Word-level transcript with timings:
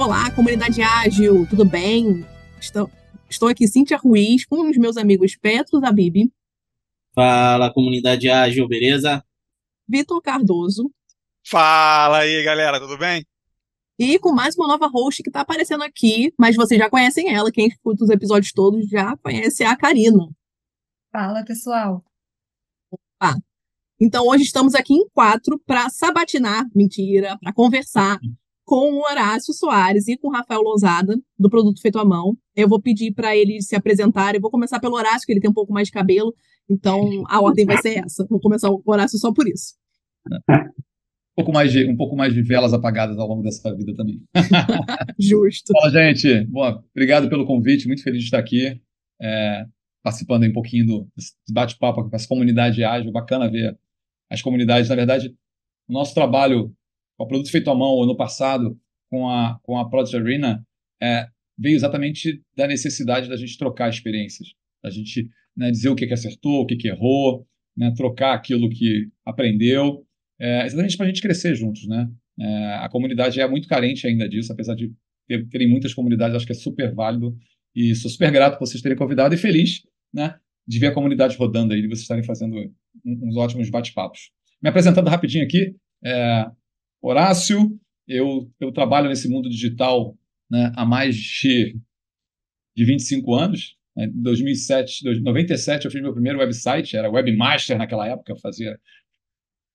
Olá, 0.00 0.34
comunidade 0.34 0.80
ágil, 0.80 1.46
tudo 1.46 1.62
bem? 1.62 2.24
Estou, 2.58 2.90
estou 3.28 3.50
aqui, 3.50 3.68
Cíntia 3.68 3.98
Ruiz, 3.98 4.46
com 4.46 4.70
os 4.70 4.78
meus 4.78 4.96
amigos 4.96 5.36
Petro 5.36 5.78
da 5.78 5.92
Bibi. 5.92 6.32
Fala, 7.14 7.70
comunidade 7.70 8.26
ágil, 8.30 8.66
beleza? 8.66 9.22
Vitor 9.86 10.22
Cardoso. 10.22 10.90
Fala 11.46 12.20
aí, 12.20 12.42
galera, 12.42 12.80
tudo 12.80 12.96
bem? 12.96 13.26
E 13.98 14.18
com 14.18 14.32
mais 14.32 14.56
uma 14.56 14.68
nova 14.68 14.86
host 14.86 15.22
que 15.22 15.28
está 15.28 15.42
aparecendo 15.42 15.84
aqui, 15.84 16.32
mas 16.38 16.56
vocês 16.56 16.80
já 16.80 16.88
conhecem 16.88 17.34
ela, 17.34 17.52
quem 17.52 17.66
escuta 17.66 18.02
os 18.02 18.08
episódios 18.08 18.54
todos 18.54 18.88
já 18.88 19.14
conhece 19.18 19.64
a 19.64 19.76
Karina. 19.76 20.30
Fala, 21.12 21.44
pessoal. 21.44 22.02
Opa. 22.90 23.36
Então 24.00 24.26
hoje 24.26 24.44
estamos 24.44 24.74
aqui 24.74 24.94
em 24.94 25.06
quatro 25.10 25.60
para 25.66 25.90
sabatinar, 25.90 26.64
mentira, 26.74 27.36
para 27.38 27.52
conversar 27.52 28.18
com 28.70 28.92
o 28.92 29.00
Horácio 29.00 29.52
Soares 29.52 30.06
e 30.06 30.16
com 30.16 30.28
o 30.28 30.30
Rafael 30.30 30.60
Lousada, 30.62 31.20
do 31.36 31.50
Produto 31.50 31.82
Feito 31.82 31.98
à 31.98 32.04
Mão. 32.04 32.38
Eu 32.54 32.68
vou 32.68 32.80
pedir 32.80 33.12
para 33.12 33.36
eles 33.36 33.66
se 33.66 33.74
apresentarem. 33.74 34.36
Eu 34.36 34.40
vou 34.40 34.50
começar 34.50 34.78
pelo 34.78 34.94
Horácio, 34.94 35.26
que 35.26 35.32
ele 35.32 35.40
tem 35.40 35.50
um 35.50 35.54
pouco 35.54 35.72
mais 35.72 35.88
de 35.88 35.92
cabelo, 35.92 36.32
então 36.68 37.24
a 37.26 37.40
ordem 37.42 37.66
vai 37.66 37.78
ser 37.78 37.98
essa. 37.98 38.24
Vou 38.30 38.38
começar 38.38 38.70
o 38.70 38.80
Horácio 38.86 39.18
só 39.18 39.34
por 39.34 39.48
isso. 39.48 39.74
Um 40.48 41.34
pouco 41.34 41.52
mais 41.52 41.72
de, 41.72 41.84
um 41.84 41.96
pouco 41.96 42.14
mais 42.14 42.32
de 42.32 42.42
velas 42.42 42.72
apagadas 42.72 43.18
ao 43.18 43.26
longo 43.26 43.42
dessa 43.42 43.74
vida 43.74 43.92
também. 43.96 44.22
Justo. 45.18 45.72
Fala, 45.72 45.90
gente. 45.90 46.44
Bom, 46.44 46.80
obrigado 46.94 47.28
pelo 47.28 47.46
convite, 47.46 47.88
muito 47.88 48.04
feliz 48.04 48.20
de 48.20 48.26
estar 48.26 48.38
aqui, 48.38 48.80
é, 49.20 49.64
participando 50.00 50.44
um 50.44 50.52
pouquinho 50.52 50.86
do 50.86 51.08
bate-papo 51.50 52.08
com 52.08 52.14
essa 52.14 52.28
comunidade 52.28 52.84
ágil. 52.84 53.10
Bacana 53.10 53.50
ver 53.50 53.76
as 54.30 54.40
comunidades. 54.40 54.88
Na 54.88 54.94
verdade, 54.94 55.34
o 55.88 55.92
nosso 55.92 56.14
trabalho 56.14 56.72
o 57.24 57.26
produto 57.26 57.50
feito 57.50 57.70
à 57.70 57.74
mão 57.74 58.02
ano 58.02 58.16
passado 58.16 58.78
com 59.10 59.28
a, 59.28 59.58
com 59.62 59.78
a 59.78 59.88
Project 59.88 60.16
Arena 60.16 60.64
é, 61.02 61.26
veio 61.58 61.74
exatamente 61.74 62.40
da 62.56 62.66
necessidade 62.66 63.28
da 63.28 63.36
gente 63.36 63.58
trocar 63.58 63.90
experiências, 63.90 64.48
da 64.82 64.90
gente 64.90 65.28
né, 65.56 65.70
dizer 65.70 65.90
o 65.90 65.94
que, 65.94 66.06
que 66.06 66.14
acertou, 66.14 66.62
o 66.62 66.66
que, 66.66 66.76
que 66.76 66.88
errou, 66.88 67.46
né, 67.76 67.92
trocar 67.94 68.34
aquilo 68.34 68.70
que 68.70 69.08
aprendeu, 69.24 70.04
é, 70.38 70.64
exatamente 70.64 70.96
para 70.96 71.06
a 71.06 71.08
gente 71.08 71.20
crescer 71.20 71.54
juntos. 71.54 71.86
Né? 71.86 72.08
É, 72.40 72.74
a 72.76 72.88
comunidade 72.88 73.40
é 73.40 73.46
muito 73.46 73.68
carente 73.68 74.06
ainda 74.06 74.28
disso, 74.28 74.52
apesar 74.52 74.74
de 74.74 74.90
ter, 75.28 75.46
terem 75.48 75.68
muitas 75.68 75.92
comunidades, 75.92 76.36
acho 76.36 76.46
que 76.46 76.52
é 76.52 76.56
super 76.56 76.94
válido 76.94 77.36
e 77.74 77.94
sou 77.94 78.10
super 78.10 78.30
grato 78.32 78.58
por 78.58 78.66
vocês 78.66 78.82
terem 78.82 78.96
convidado 78.96 79.34
e 79.34 79.38
feliz 79.38 79.82
né, 80.12 80.36
de 80.66 80.78
ver 80.78 80.86
a 80.86 80.94
comunidade 80.94 81.36
rodando 81.36 81.74
aí, 81.74 81.82
de 81.82 81.88
vocês 81.88 82.02
estarem 82.02 82.24
fazendo 82.24 82.56
uns 83.04 83.36
ótimos 83.36 83.68
bate-papos. 83.68 84.30
Me 84.62 84.70
apresentando 84.70 85.08
rapidinho 85.08 85.44
aqui, 85.44 85.74
é, 86.02 86.46
Horácio, 87.02 87.78
eu, 88.06 88.50
eu 88.60 88.72
trabalho 88.72 89.08
nesse 89.08 89.28
mundo 89.28 89.48
digital 89.48 90.16
né, 90.50 90.72
há 90.76 90.84
mais 90.84 91.16
de, 91.16 91.78
de 92.76 92.84
25 92.84 93.34
anos. 93.34 93.76
Né, 93.96 94.06
em 94.06 94.22
2007, 94.22 95.22
97 95.22 95.84
eu 95.84 95.90
fiz 95.90 96.02
meu 96.02 96.12
primeiro 96.12 96.38
website, 96.38 96.96
era 96.96 97.10
webmaster 97.10 97.78
naquela 97.78 98.06
época, 98.06 98.32
eu 98.32 98.38
fazia 98.38 98.78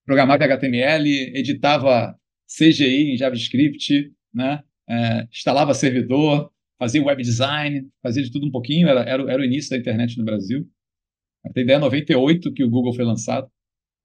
programava 0.06 0.44
HTML, 0.44 1.10
editava 1.36 2.16
CGI 2.48 3.14
em 3.14 3.18
JavaScript, 3.18 4.14
né, 4.32 4.64
é, 4.88 5.28
instalava 5.32 5.74
servidor, 5.74 6.52
fazia 6.78 7.04
web 7.04 7.24
design, 7.24 7.90
fazia 8.04 8.22
de 8.22 8.32
tudo 8.32 8.46
um 8.46 8.52
pouquinho, 8.52 8.88
era, 8.88 9.02
era, 9.02 9.32
era 9.32 9.42
o 9.42 9.46
início 9.46 9.72
da 9.72 9.78
internet 9.78 10.18
no 10.18 10.26
Brasil. 10.26 10.70
Até 11.44 11.62
ideia 11.62 11.80
98 11.80 12.54
que 12.54 12.64
o 12.64 12.70
Google 12.70 12.94
foi 12.94 13.06
lançado, 13.06 13.50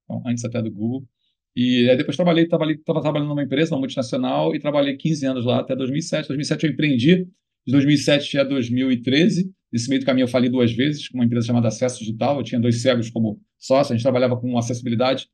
então, 0.03 0.23
antes 0.25 0.43
até 0.43 0.61
do 0.61 0.71
Google. 0.71 1.07
E 1.55 1.89
aí 1.89 1.97
depois 1.97 2.15
trabalhei, 2.15 2.47
trabalhei, 2.47 2.75
estava 2.75 3.01
trabalhando 3.01 3.29
numa 3.29 3.43
empresa, 3.43 3.73
uma 3.73 3.79
multinacional, 3.79 4.55
e 4.55 4.59
trabalhei 4.59 4.95
15 4.95 5.25
anos 5.25 5.45
lá 5.45 5.59
até 5.59 5.75
2007. 5.75 6.27
2007 6.27 6.65
eu 6.65 6.71
empreendi, 6.71 7.25
de 7.65 7.71
2007 7.71 8.37
a 8.39 8.43
2013. 8.43 9.51
Nesse 9.71 9.89
meio 9.89 10.01
do 10.01 10.05
caminho 10.05 10.25
eu 10.25 10.29
falei 10.29 10.49
duas 10.49 10.71
vezes 10.71 11.07
com 11.07 11.17
uma 11.17 11.25
empresa 11.25 11.47
chamada 11.47 11.67
Acesso 11.67 11.99
Digital. 11.99 12.37
Eu 12.37 12.43
tinha 12.43 12.59
dois 12.59 12.81
cegos 12.81 13.09
como 13.09 13.39
sócio, 13.57 13.93
a 13.93 13.95
gente 13.95 14.03
trabalhava 14.03 14.37
com 14.37 14.57
acessibilidade, 14.57 15.27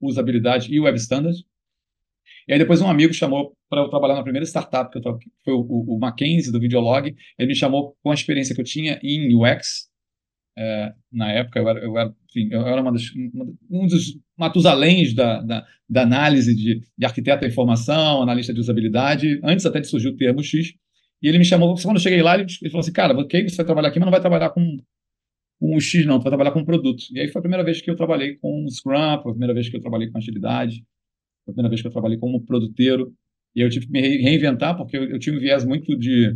usabilidade 0.00 0.72
e 0.72 0.80
web 0.80 0.96
standard. 0.98 1.36
E 2.46 2.52
aí 2.52 2.58
depois 2.58 2.80
um 2.80 2.88
amigo 2.88 3.12
chamou 3.14 3.56
para 3.68 3.80
eu 3.80 3.88
trabalhar 3.88 4.14
na 4.14 4.22
primeira 4.22 4.44
startup, 4.44 4.90
que, 4.90 4.98
eu, 4.98 5.18
foi 5.44 5.54
o, 5.54 5.60
o, 5.60 5.96
o 5.96 5.98
Mackenzie 5.98 6.52
do 6.52 6.60
Videolog. 6.60 7.14
Ele 7.38 7.48
me 7.48 7.54
chamou 7.54 7.96
com 8.02 8.10
a 8.10 8.14
experiência 8.14 8.54
que 8.54 8.60
eu 8.60 8.64
tinha 8.64 8.98
em 9.02 9.34
UX, 9.34 9.88
é, 10.56 10.92
na 11.10 11.32
época, 11.32 11.58
eu 11.58 11.68
era, 11.68 11.80
eu 11.80 11.98
era, 11.98 12.14
enfim, 12.28 12.48
eu 12.50 12.66
era 12.66 12.80
uma 12.82 12.92
das, 12.92 13.04
um 13.70 13.86
dos 13.86 14.18
matusaléns 14.36 15.14
da, 15.14 15.40
da, 15.40 15.66
da 15.88 16.02
análise 16.02 16.54
de, 16.54 16.80
de 16.96 17.06
arquiteto 17.06 17.42
da 17.42 17.48
informação, 17.48 18.22
analista 18.22 18.52
de 18.52 18.60
usabilidade, 18.60 19.40
antes 19.42 19.64
até 19.64 19.80
de 19.80 19.86
surgir 19.86 20.08
o 20.08 20.16
termo 20.16 20.42
X. 20.42 20.74
E 21.22 21.28
ele 21.28 21.38
me 21.38 21.44
chamou, 21.44 21.74
quando 21.80 21.96
eu 21.96 22.02
cheguei 22.02 22.22
lá, 22.22 22.34
ele, 22.34 22.46
ele 22.60 22.70
falou 22.70 22.80
assim: 22.80 22.92
Cara, 22.92 23.16
ok, 23.18 23.48
você 23.48 23.56
vai 23.56 23.66
trabalhar 23.66 23.88
aqui, 23.88 23.98
mas 23.98 24.06
não 24.06 24.12
vai 24.12 24.20
trabalhar 24.20 24.50
com, 24.50 24.76
com 25.58 25.76
o 25.76 25.80
X, 25.80 26.04
não, 26.04 26.18
tu 26.18 26.24
vai 26.24 26.30
trabalhar 26.30 26.52
com 26.52 26.64
produto. 26.64 27.02
E 27.12 27.20
aí 27.20 27.28
foi 27.28 27.38
a 27.38 27.42
primeira 27.42 27.64
vez 27.64 27.80
que 27.80 27.90
eu 27.90 27.96
trabalhei 27.96 28.36
com 28.36 28.66
Scrum, 28.68 29.22
foi 29.22 29.30
a 29.30 29.34
primeira 29.34 29.54
vez 29.54 29.68
que 29.68 29.76
eu 29.76 29.80
trabalhei 29.80 30.10
com 30.10 30.18
agilidade, 30.18 30.84
foi 31.44 31.52
a 31.52 31.54
primeira 31.54 31.68
vez 31.70 31.80
que 31.80 31.86
eu 31.88 31.92
trabalhei 31.92 32.18
como 32.18 32.44
produteiro. 32.44 33.12
E 33.54 33.60
eu 33.60 33.68
tive 33.70 33.86
que 33.86 33.92
me 33.92 34.00
reinventar, 34.00 34.76
porque 34.76 34.96
eu, 34.96 35.04
eu 35.04 35.18
tinha 35.18 35.36
um 35.36 35.38
viés 35.38 35.64
muito 35.64 35.96
de 35.96 36.34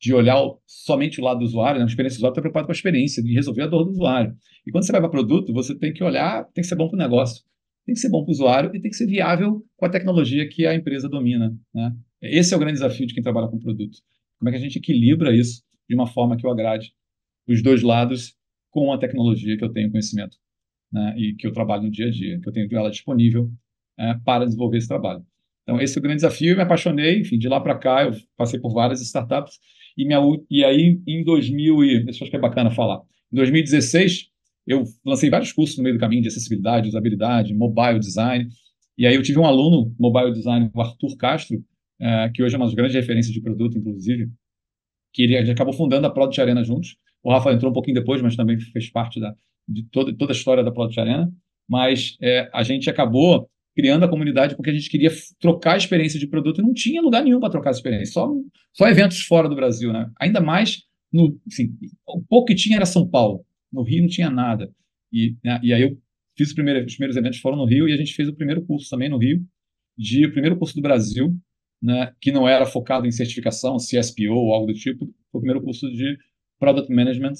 de 0.00 0.14
olhar 0.14 0.38
somente 0.66 1.20
o 1.20 1.24
lado 1.24 1.40
do 1.40 1.44
usuário, 1.44 1.78
né? 1.78 1.84
a 1.84 1.88
experiência 1.88 2.16
do 2.16 2.20
usuário 2.20 2.32
está 2.32 2.40
preocupado 2.40 2.66
com 2.66 2.72
a 2.72 2.74
experiência, 2.74 3.22
de 3.22 3.32
resolver 3.34 3.62
a 3.62 3.66
dor 3.66 3.84
do 3.84 3.90
usuário. 3.90 4.34
E 4.66 4.70
quando 4.70 4.84
você 4.84 4.92
vai 4.92 5.00
para 5.00 5.10
produto, 5.10 5.52
você 5.52 5.74
tem 5.76 5.92
que 5.92 6.04
olhar, 6.04 6.44
tem 6.52 6.62
que 6.62 6.68
ser 6.68 6.76
bom 6.76 6.88
para 6.88 6.96
o 6.96 6.98
negócio, 6.98 7.42
tem 7.84 7.94
que 7.94 8.00
ser 8.00 8.08
bom 8.08 8.22
para 8.22 8.30
o 8.30 8.32
usuário 8.32 8.70
e 8.74 8.80
tem 8.80 8.90
que 8.90 8.96
ser 8.96 9.06
viável 9.06 9.64
com 9.76 9.86
a 9.86 9.88
tecnologia 9.88 10.48
que 10.48 10.66
a 10.66 10.74
empresa 10.74 11.08
domina. 11.08 11.56
Né? 11.74 11.92
Esse 12.22 12.54
é 12.54 12.56
o 12.56 12.60
grande 12.60 12.74
desafio 12.74 13.06
de 13.06 13.14
quem 13.14 13.22
trabalha 13.22 13.48
com 13.48 13.58
produto. 13.58 13.98
Como 14.38 14.48
é 14.48 14.52
que 14.52 14.58
a 14.58 14.60
gente 14.60 14.78
equilibra 14.78 15.34
isso 15.34 15.62
de 15.88 15.94
uma 15.94 16.06
forma 16.06 16.36
que 16.36 16.46
eu 16.46 16.50
agrade 16.50 16.92
os 17.48 17.62
dois 17.62 17.82
lados 17.82 18.36
com 18.70 18.92
a 18.92 18.98
tecnologia 18.98 19.56
que 19.56 19.64
eu 19.64 19.72
tenho 19.72 19.90
conhecimento 19.90 20.36
né? 20.92 21.14
e 21.16 21.34
que 21.34 21.46
eu 21.46 21.52
trabalho 21.52 21.84
no 21.84 21.90
dia 21.90 22.06
a 22.06 22.10
dia, 22.10 22.38
que 22.40 22.48
eu 22.48 22.52
tenho 22.52 22.68
ela 22.70 22.90
disponível 22.90 23.50
é, 23.98 24.14
para 24.24 24.44
desenvolver 24.44 24.78
esse 24.78 24.86
trabalho. 24.86 25.24
Então, 25.62 25.80
esse 25.80 25.96
é 25.96 25.98
o 25.98 26.02
grande 26.02 26.16
desafio. 26.16 26.52
Eu 26.52 26.56
me 26.56 26.62
apaixonei, 26.62 27.20
enfim, 27.20 27.36
de 27.36 27.48
lá 27.48 27.60
para 27.60 27.76
cá, 27.78 28.04
eu 28.04 28.12
passei 28.36 28.58
por 28.58 28.72
várias 28.72 29.02
startups 29.02 29.58
e, 29.98 30.06
minha, 30.06 30.20
e 30.48 30.64
aí, 30.64 31.00
em 31.06 31.24
2000, 31.24 31.84
e, 31.84 32.04
isso 32.08 32.22
acho 32.22 32.30
que 32.30 32.36
é 32.36 32.40
bacana 32.40 32.70
falar, 32.70 33.02
em 33.32 33.36
2016, 33.36 34.28
eu 34.64 34.84
lancei 35.04 35.28
vários 35.28 35.52
cursos 35.52 35.76
no 35.76 35.82
meio 35.82 35.96
do 35.96 36.00
caminho 36.00 36.22
de 36.22 36.28
acessibilidade, 36.28 36.88
usabilidade, 36.88 37.52
mobile 37.52 37.98
design. 37.98 38.48
E 38.96 39.06
aí 39.06 39.14
eu 39.14 39.22
tive 39.22 39.38
um 39.38 39.44
aluno, 39.44 39.94
mobile 39.98 40.32
design, 40.32 40.70
o 40.72 40.80
Arthur 40.80 41.16
Castro, 41.16 41.62
é, 42.00 42.30
que 42.32 42.42
hoje 42.42 42.54
é 42.54 42.58
uma 42.58 42.66
das 42.66 42.74
grandes 42.74 42.94
referências 42.94 43.34
de 43.34 43.40
produto, 43.40 43.76
inclusive, 43.76 44.30
que 45.12 45.22
ele, 45.22 45.34
ele 45.34 45.50
acabou 45.50 45.72
fundando 45.72 46.06
a 46.06 46.10
Product 46.10 46.40
Arena 46.40 46.62
juntos. 46.62 46.96
O 47.22 47.30
Rafa 47.30 47.52
entrou 47.52 47.70
um 47.70 47.74
pouquinho 47.74 47.96
depois, 47.96 48.22
mas 48.22 48.36
também 48.36 48.58
fez 48.60 48.88
parte 48.90 49.18
da, 49.18 49.34
de 49.68 49.82
toda, 49.90 50.14
toda 50.16 50.32
a 50.32 50.36
história 50.36 50.62
da 50.62 50.70
Product 50.70 51.00
Arena. 51.00 51.32
Mas 51.68 52.16
é, 52.22 52.48
a 52.52 52.62
gente 52.62 52.88
acabou 52.88 53.48
criando 53.78 54.04
a 54.04 54.08
comunidade 54.08 54.56
porque 54.56 54.70
a 54.70 54.74
gente 54.74 54.90
queria 54.90 55.08
trocar 55.38 55.74
a 55.74 55.76
experiência 55.76 56.18
de 56.18 56.26
produto 56.26 56.60
e 56.60 56.64
não 56.64 56.74
tinha 56.74 57.00
lugar 57.00 57.22
nenhum 57.22 57.38
para 57.38 57.48
trocar 57.48 57.70
essa 57.70 57.78
experiência, 57.78 58.12
só, 58.12 58.28
só 58.72 58.88
eventos 58.88 59.20
fora 59.20 59.48
do 59.48 59.54
Brasil, 59.54 59.92
né? 59.92 60.10
Ainda 60.20 60.40
mais 60.40 60.82
no, 61.12 61.40
assim, 61.46 61.70
o 62.04 62.20
pouco 62.20 62.46
que 62.46 62.56
tinha 62.56 62.74
era 62.74 62.84
São 62.84 63.08
Paulo, 63.08 63.46
no 63.72 63.84
Rio 63.84 64.00
não 64.00 64.08
tinha 64.08 64.30
nada. 64.30 64.68
E, 65.12 65.36
né, 65.44 65.60
e 65.62 65.72
aí 65.72 65.82
eu 65.82 65.96
fiz 66.36 66.52
primeiro, 66.52 66.84
os 66.84 66.92
primeiros 66.96 67.16
eventos 67.16 67.38
foram 67.38 67.56
no 67.56 67.66
Rio 67.66 67.88
e 67.88 67.92
a 67.92 67.96
gente 67.96 68.14
fez 68.14 68.28
o 68.28 68.34
primeiro 68.34 68.66
curso 68.66 68.90
também 68.90 69.08
no 69.08 69.16
Rio, 69.16 69.46
de 69.96 70.26
o 70.26 70.32
primeiro 70.32 70.58
curso 70.58 70.74
do 70.74 70.82
Brasil, 70.82 71.32
né, 71.80 72.12
que 72.20 72.32
não 72.32 72.48
era 72.48 72.66
focado 72.66 73.06
em 73.06 73.12
certificação, 73.12 73.76
CSPO 73.76 74.32
ou 74.32 74.52
algo 74.52 74.66
do 74.66 74.74
tipo, 74.74 75.06
foi 75.30 75.38
o 75.38 75.40
primeiro 75.40 75.62
curso 75.62 75.88
de 75.88 76.18
Product 76.58 76.92
Management, 76.92 77.34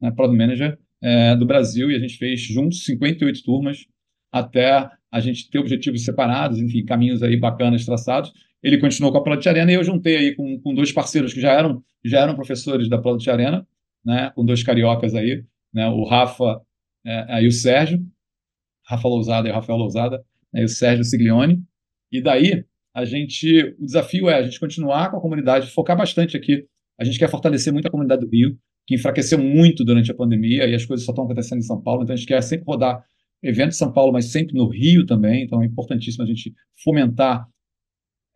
né, 0.00 0.12
Product 0.12 0.38
Manager 0.38 0.78
é, 1.02 1.34
do 1.34 1.44
Brasil, 1.44 1.90
e 1.90 1.96
a 1.96 1.98
gente 1.98 2.16
fez 2.16 2.40
juntos 2.42 2.84
58 2.84 3.42
turmas 3.42 3.86
até 4.30 4.88
a 5.10 5.20
gente 5.20 5.50
ter 5.50 5.58
objetivos 5.58 6.04
separados, 6.04 6.58
enfim, 6.58 6.84
caminhos 6.84 7.22
aí 7.22 7.36
bacanas 7.36 7.84
traçados. 7.84 8.32
Ele 8.62 8.78
continuou 8.78 9.12
com 9.12 9.18
a 9.18 9.22
Product 9.22 9.48
Arena 9.48 9.72
e 9.72 9.74
eu 9.74 9.82
juntei 9.84 10.16
aí 10.16 10.34
com, 10.34 10.60
com 10.60 10.74
dois 10.74 10.92
parceiros 10.92 11.32
que 11.32 11.40
já 11.40 11.52
eram, 11.52 11.82
já 12.04 12.20
eram 12.20 12.34
professores 12.34 12.88
da 12.88 12.98
Product 12.98 13.28
Arena, 13.28 13.66
né, 14.04 14.30
com 14.34 14.44
dois 14.44 14.62
cariocas 14.62 15.14
aí, 15.14 15.44
né, 15.72 15.88
o 15.88 16.04
Rafa 16.04 16.60
é, 17.04 17.42
e 17.42 17.48
o 17.48 17.52
Sérgio, 17.52 18.04
Rafa 18.86 19.08
Lousada 19.08 19.48
e 19.48 19.50
o 19.50 19.54
Rafael 19.54 19.78
Lousada, 19.78 20.22
né, 20.52 20.62
e 20.62 20.64
o 20.64 20.68
Sérgio 20.68 21.04
Siglione. 21.04 21.62
E 22.12 22.22
daí, 22.22 22.64
a 22.94 23.04
gente, 23.04 23.74
o 23.78 23.84
desafio 23.84 24.28
é 24.28 24.34
a 24.34 24.42
gente 24.42 24.60
continuar 24.60 25.10
com 25.10 25.16
a 25.16 25.20
comunidade, 25.20 25.70
focar 25.70 25.96
bastante 25.96 26.36
aqui. 26.36 26.66
A 26.98 27.04
gente 27.04 27.18
quer 27.18 27.30
fortalecer 27.30 27.72
muito 27.72 27.86
a 27.86 27.90
comunidade 27.90 28.22
do 28.22 28.30
Rio, 28.30 28.58
que 28.86 28.94
enfraqueceu 28.94 29.38
muito 29.38 29.84
durante 29.84 30.10
a 30.10 30.14
pandemia 30.14 30.66
e 30.66 30.74
as 30.74 30.84
coisas 30.84 31.06
só 31.06 31.12
estão 31.12 31.24
acontecendo 31.24 31.58
em 31.58 31.62
São 31.62 31.80
Paulo, 31.80 32.02
então 32.02 32.12
a 32.12 32.16
gente 32.16 32.26
quer 32.26 32.42
sempre 32.42 32.66
rodar 32.66 33.04
evento 33.42 33.70
em 33.70 33.76
São 33.76 33.92
Paulo, 33.92 34.12
mas 34.12 34.30
sempre 34.30 34.54
no 34.54 34.68
Rio 34.68 35.06
também, 35.06 35.44
então 35.44 35.62
é 35.62 35.66
importantíssimo 35.66 36.24
a 36.24 36.26
gente 36.26 36.54
fomentar. 36.82 37.46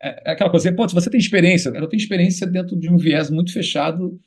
É, 0.01 0.29
é 0.29 0.33
aquela 0.33 0.49
coisa, 0.49 0.73
pô, 0.73 0.87
você 0.87 1.09
tem 1.09 1.19
experiência, 1.19 1.69
eu 1.69 1.87
tenho 1.87 2.01
experiência 2.01 2.47
dentro 2.47 2.77
de 2.77 2.89
um 2.89 2.97
viés 2.97 3.29
muito 3.29 3.53
fechado 3.53 4.19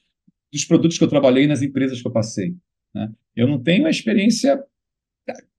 dos 0.53 0.65
produtos 0.65 0.99
que 0.99 1.05
eu 1.05 1.09
trabalhei 1.09 1.47
nas 1.47 1.63
empresas 1.63 2.01
que 2.01 2.07
eu 2.07 2.13
passei. 2.13 2.55
Né? 2.95 3.11
Eu 3.37 3.47
não 3.47 3.63
tenho 3.63 3.87
a 3.87 3.91
experiência. 3.91 4.59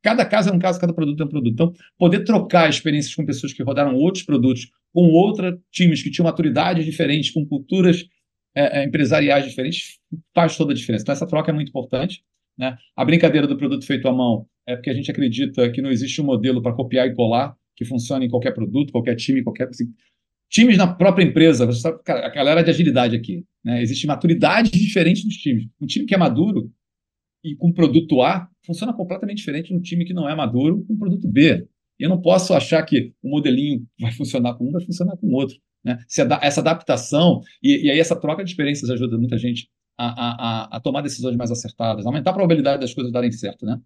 Cada 0.02 0.26
caso 0.26 0.50
é 0.50 0.54
um 0.54 0.60
caso, 0.60 0.80
cada 0.80 0.94
produto 0.94 1.22
é 1.22 1.26
um 1.26 1.30
produto. 1.30 1.54
Então, 1.54 1.74
poder 1.98 2.24
trocar 2.24 2.70
experiências 2.70 3.14
com 3.14 3.26
pessoas 3.26 3.54
que 3.54 3.62
rodaram 3.62 3.96
outros 3.96 4.24
produtos 4.24 4.72
com 4.92 5.02
outra, 5.12 5.60
times 5.72 6.02
que 6.02 6.10
tinham 6.10 6.26
maturidades 6.26 6.84
diferentes, 6.86 7.30
com 7.30 7.46
culturas 7.46 8.08
é, 8.56 8.80
é, 8.80 8.84
empresariais 8.86 9.46
diferentes, 9.46 10.00
faz 10.34 10.58
toda 10.58 10.72
a 10.72 10.76
diferença. 10.76 11.04
Então, 11.04 11.14
essa 11.14 11.28
troca 11.28 11.52
é 11.52 11.54
muito 11.54 11.70
importante. 11.70 12.24
Né? 12.58 12.76
A 12.96 13.06
brincadeira 13.06 13.46
do 13.46 13.58
produto 13.58 13.86
feito 13.86 14.08
à 14.08 14.14
mão 14.14 14.48
é 14.70 14.76
porque 14.76 14.90
a 14.90 14.94
gente 14.94 15.10
acredita 15.10 15.70
que 15.72 15.82
não 15.82 15.90
existe 15.90 16.22
um 16.22 16.26
modelo 16.26 16.62
para 16.62 16.74
copiar 16.74 17.08
e 17.08 17.16
colar 17.16 17.56
que 17.76 17.84
funcione 17.84 18.28
em 18.28 18.30
qualquer 18.30 18.54
produto, 18.54 18.92
qualquer 18.92 19.16
time, 19.16 19.42
qualquer. 19.42 19.68
Assim, 19.68 19.86
times 20.50 20.78
na 20.78 20.86
própria 20.86 21.24
empresa, 21.24 21.66
você 21.66 21.82
sabe, 21.82 22.04
cara, 22.04 22.28
a 22.28 22.30
galera 22.30 22.62
de 22.62 22.70
agilidade 22.70 23.16
aqui. 23.16 23.44
Né? 23.64 23.82
Existe 23.82 24.06
maturidade 24.06 24.70
diferente 24.70 25.26
dos 25.26 25.36
times. 25.36 25.68
Um 25.82 25.88
time 25.88 26.06
que 26.06 26.14
é 26.14 26.18
maduro 26.18 26.72
e 27.44 27.56
com 27.56 27.72
produto 27.72 28.22
A 28.22 28.48
funciona 28.66 28.94
completamente 28.94 29.38
diferente 29.38 29.70
de 29.70 29.76
um 29.76 29.82
time 29.82 30.06
que 30.06 30.14
não 30.14 30.30
é 30.30 30.36
maduro 30.36 30.86
com 30.86 30.98
produto 30.98 31.28
B. 31.28 31.66
Eu 31.98 32.10
não 32.10 32.22
posso 32.22 32.54
achar 32.54 32.84
que 32.84 33.14
o 33.24 33.30
modelinho 33.30 33.86
vai 34.00 34.12
funcionar 34.12 34.54
com 34.54 34.68
um, 34.68 34.72
vai 34.72 34.86
funcionar 34.86 35.18
com 35.18 35.28
o 35.28 35.34
outro. 35.34 35.58
Né? 35.84 35.98
Essa 36.42 36.62
adaptação, 36.62 37.42
e, 37.64 37.88
e 37.88 37.92
aí 37.92 38.00
essa 38.00 38.16
troca 38.16 38.44
de 38.44 38.52
experiências 38.52 38.90
ajuda 38.90 39.18
muita 39.18 39.38
gente 39.38 39.68
a, 39.98 40.06
a, 40.08 40.78
a, 40.78 40.80
tomar 40.80 41.02
decisões 41.02 41.36
mais 41.36 41.52
acertadas, 41.52 42.06
aumentar 42.06 42.32
a 42.32 42.34
probabilidade 42.34 42.82
das 42.82 42.94
coisas 42.94 43.12
darem 43.12 43.32
certo. 43.32 43.66
Né? 43.66 43.80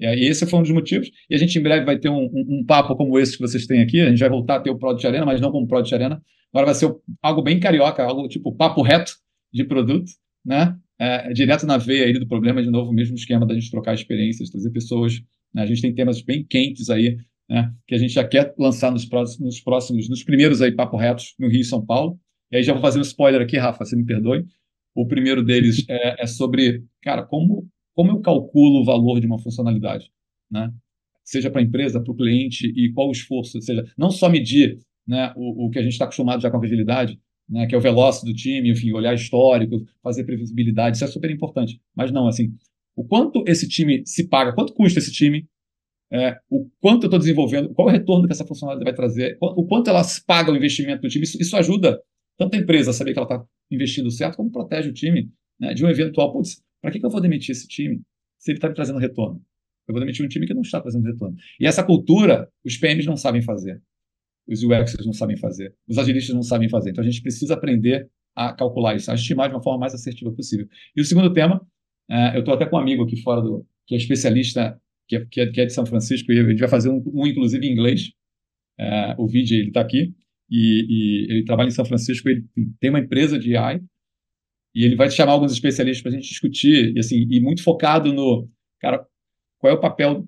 E 0.00 0.26
esse 0.26 0.46
foi 0.46 0.58
um 0.58 0.62
dos 0.62 0.70
motivos. 0.70 1.10
E 1.28 1.34
a 1.34 1.38
gente 1.38 1.58
em 1.58 1.62
breve 1.62 1.84
vai 1.84 1.98
ter 1.98 2.08
um, 2.08 2.24
um, 2.24 2.60
um, 2.60 2.64
papo 2.64 2.96
como 2.96 3.18
esse 3.18 3.36
que 3.36 3.42
vocês 3.42 3.66
têm 3.66 3.82
aqui. 3.82 4.00
A 4.00 4.08
gente 4.08 4.18
vai 4.18 4.30
voltar 4.30 4.56
a 4.56 4.60
ter 4.60 4.70
o 4.70 4.78
Product 4.78 5.06
Arena, 5.06 5.26
mas 5.26 5.40
não 5.40 5.52
como 5.52 5.68
Product 5.68 5.94
Arena. 5.94 6.22
Agora 6.52 6.66
vai 6.66 6.74
ser 6.74 6.92
algo 7.22 7.42
bem 7.42 7.60
carioca, 7.60 8.02
algo 8.02 8.26
tipo 8.28 8.54
papo 8.54 8.82
reto 8.82 9.12
de 9.52 9.64
produto, 9.64 10.10
né? 10.44 10.76
É, 10.98 11.32
direto 11.32 11.66
na 11.66 11.78
veia 11.78 12.06
aí 12.06 12.12
do 12.12 12.26
problema, 12.26 12.62
de 12.62 12.70
novo, 12.70 12.90
o 12.90 12.94
mesmo 12.94 13.14
esquema 13.14 13.46
da 13.46 13.54
gente 13.54 13.70
trocar 13.70 13.94
experiências, 13.94 14.50
trazer 14.50 14.70
pessoas. 14.70 15.14
Né? 15.54 15.62
A 15.62 15.66
gente 15.66 15.80
tem 15.80 15.94
temas 15.94 16.20
bem 16.20 16.44
quentes 16.44 16.90
aí 16.90 17.16
né, 17.48 17.72
que 17.86 17.94
a 17.94 17.98
gente 17.98 18.12
já 18.12 18.22
quer 18.22 18.54
lançar 18.58 18.92
nos 18.92 19.04
próximos, 19.04 19.40
nos 19.40 19.60
próximos, 19.60 20.08
nos 20.08 20.22
primeiros 20.22 20.62
aí 20.62 20.72
papo 20.72 20.96
retos 20.96 21.34
no 21.38 21.48
Rio 21.48 21.60
e 21.60 21.64
São 21.64 21.84
Paulo. 21.84 22.18
E 22.52 22.56
aí 22.56 22.62
já 22.62 22.72
vou 22.72 22.82
fazer 22.82 22.98
um 22.98 23.02
spoiler 23.02 23.40
aqui, 23.40 23.56
Rafa, 23.56 23.84
você 23.84 23.96
me 23.96 24.04
perdoe. 24.04 24.44
O 24.94 25.06
primeiro 25.06 25.42
deles 25.42 25.84
é, 25.88 26.22
é 26.22 26.26
sobre, 26.26 26.84
cara, 27.02 27.22
como, 27.22 27.66
como 28.00 28.12
eu 28.12 28.20
calculo 28.22 28.80
o 28.80 28.84
valor 28.84 29.20
de 29.20 29.26
uma 29.26 29.38
funcionalidade, 29.38 30.10
né? 30.50 30.72
Seja 31.22 31.50
para 31.50 31.60
a 31.60 31.64
empresa, 31.64 32.02
para 32.02 32.10
o 32.10 32.16
cliente 32.16 32.66
e 32.74 32.90
qual 32.94 33.08
o 33.08 33.12
esforço, 33.12 33.60
seja, 33.60 33.84
não 33.94 34.10
só 34.10 34.26
medir 34.26 34.78
né, 35.06 35.34
o, 35.36 35.66
o 35.66 35.70
que 35.70 35.78
a 35.78 35.82
gente 35.82 35.92
está 35.92 36.06
acostumado 36.06 36.40
já 36.40 36.50
com 36.50 36.56
a 36.56 36.60
agilidade, 36.62 37.20
né, 37.46 37.66
que 37.66 37.74
é 37.74 37.78
o 37.78 37.80
veloz 37.80 38.22
do 38.22 38.32
time, 38.32 38.70
enfim, 38.70 38.90
olhar 38.92 39.12
histórico, 39.12 39.84
fazer 40.02 40.24
previsibilidade, 40.24 40.96
isso 40.96 41.04
é 41.04 41.08
super 41.08 41.30
importante. 41.30 41.78
Mas 41.94 42.10
não, 42.10 42.26
assim, 42.26 42.54
o 42.96 43.04
quanto 43.04 43.44
esse 43.46 43.68
time 43.68 44.02
se 44.06 44.26
paga, 44.26 44.54
quanto 44.54 44.72
custa 44.72 44.98
esse 44.98 45.12
time, 45.12 45.46
é, 46.10 46.38
o 46.48 46.70
quanto 46.80 47.02
eu 47.02 47.08
estou 47.08 47.18
desenvolvendo, 47.18 47.68
qual 47.74 47.86
o 47.86 47.90
retorno 47.90 48.26
que 48.26 48.32
essa 48.32 48.46
funcionalidade 48.46 48.90
vai 48.90 48.94
trazer, 48.94 49.36
o 49.42 49.66
quanto 49.66 49.90
elas 49.90 50.18
pagam 50.18 50.54
o 50.54 50.56
investimento 50.56 51.02
do 51.02 51.08
time. 51.10 51.24
Isso, 51.24 51.36
isso 51.38 51.54
ajuda 51.54 52.00
tanto 52.38 52.56
a 52.56 52.58
empresa 52.58 52.92
a 52.92 52.94
saber 52.94 53.12
que 53.12 53.18
ela 53.18 53.28
está 53.28 53.44
investindo 53.70 54.10
certo, 54.10 54.36
como 54.36 54.50
protege 54.50 54.88
o 54.88 54.94
time 54.94 55.30
né, 55.60 55.74
de 55.74 55.84
um 55.84 55.90
eventual, 55.90 56.32
putz, 56.32 56.62
para 56.80 56.90
que, 56.90 56.98
que 56.98 57.06
eu 57.06 57.10
vou 57.10 57.20
demitir 57.20 57.52
esse 57.52 57.66
time 57.68 58.00
se 58.38 58.50
ele 58.50 58.58
está 58.58 58.68
me 58.68 58.74
trazendo 58.74 58.98
retorno? 58.98 59.40
Eu 59.88 59.92
vou 59.92 60.00
demitir 60.00 60.24
um 60.24 60.28
time 60.28 60.46
que 60.46 60.54
não 60.54 60.62
está 60.62 60.80
trazendo 60.80 61.04
retorno. 61.04 61.36
E 61.58 61.66
essa 61.66 61.82
cultura, 61.82 62.48
os 62.64 62.76
PMs 62.76 63.06
não 63.06 63.16
sabem 63.16 63.42
fazer. 63.42 63.82
Os 64.48 64.62
UXs 64.62 65.04
não 65.04 65.12
sabem 65.12 65.36
fazer. 65.36 65.74
Os 65.88 65.98
agilistas 65.98 66.34
não 66.34 66.42
sabem 66.42 66.68
fazer. 66.68 66.90
Então 66.90 67.02
a 67.02 67.06
gente 67.06 67.22
precisa 67.22 67.54
aprender 67.54 68.08
a 68.34 68.52
calcular 68.52 68.94
isso, 68.94 69.10
a 69.10 69.14
estimar 69.14 69.48
de 69.48 69.54
uma 69.54 69.62
forma 69.62 69.80
mais 69.80 69.94
assertiva 69.94 70.32
possível. 70.32 70.66
E 70.96 71.00
o 71.00 71.04
segundo 71.04 71.32
tema, 71.32 71.60
é, 72.08 72.36
eu 72.36 72.40
estou 72.40 72.54
até 72.54 72.66
com 72.66 72.76
um 72.76 72.80
amigo 72.80 73.02
aqui 73.04 73.20
fora 73.20 73.40
do 73.40 73.66
que 73.86 73.94
é 73.94 73.98
especialista 73.98 74.80
que 75.08 75.16
é, 75.16 75.26
que 75.26 75.40
é, 75.40 75.46
que 75.50 75.60
é 75.60 75.66
de 75.66 75.72
São 75.72 75.84
Francisco, 75.84 76.32
e 76.32 76.38
a 76.38 76.48
gente 76.48 76.60
vai 76.60 76.68
fazer 76.68 76.88
um, 76.88 77.02
um 77.12 77.26
inclusive 77.26 77.66
em 77.66 77.72
inglês. 77.72 78.12
É, 78.78 79.14
o 79.18 79.26
vídeo 79.26 79.58
ele 79.58 79.68
está 79.68 79.80
aqui, 79.80 80.14
e, 80.48 80.86
e, 80.88 81.32
ele 81.32 81.44
trabalha 81.44 81.68
em 81.68 81.72
São 81.72 81.84
Francisco, 81.84 82.28
ele 82.28 82.44
tem 82.80 82.90
uma 82.90 83.00
empresa 83.00 83.38
de 83.38 83.56
AI, 83.56 83.80
e 84.74 84.84
ele 84.84 84.96
vai 84.96 85.10
chamar 85.10 85.32
alguns 85.32 85.52
especialistas 85.52 86.02
para 86.02 86.12
a 86.12 86.14
gente 86.14 86.28
discutir, 86.28 86.94
e, 86.94 86.98
assim, 86.98 87.26
e 87.28 87.40
muito 87.40 87.62
focado 87.62 88.12
no, 88.12 88.48
cara, 88.80 89.04
qual 89.58 89.72
é 89.72 89.76
o 89.76 89.80
papel 89.80 90.26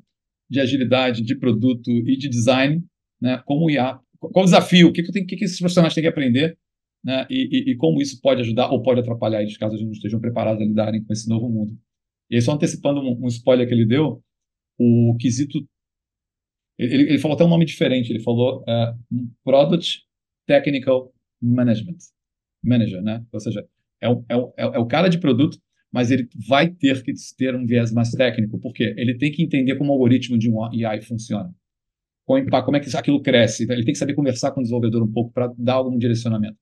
de 0.50 0.61
agilidade, 0.61 1.23
de 1.23 1.35
produto 1.35 1.91
e 1.91 2.17
de 2.17 2.29
design, 2.29 2.85
né, 3.21 3.43
como 3.47 3.71
IA, 3.71 3.99
qual 4.19 4.43
o 4.43 4.44
desafio, 4.44 4.89
o 4.89 4.93
que, 4.93 5.03
que, 5.03 5.25
que, 5.25 5.37
que 5.37 5.44
esses 5.44 5.59
profissionais 5.59 5.94
têm 5.94 6.03
que 6.03 6.09
aprender, 6.09 6.59
né, 7.05 7.27
e, 7.31 7.71
e, 7.73 7.77
como 7.77 8.00
isso 8.00 8.21
pode 8.21 8.41
ajudar 8.43 8.71
ou 8.71 8.83
pode 8.83 9.00
atrapalhar 9.00 9.43
eles, 9.43 9.56
caso 9.56 9.75
eles 9.75 9.85
não 9.85 9.93
estejam 9.93 10.21
preparados 10.21 10.62
a 10.62 10.65
lidarem 10.65 11.03
com 11.03 11.12
esse 11.12 11.29
novo 11.29 11.49
mundo. 11.49 11.77
E 12.31 12.37
aí, 12.37 12.43
só 12.43 12.53
antecipando 12.53 13.00
um, 13.00 13.25
um 13.25 13.29
spoiler 13.29 13.67
que 13.67 13.75
ele 13.75 13.87
deu, 13.87 14.23
o 14.79 15.17
quesito. 15.19 15.59
Ele, 16.79 17.11
ele 17.11 17.19
falou 17.19 17.35
até 17.35 17.45
um 17.45 17.49
nome 17.49 17.65
diferente, 17.65 18.11
ele 18.11 18.23
falou 18.23 18.62
uh, 18.62 19.29
Product 19.45 20.03
Technical 20.47 21.12
Management. 21.41 21.99
Manager, 22.65 23.03
né? 23.03 23.25
Ou 23.33 23.41
seja, 23.41 23.67
é 24.02 24.08
é, 24.28 24.37
o, 24.37 24.52
é 24.56 24.78
o 24.78 24.87
cara 24.87 25.08
de 25.08 25.19
produto, 25.19 25.58
mas 25.93 26.10
ele 26.10 26.28
vai 26.49 26.69
ter 26.69 27.02
que 27.02 27.12
ter 27.37 27.54
um 27.54 27.66
viés 27.66 27.93
mais 27.93 28.10
técnico, 28.10 28.58
porque 28.58 28.94
ele 28.96 29.16
tem 29.16 29.31
que 29.31 29.43
entender 29.43 29.76
como 29.76 29.90
o 29.90 29.93
algoritmo 29.93 30.38
de 30.38 30.50
um 30.50 30.64
AI 30.64 31.00
funciona. 31.02 31.54
Como 32.25 32.76
é 32.76 32.81
que 32.81 32.96
aquilo 32.96 33.20
cresce. 33.20 33.64
Ele 33.64 33.84
tem 33.84 33.93
que 33.93 33.99
saber 33.99 34.14
conversar 34.14 34.52
com 34.52 34.60
o 34.60 34.62
desenvolvedor 34.62 35.02
um 35.02 35.12
pouco 35.12 35.32
para 35.32 35.52
dar 35.58 35.75
algum 35.75 35.99
direcionamento. 35.99 36.56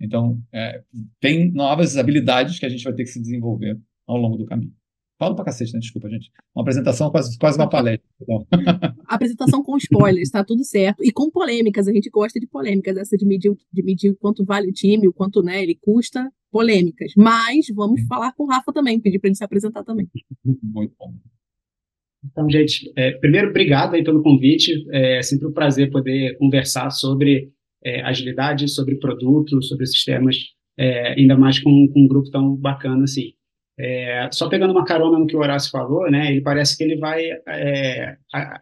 Então, 0.00 0.40
é, 0.52 0.82
tem 1.20 1.50
novas 1.52 1.96
habilidades 1.96 2.58
que 2.58 2.66
a 2.66 2.68
gente 2.68 2.84
vai 2.84 2.94
ter 2.94 3.04
que 3.04 3.10
se 3.10 3.20
desenvolver 3.20 3.78
ao 4.06 4.16
longo 4.16 4.36
do 4.36 4.46
caminho. 4.46 4.72
Falo 5.20 5.34
pra 5.36 5.44
cacete, 5.44 5.74
né? 5.74 5.80
Desculpa, 5.80 6.08
gente. 6.08 6.30
Uma 6.56 6.62
apresentação 6.62 7.10
quase, 7.10 7.38
quase 7.38 7.58
uma 7.58 7.68
palestra. 7.68 8.08
Então. 8.22 8.46
apresentação 9.06 9.62
com 9.62 9.76
spoilers, 9.76 10.30
tá 10.30 10.42
tudo 10.42 10.64
certo. 10.64 11.04
E 11.04 11.12
com 11.12 11.30
polêmicas, 11.30 11.86
a 11.86 11.92
gente 11.92 12.08
gosta 12.08 12.40
de 12.40 12.46
polêmicas, 12.46 12.96
essa 12.96 13.18
de 13.18 13.26
medir, 13.26 13.52
de 13.70 13.82
medir 13.82 14.16
quanto 14.18 14.42
vale 14.46 14.70
o 14.70 14.72
time, 14.72 15.06
o 15.06 15.12
quanto 15.12 15.42
né, 15.42 15.62
ele 15.62 15.74
custa, 15.78 16.32
polêmicas. 16.50 17.12
Mas 17.18 17.66
vamos 17.74 18.00
falar 18.06 18.32
com 18.32 18.44
o 18.44 18.46
Rafa 18.46 18.72
também, 18.72 18.98
pedir 18.98 19.18
para 19.18 19.28
ele 19.28 19.36
se 19.36 19.44
apresentar 19.44 19.84
também. 19.84 20.08
Muito 20.42 20.94
bom. 20.98 21.12
Então, 22.24 22.48
gente, 22.48 22.90
é, 22.96 23.10
primeiro, 23.18 23.50
obrigado 23.50 23.96
aí 23.96 24.02
pelo 24.02 24.22
convite. 24.22 24.72
É 24.90 25.20
sempre 25.20 25.46
um 25.46 25.52
prazer 25.52 25.90
poder 25.90 26.38
conversar 26.38 26.88
sobre 26.88 27.52
é, 27.84 28.00
agilidade, 28.00 28.68
sobre 28.68 28.96
produto, 28.96 29.62
sobre 29.62 29.84
sistemas, 29.84 30.36
é, 30.78 31.12
ainda 31.12 31.36
mais 31.36 31.58
com, 31.58 31.88
com 31.92 32.00
um 32.00 32.08
grupo 32.08 32.30
tão 32.30 32.56
bacana 32.56 33.04
assim. 33.04 33.34
É, 33.82 34.28
só 34.30 34.46
pegando 34.46 34.72
uma 34.72 34.84
carona 34.84 35.18
no 35.18 35.26
que 35.26 35.34
o 35.34 35.38
Horácio 35.38 35.70
falou, 35.70 36.10
né, 36.10 36.30
ele 36.30 36.42
parece 36.42 36.76
que 36.76 36.84
ele 36.84 36.96
vai 36.96 37.24
é, 37.48 38.14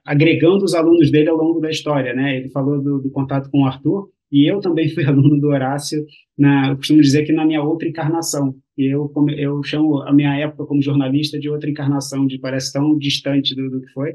agregando 0.05 0.65
os 0.65 0.75
alunos 0.75 1.11
dele 1.11 1.29
ao 1.29 1.37
longo 1.37 1.59
da 1.59 1.69
história. 1.69 2.15
Né? 2.15 2.37
Ele 2.37 2.49
falou 2.51 2.81
do, 2.81 3.01
do, 3.01 3.11
contato 3.11 3.51
com 3.51 3.63
o 3.63 3.67
Arthur, 3.67 4.09
e 4.31 4.49
eu 4.49 4.61
também 4.61 4.89
fui 4.89 5.03
aluno 5.07 5.41
do 5.41 5.49
Horácio, 5.49 6.05
na, 6.39 6.69
eu 6.69 6.77
costumo 6.77 7.01
dizer 7.01 7.25
que 7.25 7.33
na 7.33 7.45
minha 7.45 7.61
outra 7.61 7.89
encarnação. 7.89 8.55
Eu, 8.77 9.13
eu 9.37 9.61
chamo 9.65 10.03
a 10.03 10.13
minha 10.13 10.37
época 10.39 10.65
como 10.67 10.81
jornalista 10.81 11.37
de 11.37 11.51
outra 11.51 11.69
encarnação, 11.69 12.25
de 12.25 12.39
parece 12.39 12.73
tão 12.73 12.97
distante 12.97 13.57
do, 13.57 13.69
do 13.69 13.81
que 13.81 13.91
foi, 13.91 14.15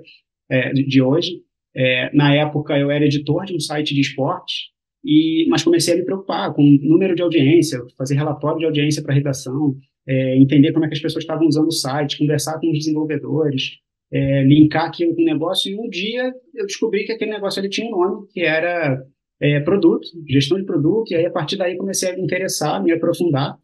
é, 0.50 0.72
de, 0.72 0.86
de, 0.86 1.02
hoje. 1.02 1.42
É, 1.76 2.16
na 2.16 2.34
época 2.34 2.80
eu 2.80 2.90
era 2.90 3.04
editor 3.04 3.44
de 3.44 3.54
um 3.54 3.60
site 3.60 3.94
de 3.94 4.00
esporte, 4.00 4.72
e, 5.04 5.46
mas 5.50 5.64
comecei 5.64 5.96
a 5.96 5.98
me 5.98 6.06
preocupar 6.06 6.54
com 6.54 6.62
o 6.62 6.78
número 6.82 7.14
de 7.14 7.22
audiência, 7.22 7.82
fazer 7.98 8.16
relatório 8.16 8.60
de 8.60 8.66
audiência 8.66 9.04
para 9.04 9.14
redação, 9.14 9.76
é, 10.08 10.38
entender 10.38 10.74
como 10.74 10.86
é 10.86 10.88
que 10.88 10.96
as 10.96 11.02
pessoas 11.02 11.24
estavam 11.24 11.48
usando 11.48 11.68
o 11.68 11.72
site, 11.72 12.18
conversar 12.18 12.60
com 12.60 12.70
os 12.72 12.78
desenvolvedores, 12.78 13.78
é, 14.12 14.44
linkar 14.44 14.86
aquilo 14.86 15.16
com 15.16 15.22
o 15.22 15.26
negócio, 15.26 15.72
e 15.72 15.80
um 15.80 15.90
dia 15.90 16.34
eu 16.54 16.66
descobri 16.66 17.06
que 17.06 17.12
aquele 17.12 17.32
negócio 17.32 17.60
ele 17.60 17.70
tinha 17.70 17.88
um 17.88 17.92
nome, 17.92 18.28
que 18.32 18.42
era 18.42 19.04
é, 19.42 19.60
produto, 19.62 20.08
gestão 20.28 20.58
de 20.58 20.66
produto, 20.66 21.12
e 21.12 21.16
aí 21.16 21.26
a 21.26 21.32
partir 21.32 21.58
daí 21.58 21.78
comecei 21.78 22.12
a 22.12 22.16
me 22.16 22.22
interessar, 22.22 22.84
me 22.84 22.92
aprofundar. 22.92 23.58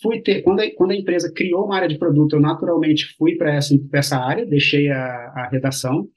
Fui 0.00 0.22
ter, 0.22 0.42
quando 0.42 0.60
a, 0.60 0.74
quando 0.74 0.92
a 0.92 0.96
empresa 0.96 1.30
criou 1.34 1.66
uma 1.66 1.76
área 1.76 1.88
de 1.88 1.98
produto, 1.98 2.36
eu 2.36 2.40
naturalmente 2.40 3.14
fui 3.18 3.36
para 3.36 3.54
essa, 3.54 3.74
essa 3.92 4.16
área, 4.16 4.46
deixei 4.46 4.88
a, 4.88 4.96
a 4.96 5.48
redação, 5.52 6.08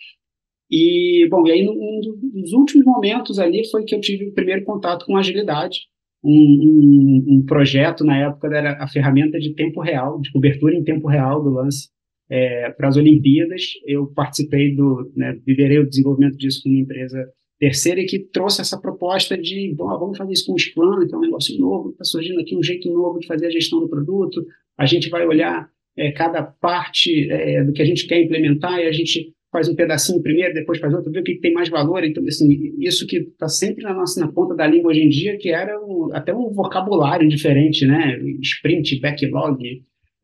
e, 0.69 1.27
bom, 1.29 1.45
e 1.45 1.51
aí, 1.51 1.63
num 1.63 1.99
dos 2.33 2.53
últimos 2.53 2.85
momentos 2.85 3.39
ali, 3.39 3.69
foi 3.69 3.83
que 3.83 3.93
eu 3.93 4.01
tive 4.01 4.27
o 4.27 4.33
primeiro 4.33 4.63
contato 4.65 5.05
com 5.05 5.15
agilidade, 5.15 5.81
um, 6.25 6.29
um, 6.31 7.25
um, 7.35 7.45
projeto 7.45 8.03
na 8.03 8.17
época 8.17 8.47
era 8.47 8.83
a 8.83 8.87
ferramenta 8.87 9.37
de 9.39 9.53
tempo 9.53 9.81
real, 9.81 10.19
de 10.19 10.31
cobertura 10.31 10.75
em 10.75 10.83
tempo 10.83 11.07
real 11.07 11.43
do 11.43 11.51
lance 11.51 11.89
é, 12.29 12.69
para 12.71 12.87
as 12.87 12.97
Olimpíadas. 12.97 13.61
Eu 13.85 14.07
participei 14.07 14.75
do, 14.75 15.11
né, 15.15 15.37
o 15.45 15.87
desenvolvimento 15.87 16.37
disso 16.37 16.63
com 16.63 16.69
uma 16.69 16.79
empresa 16.79 17.23
terceira 17.59 18.03
que 18.05 18.19
trouxe 18.19 18.61
essa 18.61 18.79
proposta 18.79 19.37
de, 19.37 19.73
bom, 19.75 19.87
vamos 19.99 20.17
fazer 20.17 20.33
isso 20.33 20.47
com 20.47 20.53
o 20.53 20.59
Scrum, 20.59 21.07
que 21.07 21.13
é 21.13 21.17
um 21.17 21.21
negócio 21.21 21.57
novo, 21.59 21.91
está 21.91 22.03
surgindo 22.03 22.41
aqui 22.41 22.55
um 22.55 22.63
jeito 22.63 22.91
novo 22.91 23.19
de 23.19 23.27
fazer 23.27 23.45
a 23.45 23.51
gestão 23.51 23.79
do 23.79 23.87
produto. 23.87 24.43
A 24.77 24.85
gente 24.85 25.09
vai 25.09 25.25
olhar 25.25 25.69
é, 25.97 26.11
cada 26.11 26.43
parte 26.43 27.29
é, 27.31 27.63
do 27.63 27.71
que 27.71 27.81
a 27.81 27.85
gente 27.85 28.07
quer 28.07 28.21
implementar 28.21 28.79
e 28.79 28.87
a 28.87 28.91
gente 28.91 29.34
faz 29.55 29.69
um 29.69 29.75
pedacinho 29.75 30.21
primeiro, 30.21 30.53
depois 30.53 30.79
faz 30.79 30.93
outro, 30.93 31.09
vê 31.09 31.21
o 31.21 31.23
que 31.23 31.39
tem 31.39 31.53
mais 31.53 31.69
valor. 31.69 32.03
Então, 32.03 32.21
assim, 32.27 32.49
isso 32.77 33.07
que 33.07 33.19
está 33.19 33.47
sempre 33.47 33.83
na 33.83 33.93
nossa 33.93 34.19
na 34.19 34.29
ponta 34.29 34.53
da 34.53 34.67
língua 34.67 34.91
hoje 34.91 34.99
em 34.99 35.07
dia, 35.07 35.37
que 35.37 35.49
era 35.49 35.73
até 36.11 36.35
um 36.35 36.51
vocabulário 36.51 37.25
diferente, 37.29 37.85
né? 37.85 38.19
Sprint, 38.41 38.99
backlog, 38.99 39.63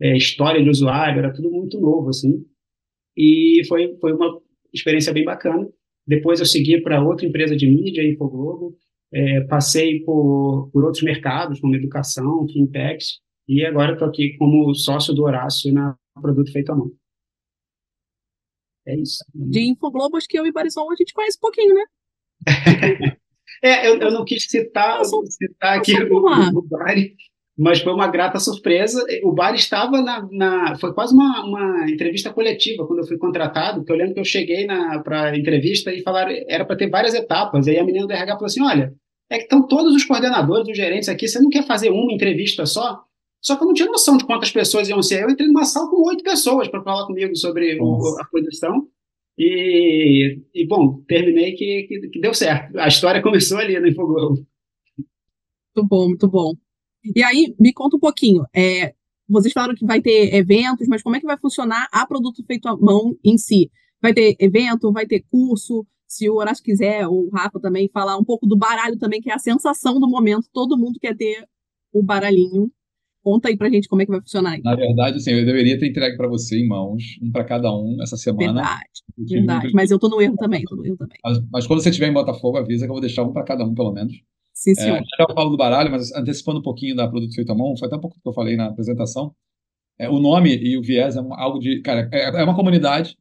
é, 0.01 0.17
história 0.17 0.61
de 0.61 0.69
usuário, 0.69 1.19
era 1.19 1.31
tudo 1.31 1.50
muito 1.50 1.79
novo, 1.79 2.09
assim. 2.09 2.43
E 3.15 3.61
foi, 3.69 3.95
foi 4.01 4.11
uma 4.11 4.38
experiência 4.73 5.13
bem 5.13 5.23
bacana. 5.23 5.65
Depois 6.05 6.41
eu 6.41 6.45
segui 6.45 6.81
para 6.81 7.01
outra 7.01 7.25
empresa 7.25 7.55
de 7.55 7.67
mídia, 7.67 8.03
Infoglobo, 8.03 8.75
é, 9.13 9.41
passei 9.41 10.01
por, 10.01 10.69
por 10.73 10.83
outros 10.83 11.03
mercados, 11.03 11.61
como 11.61 11.75
educação, 11.75 12.45
fintechs, 12.51 13.19
e 13.47 13.65
agora 13.65 13.93
estou 13.93 14.09
aqui 14.09 14.35
como 14.38 14.73
sócio 14.73 15.13
do 15.13 15.23
Horácio 15.23 15.73
na 15.73 15.95
Produto 16.21 16.51
Feito 16.51 16.71
à 16.71 16.75
Mão. 16.75 16.91
É 18.91 19.00
isso. 19.00 19.24
De 19.33 19.62
Infoglobo, 19.69 20.17
acho 20.17 20.27
que 20.27 20.38
eu 20.38 20.45
e 20.45 20.51
Barisol 20.51 20.91
a 20.91 20.95
gente 20.95 21.13
conhece 21.13 21.38
um 21.38 21.41
pouquinho, 21.41 21.74
né? 21.74 21.83
é, 23.63 23.88
eu, 23.88 23.98
eu 23.98 24.12
não 24.12 24.25
quis 24.25 24.43
citar, 24.43 25.01
citar 25.05 25.77
aqui 25.77 25.93
o, 25.93 26.17
o 26.17 26.62
Bari, 26.62 27.15
mas 27.57 27.79
foi 27.79 27.93
uma 27.93 28.07
grata 28.07 28.38
surpresa. 28.38 29.01
O 29.24 29.31
Bari 29.31 29.55
estava 29.55 30.01
na, 30.01 30.27
na 30.29 30.75
foi 30.75 30.93
quase 30.93 31.13
uma, 31.13 31.45
uma, 31.45 31.89
entrevista 31.89 32.33
coletiva 32.33 32.86
quando 32.86 33.00
eu 33.00 33.07
fui 33.07 33.17
contratado, 33.17 33.79
porque 33.79 33.93
eu 33.93 33.98
lembro 33.98 34.15
que 34.15 34.19
eu 34.19 34.25
cheguei 34.25 34.67
para 35.03 35.29
a 35.29 35.38
entrevista 35.38 35.93
e 35.93 36.01
falaram 36.01 36.33
era 36.50 36.65
para 36.65 36.75
ter 36.75 36.89
várias 36.89 37.13
etapas. 37.13 37.67
Aí 37.67 37.77
a 37.77 37.86
menina 37.86 38.05
do 38.05 38.12
RH 38.12 38.33
falou 38.33 38.48
assim: 38.48 38.63
olha, 38.63 38.93
é 39.29 39.38
que 39.38 39.43
estão 39.43 39.65
todos 39.65 39.95
os 39.95 40.03
coordenadores, 40.03 40.67
os 40.67 40.75
gerentes 40.75 41.07
aqui, 41.07 41.27
você 41.27 41.39
não 41.39 41.50
quer 41.50 41.65
fazer 41.65 41.91
uma 41.91 42.12
entrevista 42.12 42.65
só? 42.65 43.05
Só 43.41 43.55
que 43.55 43.63
eu 43.63 43.67
não 43.67 43.74
tinha 43.74 43.89
noção 43.89 44.17
de 44.17 44.25
quantas 44.25 44.51
pessoas 44.51 44.88
iam 44.88 45.01
ser. 45.01 45.24
Eu 45.24 45.29
entrei 45.29 45.48
numa 45.48 45.65
sala 45.65 45.89
com 45.89 46.07
oito 46.07 46.24
pessoas 46.24 46.67
para 46.67 46.83
falar 46.83 47.07
comigo 47.07 47.36
sobre 47.36 47.79
o, 47.81 48.17
a 48.19 48.25
posição. 48.25 48.88
E, 49.38 50.39
e, 50.53 50.67
bom, 50.67 51.01
terminei 51.07 51.53
que, 51.53 51.83
que, 51.88 52.10
que, 52.10 52.19
deu 52.19 52.33
certo. 52.33 52.77
A 52.77 52.88
história 52.88 53.21
começou 53.24 53.57
ali 53.57 53.79
no 53.79 53.88
Infoglobo. 53.88 54.45
Muito 55.75 55.89
bom, 55.89 56.07
muito 56.07 56.27
bom. 56.29 56.53
E 57.15 57.24
aí, 57.24 57.55
me 57.60 57.74
conta 57.74 57.98
um 57.98 58.00
pouquinho. 58.00 58.43
É, 58.55 58.93
vocês 59.27 59.53
falaram 59.53 59.74
que 59.74 59.86
vai 59.86 60.01
ter 60.01 60.36
eventos, 60.36 60.88
mas 60.88 61.01
como 61.01 61.15
é 61.15 61.19
que 61.19 61.25
vai 61.25 61.38
funcionar 61.38 61.88
a 61.91 62.05
produto 62.05 62.43
feito 62.45 62.67
à 62.67 62.77
mão 62.77 63.17
em 63.24 63.38
si? 63.38 63.71
Vai 64.00 64.13
ter 64.13 64.36
evento, 64.39 64.91
vai 64.91 65.07
ter 65.07 65.24
curso? 65.31 65.86
Se 66.05 66.29
o 66.29 66.36
Horácio 66.36 66.63
quiser, 66.63 67.07
ou 67.07 67.27
o 67.27 67.29
Rafa 67.29 67.60
também, 67.60 67.89
falar 67.91 68.17
um 68.17 68.24
pouco 68.24 68.45
do 68.45 68.57
baralho 68.57 69.00
também, 69.00 69.21
que 69.21 69.31
é 69.31 69.33
a 69.33 69.39
sensação 69.39 70.00
do 70.00 70.10
momento. 70.10 70.50
Todo 70.51 70.77
mundo 70.77 71.00
quer 71.00 71.15
ter 71.15 71.48
o 71.93 72.03
baralhinho. 72.03 72.69
Conta 73.24 73.50
aí 73.50 73.58
pra 73.58 73.70
gente 73.70 73.88
como 73.88 74.01
é 74.01 74.06
que 74.06 74.12
vai 74.12 74.20
funcionar. 74.20 74.60
Na 74.63 74.75
verdade, 74.75 75.18
assim, 75.18 75.32
eu 75.32 75.46
deveria 75.46 75.78
ter 75.78 75.90
entregue 75.90 76.18
para 76.18 76.28
você 76.28 76.58
em 76.58 76.68
mãos, 76.68 77.04
um 77.22 77.32
para 77.32 77.44
cada 77.44 77.72
um, 77.72 78.01
essa 78.01 78.18
semana. 78.18 78.54
Verdade, 78.54 78.90
verdade. 79.18 79.74
Mas 79.74 79.92
eu 79.92 80.00
tô 80.00 80.10
no 80.10 80.20
erro 80.20 80.36
também, 80.36 80.63
tô 80.63 80.75
no 80.75 80.86
erro 80.86 80.98
também. 80.98 81.18
Mas, 81.24 81.40
mas 81.51 81.68
quando 81.68 81.82
você 81.82 81.90
estiver 81.90 82.08
em 82.08 82.13
Botafogo, 82.13 82.58
avisa 82.58 82.86
que 82.86 82.90
eu 82.90 82.96
vou 82.96 83.01
deixar 83.01 83.24
um 83.24 83.32
para 83.32 83.44
cada 83.44 83.63
um, 83.63 83.75
pelo 83.75 83.92
menos. 83.92 84.13
Sim, 84.54 84.75
senhor. 84.75 84.98
É, 84.98 85.01
já 85.18 85.34
falo 85.34 85.50
do 85.50 85.58
baralho, 85.58 85.92
mas 85.92 86.12
antecipando 86.13 86.60
um 86.60 86.63
pouquinho 86.63 86.96
da 86.96 87.08
produto 87.08 87.34
feito 87.34 87.51
à 87.51 87.56
mão, 87.56 87.78
foi 87.78 87.88
até 87.88 87.96
um 87.96 88.01
pouco 88.01 88.20
que 88.20 88.28
eu 88.28 88.34
falei 88.34 88.56
na 88.56 88.68
apresentação. 88.68 89.34
É, 90.00 90.10
o 90.10 90.20
nome 90.20 90.56
e 90.56 90.78
o 90.78 90.82
viés 90.82 91.16
é 91.16 91.20
algo 91.20 91.60
de. 91.60 91.82
Cara, 91.82 92.10
é, 92.12 92.24
é 92.24 92.44
uma 92.44 92.56
comunidade 92.56 93.16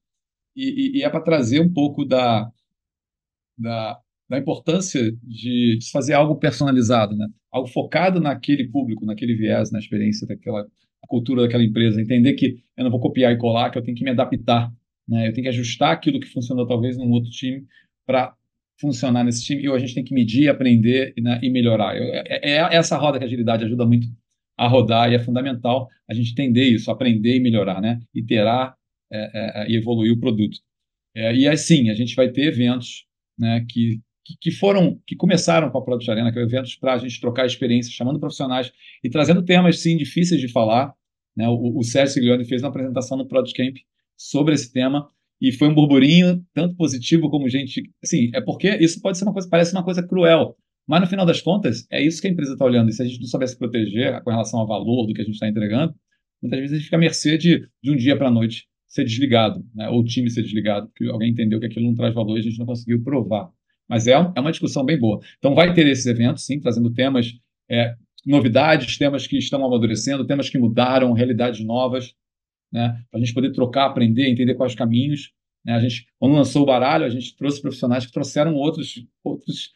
e, 0.57 0.97
e, 0.97 0.99
e 0.99 1.02
é 1.02 1.11
para 1.11 1.21
trazer 1.21 1.61
um 1.61 1.73
pouco 1.73 2.04
da, 2.04 2.50
da, 3.59 4.00
da 4.30 4.38
importância 4.38 5.12
de, 5.25 5.78
de 5.78 5.90
fazer 5.90 6.14
algo 6.14 6.37
personalizado, 6.37 7.16
né? 7.16 7.26
algo 7.50 7.66
focado 7.66 8.20
naquele 8.20 8.68
público, 8.68 9.04
naquele 9.04 9.34
viés, 9.34 9.72
na 9.72 9.80
experiência 9.80 10.25
daquela 10.25 10.64
cultura 11.08 11.42
daquela 11.42 11.64
empresa, 11.64 12.00
entender 12.00 12.34
que 12.34 12.62
eu 12.76 12.84
não 12.84 12.90
vou 12.92 13.00
copiar 13.00 13.32
e 13.32 13.37
colar, 13.37 13.70
que 13.70 13.78
eu 13.78 13.82
tenho 13.82 13.96
que 13.96 14.04
me 14.04 14.10
adaptar, 14.10 14.72
né? 15.08 15.26
eu 15.26 15.32
tenho 15.32 15.42
que 15.42 15.49
ajustar 15.49 15.92
aquilo 15.92 16.20
que 16.20 16.28
funcionou 16.28 16.64
talvez 16.64 16.96
num 16.96 17.10
outro 17.10 17.28
time 17.30 17.66
para 18.06 18.32
funcionar 18.80 19.25
nesse 19.25 19.44
time, 19.44 19.64
e 19.64 19.68
a 19.68 19.78
gente 19.78 19.94
tem 19.94 20.04
que 20.04 20.14
medir, 20.14 20.49
aprender 20.49 21.12
né, 21.18 21.40
e 21.42 21.50
melhorar. 21.50 21.96
Eu, 21.96 22.04
é, 22.04 22.22
é, 22.28 22.50
é, 22.52 22.76
essa 22.76 22.96
roda 22.96 23.18
que 23.18 23.25
a 23.25 23.26
agilidade 23.26 23.64
ajuda 23.64 23.84
muito 23.84 24.06
a 24.56 24.68
rodar 24.68 25.10
e 25.10 25.16
é 25.16 25.18
fundamental 25.18 25.88
a 26.08 26.14
gente 26.14 26.30
entender 26.30 26.64
isso, 26.64 26.90
aprender 26.90 27.37
e 27.37 27.40
melhorar, 27.40 27.80
né? 27.80 27.99
iterar 28.14 28.76
é, 29.12 29.64
é, 29.64 29.70
e 29.70 29.76
evoluir 29.76 30.12
o 30.12 30.20
produto. 30.20 30.58
É, 31.14 31.34
e 31.34 31.49
assim, 31.49 31.90
a 31.90 31.94
gente 31.94 32.14
vai 32.14 32.30
ter 32.30 32.46
eventos 32.46 33.06
né, 33.37 33.66
que, 33.68 34.00
que, 34.40 34.50
foram, 34.50 35.00
que 35.06 35.16
começaram 35.16 35.70
com 35.70 35.78
a 35.78 35.82
Product 35.82 36.10
Arena, 36.10 36.32
que 36.32 36.38
é 36.38 36.42
eventos 36.42 36.76
para 36.76 36.94
a 36.94 36.99
gente 36.99 37.20
trocar 37.20 37.46
experiências, 37.46 37.94
chamando 37.94 38.20
profissionais 38.20 38.72
e 39.02 39.08
trazendo 39.08 39.42
temas, 39.42 39.80
sim, 39.80 39.96
difíceis 39.96 40.40
de 40.40 40.49
falar. 40.49 40.92
Né? 41.37 41.49
O, 41.49 41.78
o 41.78 41.82
Sérgio 41.82 42.14
Siglione 42.14 42.44
fez 42.44 42.62
uma 42.62 42.68
apresentação 42.68 43.16
no 43.16 43.26
Product 43.26 43.56
Camp 43.56 43.76
sobre 44.16 44.54
esse 44.54 44.72
tema 44.72 45.08
e 45.40 45.52
foi 45.52 45.68
um 45.68 45.75
burburinho 45.75 46.44
tanto 46.52 46.76
positivo 46.76 47.30
como 47.30 47.49
gente, 47.49 47.82
assim, 48.02 48.30
é 48.34 48.40
porque 48.40 48.68
isso 48.76 49.00
pode 49.00 49.16
ser 49.16 49.25
uma 49.25 49.32
coisa, 49.32 49.49
parece 49.49 49.72
uma 49.72 49.82
coisa 49.82 50.06
cruel, 50.06 50.54
mas 50.87 51.00
no 51.00 51.06
final 51.06 51.25
das 51.25 51.40
contas 51.40 51.87
é 51.90 52.02
isso 52.02 52.20
que 52.20 52.28
a 52.28 52.30
empresa 52.30 52.52
está 52.52 52.64
olhando. 52.64 52.90
E 52.90 52.92
se 52.92 53.02
a 53.02 53.06
gente 53.06 53.20
não 53.20 53.26
souber 53.26 53.49
se 53.49 53.56
proteger 53.56 54.22
com 54.22 54.30
relação 54.30 54.60
ao 54.60 54.66
valor 54.66 55.06
do 55.06 55.14
que 55.14 55.22
a 55.22 55.25
gente 55.25 55.34
está 55.34 55.49
entregando, 55.49 55.94
muitas 56.42 56.58
vezes 56.58 56.72
a 56.72 56.76
gente 56.76 56.84
fica 56.84 56.96
à 56.96 57.00
mercê 57.00 57.38
de, 57.38 57.66
de 57.82 57.90
um 57.90 57.96
dia 57.96 58.16
para 58.16 58.28
a 58.28 58.30
noite 58.30 58.66
ser 58.87 59.04
desligado, 59.04 59.64
né? 59.75 59.88
ou 59.88 60.00
o 60.00 60.04
time 60.04 60.28
ser 60.28 60.42
desligado, 60.42 60.88
porque 60.88 61.06
alguém 61.06 61.30
entendeu 61.30 61.60
que 61.60 61.66
aquilo 61.66 61.87
não 61.87 61.94
traz 61.94 62.12
valor 62.12 62.37
e 62.37 62.40
a 62.40 62.42
gente 62.42 62.58
não 62.58 62.66
conseguiu 62.66 63.02
provar. 63.02 63.49
Mas 63.90 64.06
é, 64.06 64.12
é 64.12 64.40
uma 64.40 64.52
discussão 64.52 64.85
bem 64.85 64.97
boa. 64.97 65.20
Então, 65.38 65.52
vai 65.52 65.75
ter 65.75 65.85
esses 65.88 66.06
eventos, 66.06 66.47
sim, 66.47 66.61
trazendo 66.61 66.92
temas, 66.92 67.32
é, 67.68 67.97
novidades, 68.25 68.97
temas 68.97 69.26
que 69.26 69.37
estão 69.37 69.66
amadurecendo, 69.66 70.25
temas 70.25 70.49
que 70.49 70.56
mudaram, 70.56 71.12
realidades 71.12 71.64
novas, 71.64 72.14
né? 72.73 73.02
para 73.11 73.18
a 73.18 73.25
gente 73.25 73.35
poder 73.35 73.50
trocar, 73.50 73.87
aprender, 73.87 74.28
entender 74.28 74.54
quais 74.54 74.76
caminhos. 74.76 75.32
Né? 75.64 75.73
A 75.73 75.80
gente, 75.80 76.06
quando 76.20 76.37
lançou 76.37 76.62
o 76.62 76.66
baralho, 76.66 77.04
a 77.04 77.09
gente 77.09 77.37
trouxe 77.37 77.61
profissionais 77.61 78.06
que 78.06 78.12
trouxeram 78.12 78.54
outros, 78.54 79.04
outros 79.25 79.73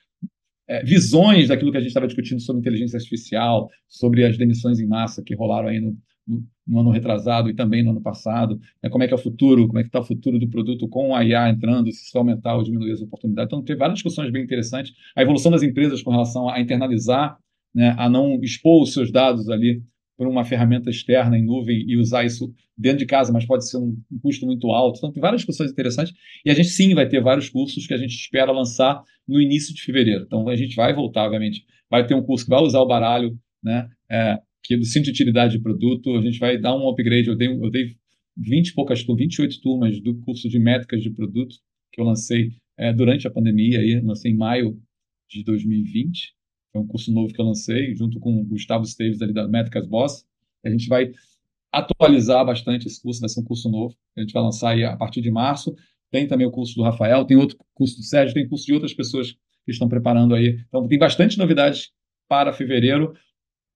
é, 0.68 0.84
visões 0.84 1.48
daquilo 1.48 1.72
que 1.72 1.78
a 1.78 1.80
gente 1.80 1.88
estava 1.88 2.06
discutindo 2.06 2.40
sobre 2.40 2.60
inteligência 2.60 2.96
artificial, 2.96 3.68
sobre 3.88 4.24
as 4.24 4.38
demissões 4.38 4.78
em 4.78 4.86
massa 4.86 5.24
que 5.24 5.34
rolaram 5.34 5.68
aí 5.68 5.80
no, 5.80 5.98
no 6.24 6.46
ano 6.72 6.90
retrasado 6.90 7.50
e 7.50 7.54
também 7.54 7.82
no 7.82 7.90
ano 7.90 8.00
passado, 8.00 8.58
né, 8.82 8.88
como 8.88 9.04
é 9.04 9.06
que 9.06 9.12
é 9.12 9.16
o 9.16 9.20
futuro, 9.20 9.66
como 9.66 9.78
é 9.78 9.82
que 9.82 9.88
está 9.88 10.00
o 10.00 10.04
futuro 10.04 10.38
do 10.38 10.48
produto 10.48 10.88
com 10.88 11.14
a 11.14 11.24
IA 11.24 11.50
entrando, 11.50 11.92
se 11.92 12.04
isso 12.06 12.16
aumentar 12.16 12.56
ou 12.56 12.62
diminuir 12.62 12.92
as 12.92 13.02
oportunidades. 13.02 13.48
Então, 13.48 13.62
tem 13.62 13.76
várias 13.76 13.96
discussões 13.96 14.30
bem 14.30 14.42
interessantes. 14.42 14.92
A 15.14 15.22
evolução 15.22 15.50
das 15.50 15.62
empresas 15.62 16.02
com 16.02 16.10
relação 16.10 16.48
a 16.48 16.60
internalizar, 16.60 17.36
né, 17.74 17.94
a 17.98 18.08
não 18.08 18.40
expor 18.42 18.82
os 18.82 18.92
seus 18.92 19.10
dados 19.10 19.48
ali 19.50 19.82
por 20.16 20.26
uma 20.26 20.44
ferramenta 20.44 20.90
externa 20.90 21.36
em 21.36 21.44
nuvem 21.44 21.84
e 21.88 21.96
usar 21.96 22.24
isso 22.24 22.52
dentro 22.76 22.98
de 22.98 23.06
casa, 23.06 23.32
mas 23.32 23.44
pode 23.44 23.68
ser 23.68 23.78
um, 23.78 23.96
um 24.10 24.18
custo 24.20 24.46
muito 24.46 24.70
alto. 24.70 24.98
Então, 24.98 25.12
tem 25.12 25.20
várias 25.20 25.40
discussões 25.40 25.70
interessantes. 25.70 26.14
E 26.44 26.50
a 26.50 26.54
gente, 26.54 26.68
sim, 26.68 26.94
vai 26.94 27.08
ter 27.08 27.20
vários 27.20 27.48
cursos 27.48 27.86
que 27.86 27.94
a 27.94 27.96
gente 27.96 28.14
espera 28.14 28.52
lançar 28.52 29.02
no 29.26 29.40
início 29.40 29.74
de 29.74 29.82
fevereiro. 29.82 30.24
Então, 30.24 30.48
a 30.48 30.56
gente 30.56 30.76
vai 30.76 30.94
voltar, 30.94 31.24
obviamente. 31.24 31.64
Vai 31.90 32.06
ter 32.06 32.14
um 32.14 32.22
curso 32.22 32.44
que 32.44 32.50
vai 32.50 32.62
usar 32.62 32.80
o 32.80 32.86
baralho, 32.86 33.36
né? 33.62 33.88
É, 34.10 34.38
que 34.64 34.74
é 34.74 34.76
do 34.78 34.84
Cinto 34.86 35.04
de 35.04 35.10
Utilidade 35.10 35.58
de 35.58 35.62
Produto, 35.62 36.16
a 36.16 36.22
gente 36.22 36.38
vai 36.38 36.58
dar 36.58 36.74
um 36.74 36.88
upgrade. 36.88 37.28
Eu 37.28 37.36
dei, 37.36 37.48
eu 37.48 37.70
dei 37.70 37.94
20 38.36 38.68
e 38.68 38.74
poucas, 38.74 39.04
28 39.04 39.60
turmas 39.60 40.00
do 40.00 40.16
curso 40.20 40.48
de 40.48 40.58
métricas 40.58 41.02
de 41.02 41.10
produto, 41.10 41.56
que 41.92 42.00
eu 42.00 42.04
lancei 42.04 42.52
é, 42.76 42.92
durante 42.92 43.26
a 43.28 43.30
pandemia, 43.30 43.78
aí, 43.78 44.00
lancei 44.00 44.32
em 44.32 44.36
maio 44.36 44.80
de 45.28 45.44
2020. 45.44 46.34
É 46.72 46.78
um 46.78 46.86
curso 46.86 47.12
novo 47.12 47.32
que 47.32 47.40
eu 47.40 47.44
lancei, 47.44 47.94
junto 47.94 48.18
com 48.18 48.40
o 48.40 48.44
Gustavo 48.44 48.84
Esteves, 48.84 49.20
ali 49.20 49.34
da 49.34 49.46
Métricas 49.46 49.86
Boss. 49.86 50.24
A 50.64 50.70
gente 50.70 50.88
vai 50.88 51.12
atualizar 51.70 52.44
bastante 52.44 52.86
esse 52.86 53.00
curso, 53.00 53.20
vai 53.20 53.28
ser 53.28 53.40
um 53.40 53.44
curso 53.44 53.68
novo, 53.70 53.94
a 54.16 54.20
gente 54.20 54.32
vai 54.32 54.42
lançar 54.42 54.70
aí 54.70 54.82
a 54.82 54.96
partir 54.96 55.20
de 55.20 55.30
março. 55.30 55.74
Tem 56.10 56.26
também 56.26 56.46
o 56.46 56.50
curso 56.50 56.74
do 56.74 56.82
Rafael, 56.82 57.24
tem 57.26 57.36
outro 57.36 57.58
curso 57.74 57.96
do 57.96 58.02
Sérgio, 58.02 58.34
tem 58.34 58.48
curso 58.48 58.64
de 58.64 58.72
outras 58.72 58.94
pessoas 58.94 59.32
que 59.32 59.70
estão 59.70 59.88
preparando 59.88 60.34
aí. 60.34 60.58
Então, 60.66 60.88
tem 60.88 60.98
bastante 60.98 61.36
novidades 61.36 61.92
para 62.28 62.52
fevereiro 62.52 63.14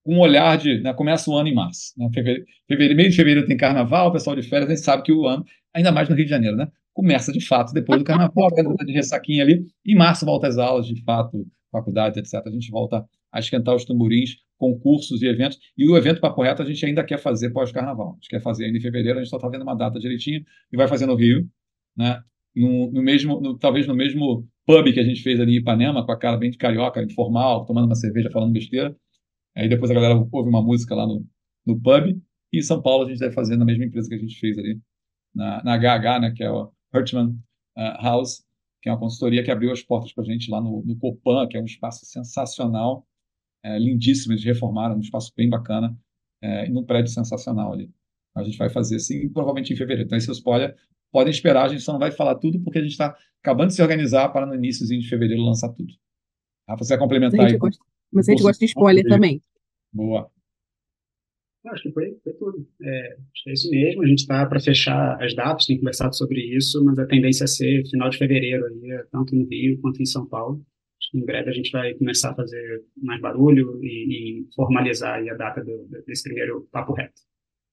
um 0.09 0.19
olhar 0.19 0.57
de. 0.57 0.81
Né, 0.81 0.95
começa 0.95 1.31
o 1.31 1.37
ano 1.37 1.49
em 1.49 1.55
março. 1.55 1.93
Né, 1.97 2.09
fevereiro, 2.15 2.45
fevereiro, 2.67 2.97
meio 2.97 3.11
de 3.11 3.17
fevereiro 3.17 3.47
tem 3.47 3.57
carnaval, 3.57 4.09
o 4.09 4.13
pessoal 4.13 4.35
de 4.35 4.43
férias, 4.43 4.71
a 4.71 4.75
gente 4.75 4.85
sabe 4.85 5.03
que 5.03 5.13
o 5.13 5.27
ano, 5.27 5.45
ainda 5.75 5.93
mais 5.93 6.09
no 6.09 6.17
Rio 6.17 6.25
de 6.25 6.31
Janeiro, 6.31 6.57
né? 6.57 6.67
Começa 6.95 7.31
de 7.31 7.41
fato 7.45 7.73
depois 7.73 8.01
do 8.01 8.05
carnaval, 8.05 8.49
a 8.81 8.85
de 8.85 8.93
ressaquinha 8.93 9.43
ali. 9.43 9.67
Em 9.87 9.95
março 9.95 10.25
volta 10.25 10.49
às 10.49 10.57
aulas, 10.57 10.87
de 10.87 11.01
fato, 11.05 11.47
faculdades, 11.71 12.17
etc. 12.17 12.47
A 12.47 12.51
gente 12.51 12.71
volta 12.71 13.05
a 13.31 13.39
esquentar 13.39 13.75
os 13.75 13.85
tamborins, 13.85 14.37
concursos 14.57 15.23
e 15.23 15.27
eventos. 15.27 15.59
E 15.77 15.89
o 15.89 15.97
evento 15.97 16.21
Papo 16.21 16.43
Reto 16.43 16.63
a 16.63 16.65
gente 16.65 16.85
ainda 16.85 17.05
quer 17.05 17.19
fazer 17.19 17.51
pós-carnaval. 17.51 18.13
A 18.13 18.15
gente 18.15 18.29
quer 18.29 18.43
fazer 18.43 18.65
ainda 18.65 18.79
em 18.79 18.81
fevereiro, 18.81 19.19
a 19.19 19.23
gente 19.23 19.31
só 19.31 19.37
está 19.37 19.49
vendo 19.49 19.63
uma 19.63 19.75
data 19.75 20.01
direitinho 20.01 20.43
e 20.73 20.77
vai 20.77 20.89
fazer 20.89 21.07
no 21.07 21.15
Rio, 21.15 21.47
né? 21.97 22.21
No, 22.57 22.91
no 22.91 23.03
mesmo, 23.03 23.41
no, 23.41 23.57
talvez 23.59 23.87
no 23.87 23.95
mesmo 23.95 24.49
pub 24.67 24.93
que 24.93 24.99
a 24.99 25.05
gente 25.05 25.23
fez 25.23 25.39
ali 25.39 25.53
em 25.53 25.59
Ipanema, 25.59 26.05
com 26.05 26.11
a 26.11 26.19
cara 26.19 26.37
bem 26.37 26.51
de 26.51 26.59
carioca, 26.59 27.03
informal, 27.03 27.65
tomando 27.65 27.85
uma 27.85 27.95
cerveja, 27.95 28.31
falando 28.31 28.53
besteira. 28.53 28.97
Aí 29.57 29.69
depois 29.69 29.91
a 29.91 29.95
galera 29.95 30.15
ouve 30.15 30.49
uma 30.49 30.63
música 30.63 30.95
lá 30.95 31.07
no, 31.07 31.27
no 31.67 31.81
pub. 31.81 32.21
E 32.53 32.59
em 32.59 32.63
São 32.63 32.81
Paulo 32.81 33.05
a 33.05 33.09
gente 33.09 33.19
deve 33.19 33.35
fazer 33.35 33.57
na 33.57 33.65
mesma 33.65 33.85
empresa 33.85 34.09
que 34.09 34.15
a 34.15 34.19
gente 34.19 34.39
fez 34.39 34.59
ali, 34.59 34.81
na, 35.35 35.63
na 35.63 35.77
HH, 35.77 36.21
né, 36.21 36.33
que 36.35 36.43
é 36.43 36.51
o 36.51 36.73
Hertzman 36.95 37.29
uh, 37.77 38.03
House, 38.03 38.45
que 38.81 38.89
é 38.89 38.93
uma 38.93 38.99
consultoria 38.99 39.43
que 39.43 39.51
abriu 39.51 39.73
as 39.73 39.83
portas 39.83 40.13
para 40.13 40.25
a 40.25 40.27
gente 40.27 40.51
lá 40.51 40.61
no, 40.61 40.83
no 40.85 40.97
Copan, 40.97 41.47
que 41.49 41.57
é 41.57 41.61
um 41.61 41.67
espaço 41.67 42.07
sensacional, 42.07 43.07
é, 43.63 43.79
lindíssimo. 43.79 44.33
Eles 44.33 44.45
reformaram, 44.45 44.97
um 44.97 45.01
espaço 45.01 45.33
bem 45.37 45.49
bacana, 45.49 45.97
é, 46.43 46.67
e 46.67 46.71
num 46.71 46.85
prédio 46.85 47.13
sensacional 47.13 47.73
ali. 47.73 47.91
A 48.37 48.45
gente 48.45 48.57
vai 48.57 48.71
fazer 48.71 48.97
assim, 48.97 49.29
provavelmente 49.31 49.73
em 49.73 49.77
fevereiro. 49.77 50.07
Então, 50.07 50.17
esse 50.17 50.31
é 50.31 50.33
spoiler. 50.33 50.77
Podem 51.11 51.31
esperar, 51.31 51.65
a 51.65 51.69
gente 51.69 51.83
só 51.83 51.93
não 51.93 51.99
vai 51.99 52.13
falar 52.13 52.37
tudo, 52.37 52.61
porque 52.61 52.79
a 52.79 52.83
gente 52.83 52.93
está 52.93 53.17
acabando 53.43 53.69
de 53.69 53.75
se 53.75 53.83
organizar 53.83 54.29
para 54.29 54.47
no 54.47 54.55
início 54.55 54.87
de 54.87 55.09
fevereiro 55.09 55.43
lançar 55.43 55.71
tudo. 55.71 55.93
Rafa, 56.69 56.85
você 56.85 56.95
vai 56.95 56.99
complementar 56.99 57.41
aí? 57.47 57.59
Mas 58.13 58.29
a 58.29 58.33
gente 58.33 58.43
gosta 58.43 58.59
de 58.59 58.71
spoiler 58.71 59.05
também. 59.07 59.41
Boa. 59.93 60.31
Acho 61.67 61.83
que 61.83 61.93
foi, 61.93 62.17
foi 62.23 62.33
tudo. 62.35 62.67
É, 62.83 63.13
acho 63.13 63.45
que 63.45 63.51
é 63.51 63.53
isso 63.53 63.71
mesmo. 63.71 64.03
A 64.03 64.07
gente 64.07 64.21
está 64.21 64.47
para 64.47 64.61
fechar 64.61 65.23
as 65.23 65.35
datas, 65.35 65.67
tem 65.67 65.79
conversado 65.79 66.17
sobre 66.17 66.41
isso, 66.57 66.83
mas 66.85 66.99
a 66.99 67.07
tendência 67.07 67.45
é 67.45 67.47
ser 67.47 67.83
final 67.91 68.09
de 68.09 68.17
fevereiro, 68.17 68.65
aí, 68.65 69.05
tanto 69.11 69.35
no 69.35 69.47
Rio 69.47 69.79
quanto 69.81 70.01
em 70.01 70.07
São 70.07 70.27
Paulo. 70.27 70.65
Em 71.15 71.25
breve 71.25 71.51
a 71.51 71.53
gente 71.53 71.71
vai 71.71 71.95
começar 71.95 72.33
a 72.33 72.35
fazer 72.35 72.83
mais 72.97 73.21
barulho 73.21 73.83
e, 73.83 74.43
e 74.43 74.47
formalizar 74.55 75.19
a 75.19 75.35
data 75.35 75.65
do, 75.65 75.89
desse 76.07 76.23
primeiro 76.23 76.69
papo 76.71 76.93
reto. 76.93 77.21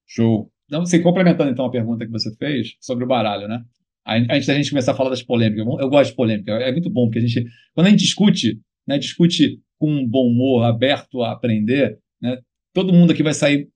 Show. 0.07 0.51
Então, 0.65 0.81
assim, 0.81 1.01
complementando 1.01 1.51
então 1.51 1.65
a 1.65 1.71
pergunta 1.71 2.05
que 2.05 2.11
você 2.11 2.33
fez 2.37 2.75
sobre 2.79 3.03
o 3.03 3.07
baralho, 3.07 3.47
né? 3.47 3.63
Antes 4.07 4.45
da 4.45 4.53
gente 4.53 4.69
começar 4.69 4.91
a 4.91 4.95
falar 4.95 5.09
das 5.09 5.23
polêmicas, 5.23 5.65
eu 5.65 5.89
gosto 5.89 6.11
de 6.11 6.15
polêmica, 6.15 6.51
é 6.51 6.71
muito 6.71 6.91
bom, 6.91 7.05
porque 7.05 7.17
a 7.17 7.21
gente, 7.21 7.43
quando 7.73 7.87
a 7.87 7.89
gente 7.89 8.01
discute, 8.01 8.61
né, 8.87 8.99
discute 8.99 9.59
com 9.77 9.89
um 9.89 10.07
bom 10.07 10.27
humor, 10.27 10.63
aberto 10.63 11.21
a 11.21 11.31
aprender, 11.31 11.99
né, 12.21 12.39
todo 12.73 12.93
mundo 12.93 13.11
aqui 13.11 13.23
vai 13.23 13.33
sair 13.33 13.69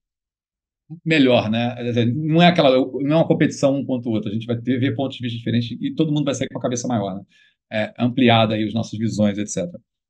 melhor, 1.05 1.49
né? 1.49 1.75
Não 2.15 2.41
é 2.41 2.47
aquela, 2.47 2.71
não 2.71 3.11
é 3.11 3.15
uma 3.15 3.27
competição 3.27 3.77
um 3.77 3.85
contra 3.85 4.09
o 4.09 4.13
outro. 4.13 4.29
A 4.29 4.33
gente 4.33 4.47
vai 4.47 4.59
ter 4.59 4.79
ver 4.79 4.95
pontos 4.95 5.17
de 5.17 5.23
vista 5.23 5.37
diferentes 5.37 5.77
e 5.79 5.93
todo 5.93 6.11
mundo 6.11 6.25
vai 6.25 6.33
sair 6.33 6.47
com 6.49 6.57
a 6.57 6.61
cabeça 6.61 6.87
maior, 6.87 7.15
né? 7.15 7.21
É, 7.71 7.93
ampliada 7.99 8.55
aí 8.55 8.63
as 8.63 8.73
nossas 8.73 8.97
visões, 8.97 9.37
etc. 9.37 9.69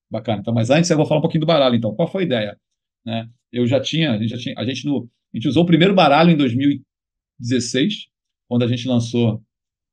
Bacana. 0.09 0.39
Então, 0.39 0.53
mas 0.53 0.69
antes 0.69 0.89
eu 0.89 0.95
vou 0.95 1.05
falar 1.05 1.19
um 1.19 1.21
pouquinho 1.21 1.41
do 1.41 1.47
baralho. 1.47 1.75
Então, 1.75 1.93
qual 1.93 2.07
foi 2.09 2.23
a 2.23 2.25
ideia? 2.25 2.57
Né? 3.05 3.27
Eu 3.51 3.67
já 3.67 3.81
tinha, 3.81 4.13
a 4.13 4.17
gente 4.17 4.29
já 4.29 4.37
tinha, 4.37 4.55
a 4.57 4.63
gente 4.63 4.85
no, 4.85 5.09
a 5.33 5.37
gente 5.37 5.47
usou 5.47 5.63
o 5.63 5.65
primeiro 5.65 5.93
baralho 5.93 6.31
em 6.31 6.37
2016, 6.37 8.07
quando 8.47 8.63
a 8.63 8.67
gente 8.67 8.87
lançou, 8.87 9.43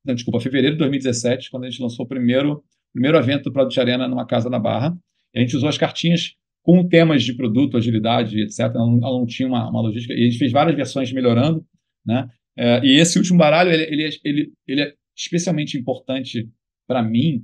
não, 0.05 0.15
desculpa, 0.15 0.39
fevereiro 0.39 0.75
de 0.75 0.79
2017, 0.79 1.51
quando 1.51 1.65
a 1.65 1.69
gente 1.69 1.81
lançou 1.81 2.05
o 2.05 2.07
primeiro, 2.07 2.63
primeiro 2.93 3.17
evento 3.17 3.45
do 3.45 3.53
Product 3.53 3.79
Arena 3.79 4.07
numa 4.07 4.25
casa 4.25 4.49
na 4.49 4.59
Barra. 4.59 4.97
A 5.35 5.39
gente 5.39 5.55
usou 5.55 5.69
as 5.69 5.77
cartinhas 5.77 6.35
com 6.63 6.85
temas 6.85 7.23
de 7.23 7.33
produto, 7.33 7.77
agilidade, 7.77 8.41
etc. 8.41 8.59
Ela 8.59 8.85
não, 8.85 8.97
ela 8.97 9.19
não 9.19 9.25
tinha 9.25 9.47
uma, 9.47 9.69
uma, 9.69 9.81
logística. 9.81 10.13
E 10.13 10.21
a 10.21 10.25
gente 10.25 10.37
fez 10.37 10.51
várias 10.51 10.75
versões 10.75 11.11
melhorando, 11.13 11.65
né? 12.05 12.29
É, 12.57 12.83
e 12.83 12.99
esse 12.99 13.17
último 13.17 13.37
baralho, 13.37 13.71
ele, 13.71 13.83
ele, 13.83 14.09
ele, 14.23 14.53
ele 14.67 14.81
é 14.81 14.93
especialmente 15.15 15.77
importante 15.77 16.49
para 16.87 17.01
mim, 17.01 17.43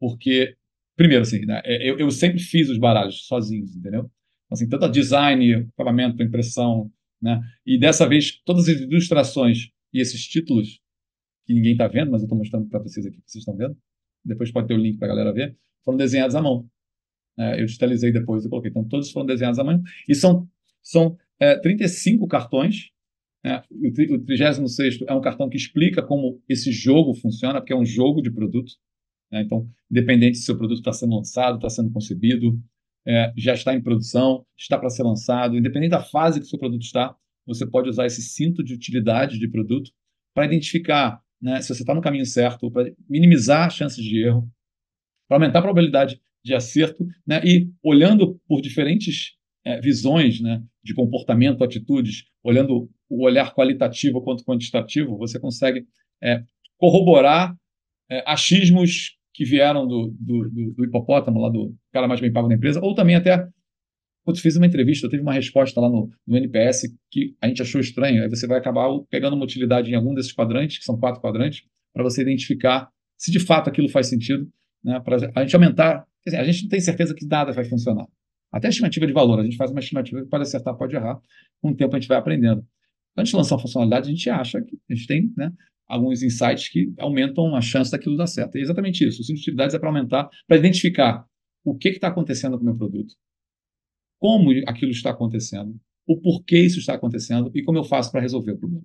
porque, 0.00 0.56
primeiro, 0.96 1.22
assim, 1.22 1.44
né, 1.44 1.60
é, 1.64 1.90
eu, 1.90 1.98
eu, 1.98 2.10
sempre 2.10 2.38
fiz 2.38 2.70
os 2.70 2.78
baralhos 2.78 3.26
sozinhos, 3.26 3.74
entendeu? 3.76 4.10
Assim, 4.50 4.68
tanto 4.68 4.84
a 4.84 4.88
design, 4.88 5.68
acabamento, 5.74 6.22
impressão, 6.22 6.90
né? 7.20 7.40
E 7.66 7.78
dessa 7.78 8.08
vez, 8.08 8.40
todas 8.44 8.68
as 8.68 8.80
ilustrações 8.80 9.70
e 9.92 10.00
esses 10.00 10.26
títulos, 10.26 10.80
que 11.46 11.52
ninguém 11.52 11.72
está 11.72 11.86
vendo, 11.86 12.10
mas 12.10 12.22
eu 12.22 12.26
estou 12.26 12.38
mostrando 12.38 12.68
para 12.68 12.80
vocês 12.80 13.04
aqui, 13.04 13.16
que 13.16 13.30
vocês 13.30 13.42
estão 13.42 13.56
vendo, 13.56 13.76
depois 14.24 14.50
pode 14.50 14.68
ter 14.68 14.74
o 14.74 14.78
link 14.78 14.98
para 14.98 15.08
a 15.08 15.10
galera 15.10 15.32
ver, 15.32 15.56
foram 15.84 15.98
desenhados 15.98 16.34
à 16.34 16.40
mão. 16.40 16.66
É, 17.38 17.60
eu 17.60 17.66
digitalizei 17.66 18.12
depois 18.12 18.44
e 18.44 18.48
coloquei. 18.48 18.70
Então, 18.70 18.84
todos 18.84 19.10
foram 19.10 19.26
desenhados 19.26 19.58
à 19.58 19.64
mão. 19.64 19.82
E 20.08 20.14
são, 20.14 20.48
são 20.82 21.16
é, 21.38 21.58
35 21.58 22.26
cartões. 22.28 22.90
Né? 23.42 23.62
O, 23.70 24.14
o 24.14 24.24
36 24.24 25.02
é 25.06 25.14
um 25.14 25.20
cartão 25.20 25.48
que 25.48 25.56
explica 25.56 26.02
como 26.02 26.40
esse 26.48 26.70
jogo 26.70 27.14
funciona, 27.14 27.60
porque 27.60 27.72
é 27.72 27.76
um 27.76 27.84
jogo 27.84 28.22
de 28.22 28.30
produto. 28.30 28.72
Né? 29.30 29.42
Então, 29.42 29.68
independente 29.90 30.38
se 30.38 30.50
o 30.50 30.56
produto 30.56 30.78
está 30.78 30.92
sendo 30.92 31.16
lançado, 31.16 31.56
está 31.56 31.68
sendo 31.68 31.90
concebido, 31.90 32.58
é, 33.06 33.32
já 33.36 33.52
está 33.52 33.74
em 33.74 33.82
produção, 33.82 34.46
está 34.56 34.78
para 34.78 34.88
ser 34.88 35.02
lançado, 35.02 35.56
independente 35.56 35.90
da 35.90 36.02
fase 36.02 36.40
que 36.40 36.46
o 36.46 36.48
seu 36.48 36.58
produto 36.58 36.82
está, 36.82 37.14
você 37.46 37.66
pode 37.66 37.90
usar 37.90 38.06
esse 38.06 38.22
cinto 38.22 38.64
de 38.64 38.72
utilidade 38.72 39.38
de 39.38 39.48
produto 39.48 39.90
para 40.32 40.46
identificar 40.46 41.20
né, 41.40 41.60
se 41.60 41.68
você 41.68 41.82
está 41.82 41.94
no 41.94 42.00
caminho 42.00 42.24
certo, 42.24 42.70
para 42.70 42.90
minimizar 43.08 43.70
chances 43.70 44.02
de 44.02 44.24
erro, 44.24 44.50
para 45.28 45.36
aumentar 45.36 45.58
a 45.58 45.62
probabilidade 45.62 46.20
de 46.44 46.54
acerto, 46.54 47.06
né? 47.26 47.40
e 47.44 47.70
olhando 47.82 48.38
por 48.46 48.60
diferentes 48.60 49.32
é, 49.64 49.80
visões 49.80 50.40
né, 50.40 50.62
de 50.82 50.94
comportamento, 50.94 51.64
atitudes, 51.64 52.24
olhando 52.42 52.88
o 53.08 53.24
olhar 53.24 53.54
qualitativo 53.54 54.22
quanto 54.22 54.44
quantitativo, 54.44 55.16
você 55.16 55.40
consegue 55.40 55.86
é, 56.22 56.42
corroborar 56.76 57.56
é, 58.10 58.22
achismos 58.26 59.16
que 59.32 59.44
vieram 59.44 59.86
do, 59.86 60.14
do, 60.18 60.50
do, 60.76 60.84
hipopótamo, 60.84 61.40
lá 61.40 61.48
do 61.48 61.74
cara 61.92 62.06
mais 62.06 62.20
bem 62.20 62.32
pago 62.32 62.48
da 62.48 62.54
empresa, 62.54 62.80
ou 62.80 62.94
também 62.94 63.16
até. 63.16 63.48
Putz, 64.24 64.40
fiz 64.40 64.56
uma 64.56 64.66
entrevista, 64.66 65.08
teve 65.08 65.22
uma 65.22 65.32
resposta 65.34 65.78
lá 65.80 65.88
no, 65.88 66.08
no 66.26 66.36
NPS 66.36 66.94
que 67.10 67.34
a 67.42 67.48
gente 67.48 67.60
achou 67.60 67.80
estranho. 67.80 68.22
Aí 68.22 68.28
você 68.28 68.46
vai 68.46 68.58
acabar 68.58 68.88
pegando 69.10 69.34
uma 69.36 69.44
utilidade 69.44 69.90
em 69.90 69.94
algum 69.94 70.14
desses 70.14 70.32
quadrantes, 70.32 70.78
que 70.78 70.84
são 70.84 70.98
quatro 70.98 71.20
quadrantes, 71.20 71.62
para 71.92 72.02
você 72.02 72.22
identificar 72.22 72.88
se 73.18 73.30
de 73.30 73.38
fato 73.38 73.68
aquilo 73.68 73.88
faz 73.88 74.08
sentido, 74.08 74.48
né, 74.82 75.00
para 75.00 75.30
a 75.34 75.42
gente 75.42 75.54
aumentar 75.54 76.06
Dizer, 76.24 76.38
a 76.38 76.44
gente 76.44 76.62
não 76.62 76.68
tem 76.70 76.80
certeza 76.80 77.14
que 77.14 77.26
nada 77.26 77.52
vai 77.52 77.64
funcionar. 77.64 78.06
Até 78.52 78.68
a 78.68 78.70
estimativa 78.70 79.06
de 79.06 79.12
valor, 79.12 79.40
a 79.40 79.44
gente 79.44 79.56
faz 79.56 79.70
uma 79.70 79.80
estimativa 79.80 80.22
que 80.22 80.28
pode 80.28 80.42
acertar, 80.42 80.76
pode 80.76 80.94
errar. 80.94 81.20
Com 81.60 81.70
o 81.70 81.76
tempo 81.76 81.94
a 81.94 81.98
gente 81.98 82.08
vai 82.08 82.18
aprendendo. 82.18 82.60
Quando 83.14 83.22
a 83.22 83.24
gente 83.24 83.36
lança 83.36 83.54
uma 83.54 83.60
funcionalidade, 83.60 84.08
a 84.08 84.10
gente 84.10 84.30
acha 84.30 84.62
que 84.62 84.78
a 84.90 84.94
gente 84.94 85.06
tem 85.06 85.32
né, 85.36 85.52
alguns 85.86 86.22
insights 86.22 86.68
que 86.68 86.92
aumentam 86.98 87.54
a 87.54 87.60
chance 87.60 87.90
daquilo 87.90 88.16
dar 88.16 88.26
certo. 88.26 88.56
E 88.56 88.60
é 88.60 88.62
exatamente 88.62 89.06
isso. 89.06 89.20
Os 89.20 89.28
utilidades 89.28 89.74
é 89.74 89.78
para 89.78 89.88
aumentar, 89.88 90.28
para 90.46 90.56
identificar 90.56 91.26
o 91.64 91.76
que 91.76 91.88
está 91.88 92.08
acontecendo 92.08 92.56
com 92.56 92.62
o 92.62 92.66
meu 92.66 92.76
produto, 92.76 93.14
como 94.18 94.50
aquilo 94.66 94.90
está 94.90 95.10
acontecendo, 95.10 95.78
o 96.06 96.20
porquê 96.20 96.58
isso 96.58 96.78
está 96.78 96.94
acontecendo 96.94 97.50
e 97.54 97.62
como 97.62 97.78
eu 97.78 97.84
faço 97.84 98.12
para 98.12 98.20
resolver 98.20 98.52
o 98.52 98.58
problema. 98.58 98.84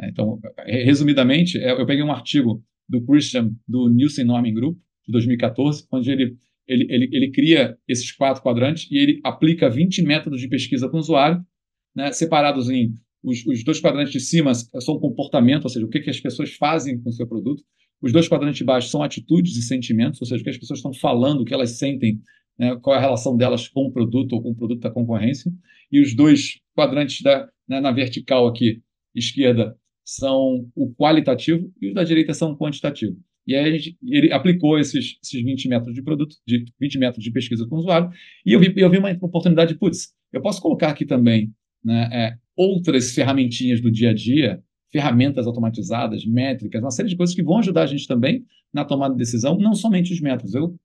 É, 0.00 0.08
então, 0.08 0.40
resumidamente, 0.66 1.58
é, 1.58 1.72
eu 1.72 1.86
peguei 1.86 2.02
um 2.02 2.12
artigo 2.12 2.62
do 2.88 3.04
Christian, 3.04 3.52
do 3.66 3.88
Nielsen 3.88 4.24
Norman 4.24 4.54
Group, 4.54 4.78
de 5.08 5.12
2014, 5.12 5.86
onde 5.90 6.10
ele, 6.10 6.36
ele, 6.66 6.86
ele, 6.90 7.08
ele 7.10 7.30
cria 7.30 7.76
esses 7.88 8.12
quatro 8.12 8.42
quadrantes 8.42 8.86
e 8.90 8.98
ele 8.98 9.20
aplica 9.24 9.70
20 9.70 10.02
métodos 10.02 10.40
de 10.40 10.48
pesquisa 10.48 10.88
com 10.88 10.98
o 10.98 11.00
usuário, 11.00 11.42
né, 11.96 12.12
separados 12.12 12.68
em 12.68 12.92
os, 13.24 13.44
os, 13.46 13.64
dois 13.64 13.80
quadrantes 13.80 14.12
de 14.12 14.20
cima 14.20 14.54
são 14.54 15.00
comportamento, 15.00 15.64
ou 15.64 15.70
seja, 15.70 15.84
o 15.84 15.88
que, 15.88 16.00
que 16.00 16.10
as 16.10 16.20
pessoas 16.20 16.54
fazem 16.54 17.00
com 17.00 17.08
o 17.08 17.12
seu 17.12 17.26
produto. 17.26 17.64
Os 18.00 18.12
dois 18.12 18.28
quadrantes 18.28 18.58
de 18.58 18.64
baixo 18.64 18.90
são 18.90 19.02
atitudes 19.02 19.56
e 19.56 19.62
sentimentos, 19.62 20.20
ou 20.20 20.26
seja, 20.26 20.40
o 20.40 20.44
que 20.44 20.50
as 20.50 20.58
pessoas 20.58 20.78
estão 20.78 20.92
falando, 20.92 21.40
o 21.40 21.44
que 21.44 21.52
elas 21.52 21.70
sentem, 21.78 22.20
né, 22.56 22.76
qual 22.76 22.94
é 22.94 22.98
a 22.98 23.02
relação 23.02 23.36
delas 23.36 23.66
com 23.66 23.86
o 23.86 23.92
produto 23.92 24.34
ou 24.34 24.42
com 24.42 24.50
o 24.50 24.54
produto 24.54 24.80
da 24.80 24.90
concorrência. 24.90 25.50
E 25.90 26.00
os 26.00 26.14
dois 26.14 26.60
quadrantes 26.76 27.22
da, 27.22 27.48
né, 27.68 27.80
na 27.80 27.90
vertical 27.90 28.46
aqui, 28.46 28.80
esquerda, 29.14 29.76
são 30.04 30.70
o 30.76 30.94
qualitativo 30.94 31.72
e 31.82 31.88
os 31.88 31.94
da 31.94 32.04
direita 32.04 32.32
são 32.32 32.52
o 32.52 32.56
quantitativo. 32.56 33.16
E 33.48 33.56
aí 33.56 33.78
gente, 33.78 33.98
ele 34.06 34.30
aplicou 34.30 34.78
esses, 34.78 35.18
esses 35.24 35.42
20 35.42 35.68
métodos 35.68 35.94
de 35.94 36.02
produto, 36.02 36.36
de 36.46 36.66
20 36.78 36.98
métodos 36.98 37.24
de 37.24 37.30
pesquisa 37.32 37.66
com 37.66 37.76
o 37.76 37.78
usuário, 37.78 38.10
e 38.44 38.52
eu 38.52 38.60
vi, 38.60 38.74
eu 38.76 38.90
vi 38.90 38.98
uma 38.98 39.10
oportunidade, 39.22 39.74
putz, 39.74 40.12
eu 40.30 40.42
posso 40.42 40.60
colocar 40.60 40.90
aqui 40.90 41.06
também 41.06 41.50
né, 41.82 42.10
é, 42.12 42.36
outras 42.54 43.14
ferramentinhas 43.14 43.80
do 43.80 43.90
dia 43.90 44.10
a 44.10 44.14
dia, 44.14 44.62
ferramentas 44.92 45.46
automatizadas, 45.46 46.26
métricas, 46.26 46.82
uma 46.82 46.90
série 46.90 47.08
de 47.08 47.16
coisas 47.16 47.34
que 47.34 47.42
vão 47.42 47.58
ajudar 47.58 47.84
a 47.84 47.86
gente 47.86 48.06
também 48.06 48.44
na 48.70 48.84
tomada 48.84 49.14
de 49.14 49.18
decisão, 49.18 49.56
não 49.56 49.74
somente 49.74 50.12
os 50.12 50.20
métodos. 50.20 50.54
Eu, 50.54 50.78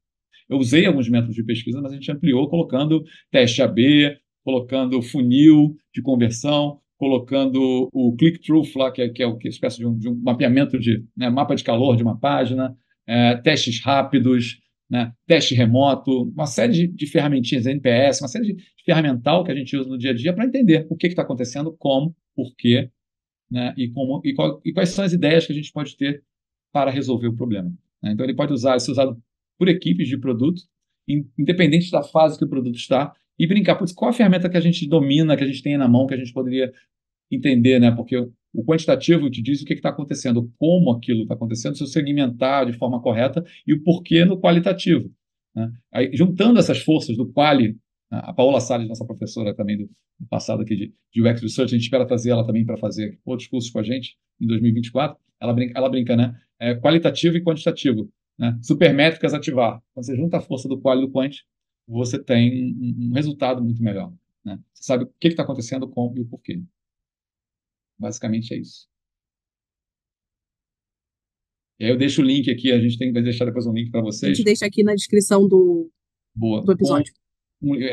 eu 0.50 0.58
usei 0.58 0.86
alguns 0.86 1.10
métodos 1.10 1.36
de 1.36 1.44
pesquisa, 1.44 1.82
mas 1.82 1.92
a 1.92 1.96
gente 1.96 2.10
ampliou 2.10 2.48
colocando 2.50 3.04
teste 3.30 3.62
AB, 3.62 4.18
colocando 4.42 5.02
funil 5.02 5.76
de 5.94 6.02
conversão, 6.02 6.80
colocando 7.04 7.90
o 7.92 8.16
click-through, 8.16 8.64
é, 8.64 8.92
que 8.92 9.02
é, 9.02 9.10
que 9.10 9.24
é 9.24 9.28
uma 9.28 9.38
espécie 9.44 9.80
de 9.80 9.86
um, 9.86 9.98
de 9.98 10.08
um 10.08 10.16
mapeamento 10.16 10.80
de 10.80 11.04
né, 11.18 11.30
mapa 11.30 11.54
de 11.54 11.62
calor 11.62 11.98
de 11.98 12.04
uma 12.04 12.18
página, 12.18 12.74
é, 13.06 13.36
testes 13.36 13.82
rápidos, 13.84 14.62
né, 14.90 15.12
teste 15.28 15.54
remoto, 15.54 16.32
uma 16.32 16.46
série 16.46 16.72
de, 16.72 16.88
de 16.88 17.06
ferramentinhas, 17.06 17.66
NPS, 17.66 18.22
uma 18.22 18.30
série 18.30 18.46
de, 18.46 18.54
de 18.54 18.84
ferramental 18.86 19.44
que 19.44 19.52
a 19.52 19.56
gente 19.56 19.76
usa 19.76 19.90
no 19.90 19.98
dia 19.98 20.12
a 20.12 20.14
dia 20.14 20.32
para 20.32 20.46
entender 20.46 20.88
o 20.90 20.96
que 20.96 21.08
está 21.08 21.24
acontecendo, 21.24 21.76
como, 21.78 22.16
por 22.34 22.56
quê, 22.58 22.90
né, 23.52 23.74
e, 23.76 23.90
como, 23.90 24.22
e, 24.24 24.34
qual, 24.34 24.62
e, 24.64 24.72
quais 24.72 24.88
são 24.88 25.04
as 25.04 25.12
ideias 25.12 25.46
que 25.46 25.52
a 25.52 25.56
gente 25.56 25.74
pode 25.74 25.98
ter 25.98 26.24
para 26.72 26.90
resolver 26.90 27.28
o 27.28 27.36
problema. 27.36 27.70
Né? 28.02 28.14
Então, 28.14 28.26
ele 28.26 28.34
pode 28.34 28.54
usar, 28.54 28.80
ser 28.80 28.92
usado 28.92 29.22
por 29.60 29.68
equipes 29.68 30.08
de 30.08 30.18
produto, 30.18 30.62
independente 31.38 31.92
da 31.92 32.02
fase 32.02 32.40
que 32.40 32.46
o 32.46 32.50
produto 32.50 32.78
está, 32.78 33.14
e 33.38 33.48
brincar, 33.48 33.76
putz, 33.76 33.92
qual 33.92 34.10
a 34.10 34.14
ferramenta 34.14 34.50
que 34.50 34.58
a 34.58 34.62
gente 34.62 34.88
domina, 34.88 35.36
que 35.36 35.44
a 35.44 35.48
gente 35.48 35.64
tem 35.64 35.78
na 35.78 35.88
mão, 35.88 36.06
que 36.06 36.14
a 36.14 36.18
gente 36.18 36.32
poderia 36.34 36.72
entender, 37.32 37.80
né? 37.80 37.92
Porque 37.92 38.18
o 38.54 38.64
quantitativo 38.64 39.30
te 39.30 39.42
diz 39.42 39.62
o 39.62 39.66
que 39.66 39.74
está 39.74 39.90
acontecendo, 39.90 40.52
como 40.58 40.92
aquilo 40.92 41.24
está 41.24 41.34
acontecendo, 41.34 41.76
se 41.76 41.84
eu 41.84 41.88
segmentar 41.88 42.66
de 42.66 42.74
forma 42.74 43.02
correta 43.02 43.44
e 43.66 43.74
o 43.74 43.82
porquê 43.82 44.24
no 44.26 44.40
qualitativo. 44.40 45.12
Né? 45.56 45.72
Aí, 45.92 46.12
juntando 46.14 46.60
essas 46.60 46.80
forças 46.80 47.18
do 47.18 47.32
quali, 47.32 47.76
a 48.10 48.32
Paola 48.32 48.60
Salles, 48.60 48.88
nossa 48.88 49.06
professora 49.06 49.56
também 49.56 49.78
do, 49.78 49.90
do 50.20 50.28
passado 50.30 50.62
aqui 50.62 50.76
de, 50.76 50.94
de 51.12 51.22
UX 51.22 51.42
Research, 51.42 51.74
a 51.74 51.78
gente 51.78 51.86
espera 51.86 52.06
trazer 52.06 52.30
ela 52.30 52.46
também 52.46 52.64
para 52.64 52.78
fazer 52.78 53.20
outros 53.26 53.48
cursos 53.48 53.72
com 53.72 53.80
a 53.80 53.84
gente 53.84 54.16
em 54.40 54.46
2024. 54.46 55.18
Ela 55.42 55.54
brinca, 55.54 55.74
ela 55.76 55.90
brinca 55.90 56.16
né? 56.16 56.36
É 56.60 56.76
qualitativo 56.76 57.38
e 57.38 57.44
quantitativo. 57.44 58.08
Né? 58.38 58.58
Supermétricas 58.62 59.34
ativar. 59.34 59.82
Quando 59.94 60.06
você 60.06 60.16
junta 60.16 60.38
a 60.38 60.42
força 60.42 60.68
do 60.68 60.80
quali 60.80 61.04
e 61.04 61.06
do 61.08 61.12
quant, 61.12 61.36
você 61.88 62.24
tem 62.24 62.72
um, 62.72 63.10
um 63.10 63.14
resultado 63.14 63.64
muito 63.64 63.82
melhor. 63.82 64.14
Né? 64.46 64.60
Você 64.74 64.84
sabe 64.84 65.06
o 65.06 65.12
que 65.20 65.30
está 65.30 65.44
acontecendo, 65.44 65.88
como 65.88 66.18
e 66.18 66.22
o 66.22 66.26
porquê. 66.26 66.62
Basicamente 68.00 68.54
é 68.54 68.60
isso. 68.60 68.88
E 71.80 71.86
aí 71.86 71.92
eu 71.92 71.98
deixo 71.98 72.22
o 72.22 72.26
link 72.26 72.50
aqui, 72.50 72.72
a 72.72 72.80
gente 72.80 72.98
tem 72.98 73.12
que 73.12 73.22
deixar 73.22 73.46
depois 73.46 73.66
um 73.66 73.74
link 73.74 73.90
para 73.92 74.02
vocês. 74.02 74.32
A 74.32 74.36
gente 74.36 74.46
deixa 74.46 74.66
aqui 74.66 74.84
na 74.84 74.94
descrição 74.94 75.48
do, 75.48 75.92
Boa. 76.36 76.64
do 76.64 76.72
episódio. 76.72 77.14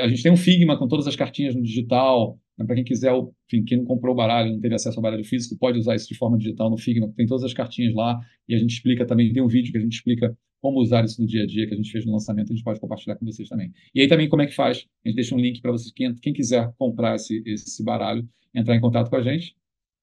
A 0.01 0.09
gente 0.09 0.23
tem 0.23 0.33
um 0.33 0.37
Figma 0.37 0.79
com 0.79 0.89
todas 0.89 1.07
as 1.07 1.17
cartinhas 1.17 1.55
no 1.55 1.63
digital. 1.63 2.39
Né, 2.59 2.67
para 2.67 2.75
quem 2.75 2.85
quiser, 2.85 3.13
enfim, 3.47 3.65
quem 3.65 3.79
não 3.79 3.85
comprou 3.87 4.13
o 4.13 4.17
baralho, 4.17 4.53
não 4.53 4.61
teve 4.61 4.75
acesso 4.75 4.99
ao 4.99 5.03
baralho 5.03 5.25
físico, 5.25 5.57
pode 5.57 5.79
usar 5.79 5.97
isso 5.97 6.09
de 6.09 6.15
forma 6.15 6.37
digital 6.37 6.69
no 6.69 6.77
Figma, 6.77 7.11
tem 7.17 7.27
todas 7.27 7.43
as 7.43 7.55
cartinhas 7.55 7.95
lá. 7.95 8.21
E 8.47 8.55
a 8.55 8.59
gente 8.59 8.75
explica 8.75 9.07
também, 9.07 9.33
tem 9.33 9.43
um 9.43 9.49
vídeo 9.49 9.73
que 9.73 9.79
a 9.79 9.81
gente 9.81 9.95
explica 9.95 10.37
como 10.61 10.79
usar 10.79 11.05
isso 11.05 11.21
no 11.23 11.27
dia 11.27 11.45
a 11.45 11.47
dia 11.47 11.67
que 11.67 11.73
a 11.73 11.77
gente 11.77 11.91
fez 11.91 12.05
no 12.05 12.13
lançamento, 12.13 12.53
a 12.53 12.55
gente 12.55 12.63
pode 12.63 12.79
compartilhar 12.79 13.17
com 13.17 13.25
vocês 13.25 13.49
também. 13.49 13.73
E 13.95 14.03
aí 14.03 14.09
também 14.09 14.29
como 14.29 14.43
é 14.43 14.47
que 14.47 14.55
faz? 14.55 14.87
A 15.05 15.09
gente 15.09 15.17
deixa 15.17 15.35
um 15.35 15.39
link 15.39 15.63
para 15.63 15.73
vocês, 15.73 15.91
quem, 15.91 16.15
quem 16.17 16.35
quiser 16.35 16.71
comprar 16.79 17.17
esse, 17.17 17.43
esse 17.47 17.83
baralho, 17.83 18.29
entrar 18.55 18.77
em 18.77 18.81
contato 18.81 19.09
com 19.09 19.17
a 19.17 19.23
gente. 19.23 19.57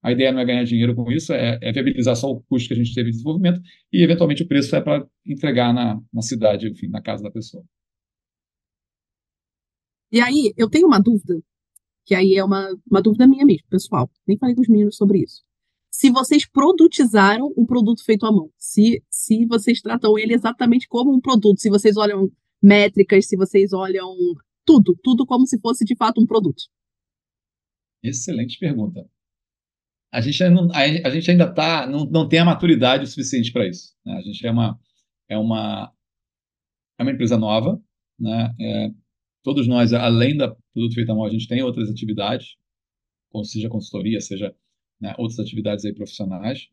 A 0.08 0.12
ideia 0.13 0.32
não 0.32 0.39
é 0.39 0.46
ganhar 0.46 0.63
dinheiro 0.63 0.96
com 0.96 1.12
isso, 1.12 1.34
é, 1.34 1.60
é 1.62 1.70
viabilizar 1.70 2.15
só 2.15 2.32
o 2.32 2.41
custo 2.43 2.70
que 2.70 2.74
a 2.74 2.78
gente 2.78 2.93
teve 2.96 3.10
de 3.10 3.17
desenvolvimento 3.17 3.60
e, 3.91 4.02
eventualmente, 4.02 4.41
o 4.41 4.48
preço 4.48 4.74
é 4.74 4.80
para 4.80 5.06
entregar 5.26 5.74
na, 5.74 6.00
na 6.13 6.22
cidade, 6.22 6.70
enfim, 6.70 6.88
na 6.88 7.02
casa 7.02 7.22
da 7.24 7.30
pessoa. 7.30 7.62
E 10.10 10.22
aí, 10.22 10.54
eu 10.56 10.70
tenho 10.70 10.88
uma 10.88 10.98
dúvida, 10.98 11.38
que 12.06 12.15
aí 12.15 12.36
é 12.36 12.43
uma, 12.43 12.74
uma 12.89 13.02
dúvida 13.02 13.28
minha 13.28 13.46
mesmo, 13.46 13.67
pessoal. 13.70 14.10
Nem 14.26 14.38
falei 14.38 14.56
com 14.56 14.62
os 14.62 14.70
meninos 14.70 14.96
sobre 14.96 15.22
isso. 15.22 15.43
Se 15.91 16.10
vocês 16.10 16.50
produtizaram 16.50 17.52
o 17.58 17.65
produto 17.65 18.02
feito 18.02 18.26
à 18.26 18.32
mão, 18.32 18.50
se, 18.58 19.04
se 19.10 19.46
vocês 19.46 19.82
tratam 19.82 20.17
ele 20.17 20.34
exatamente 20.34 20.88
como 20.88 21.13
um 21.13 21.20
produto, 21.20 21.60
se 21.60 21.70
vocês 21.70 21.98
olham 21.98 22.32
métricas, 22.63 23.28
se 23.28 23.36
vocês 23.36 23.74
olham 23.74 24.15
tudo, 24.65 24.98
tudo 25.04 25.26
como 25.26 25.46
se 25.46 25.60
fosse 25.60 25.84
de 25.84 25.98
fato 25.98 26.22
um 26.22 26.26
produto. 26.26 26.63
Excelente 28.02 28.58
pergunta. 28.58 29.06
A 30.12 30.22
gente, 30.22 30.41
não, 30.50 30.70
a, 30.74 31.10
gente 31.10 31.30
ainda 31.30 31.52
tá, 31.52 31.86
não, 31.86 32.06
não 32.06 32.28
tem 32.28 32.39
a 32.39 32.46
maturidade 32.46 33.04
o 33.04 33.08
suficiente 33.08 33.52
para 33.52 33.67
isso. 33.67 33.93
Né? 34.06 34.13
A 34.13 34.22
gente 34.22 34.46
é 34.46 34.52
uma, 34.52 34.80
é 35.30 35.38
uma, 35.38 35.91
é 36.98 37.04
uma 37.04 37.12
empresa 37.12 37.38
nova, 37.38 37.82
né? 38.20 38.56
É, 38.60 38.89
todos 39.43 39.67
nós, 39.67 39.93
além 39.93 40.36
da 40.36 40.56
produto 40.74 40.96
feito 40.96 41.12
à 41.12 41.15
mão, 41.15 41.26
a 41.26 41.30
gente 41.30 41.48
tem 41.48 41.62
outras 41.62 41.89
atividades, 41.89 42.56
seja 43.43 43.70
consultoria, 43.70 44.20
seja 44.20 44.56
né, 45.00 45.13
outras 45.17 45.39
atividades 45.39 45.86
aí 45.86 45.93
profissionais, 45.93 46.67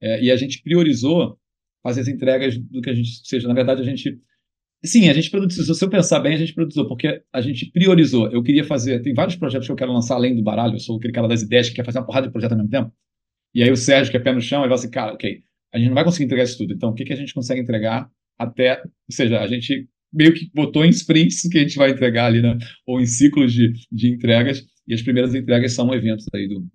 é, 0.00 0.22
e 0.22 0.30
a 0.30 0.36
gente 0.36 0.62
priorizou 0.62 1.38
fazer 1.82 2.00
as 2.00 2.08
entregas 2.08 2.58
do 2.58 2.80
que 2.80 2.90
a 2.90 2.94
gente, 2.94 3.26
seja, 3.26 3.46
na 3.46 3.54
verdade, 3.54 3.80
a 3.80 3.84
gente, 3.84 4.20
sim, 4.86 5.08
a 5.08 5.12
gente 5.12 5.30
produziu, 5.30 5.74
se 5.74 5.84
eu 5.84 5.90
pensar 5.90 6.20
bem, 6.20 6.34
a 6.34 6.38
gente 6.38 6.54
produziu, 6.54 6.86
porque 6.86 7.22
a 7.32 7.40
gente 7.40 7.70
priorizou, 7.70 8.30
eu 8.30 8.42
queria 8.42 8.64
fazer, 8.64 9.00
tem 9.02 9.14
vários 9.14 9.36
projetos 9.36 9.66
que 9.66 9.72
eu 9.72 9.76
quero 9.76 9.92
lançar 9.92 10.14
além 10.14 10.34
do 10.34 10.42
baralho, 10.42 10.74
eu 10.74 10.80
sou 10.80 10.96
aquele 10.96 11.12
cara 11.12 11.28
das 11.28 11.42
ideias 11.42 11.68
que 11.68 11.76
quer 11.76 11.84
fazer 11.84 11.98
uma 11.98 12.06
porrada 12.06 12.26
de 12.26 12.32
projeto 12.32 12.52
ao 12.52 12.58
mesmo 12.58 12.70
tempo, 12.70 12.92
e 13.54 13.62
aí 13.62 13.70
o 13.70 13.76
Sérgio, 13.76 14.10
que 14.10 14.16
é 14.16 14.20
pé 14.20 14.32
no 14.32 14.40
chão, 14.40 14.60
ele 14.60 14.68
fala 14.68 14.74
assim, 14.74 14.90
cara, 14.90 15.12
ok, 15.14 15.40
a 15.72 15.78
gente 15.78 15.88
não 15.88 15.94
vai 15.94 16.04
conseguir 16.04 16.24
entregar 16.24 16.44
isso 16.44 16.58
tudo, 16.58 16.72
então 16.74 16.90
o 16.90 16.94
que, 16.94 17.04
que 17.04 17.12
a 17.12 17.16
gente 17.16 17.34
consegue 17.34 17.60
entregar 17.60 18.08
até, 18.38 18.80
ou 18.82 18.90
seja, 19.10 19.40
a 19.40 19.46
gente 19.46 19.88
meio 20.12 20.32
que 20.32 20.50
botou 20.54 20.84
em 20.84 20.90
sprints 20.90 21.42
que 21.42 21.58
a 21.58 21.62
gente 21.62 21.76
vai 21.76 21.90
entregar 21.90 22.26
ali, 22.26 22.40
né? 22.40 22.56
ou 22.86 23.00
em 23.00 23.06
ciclos 23.06 23.52
de, 23.52 23.72
de 23.90 24.08
entregas, 24.08 24.64
e 24.86 24.94
as 24.94 25.02
primeiras 25.02 25.34
entregas 25.34 25.72
são 25.72 25.92
eventos 25.92 26.26
aí 26.34 26.48
do, 26.48 26.66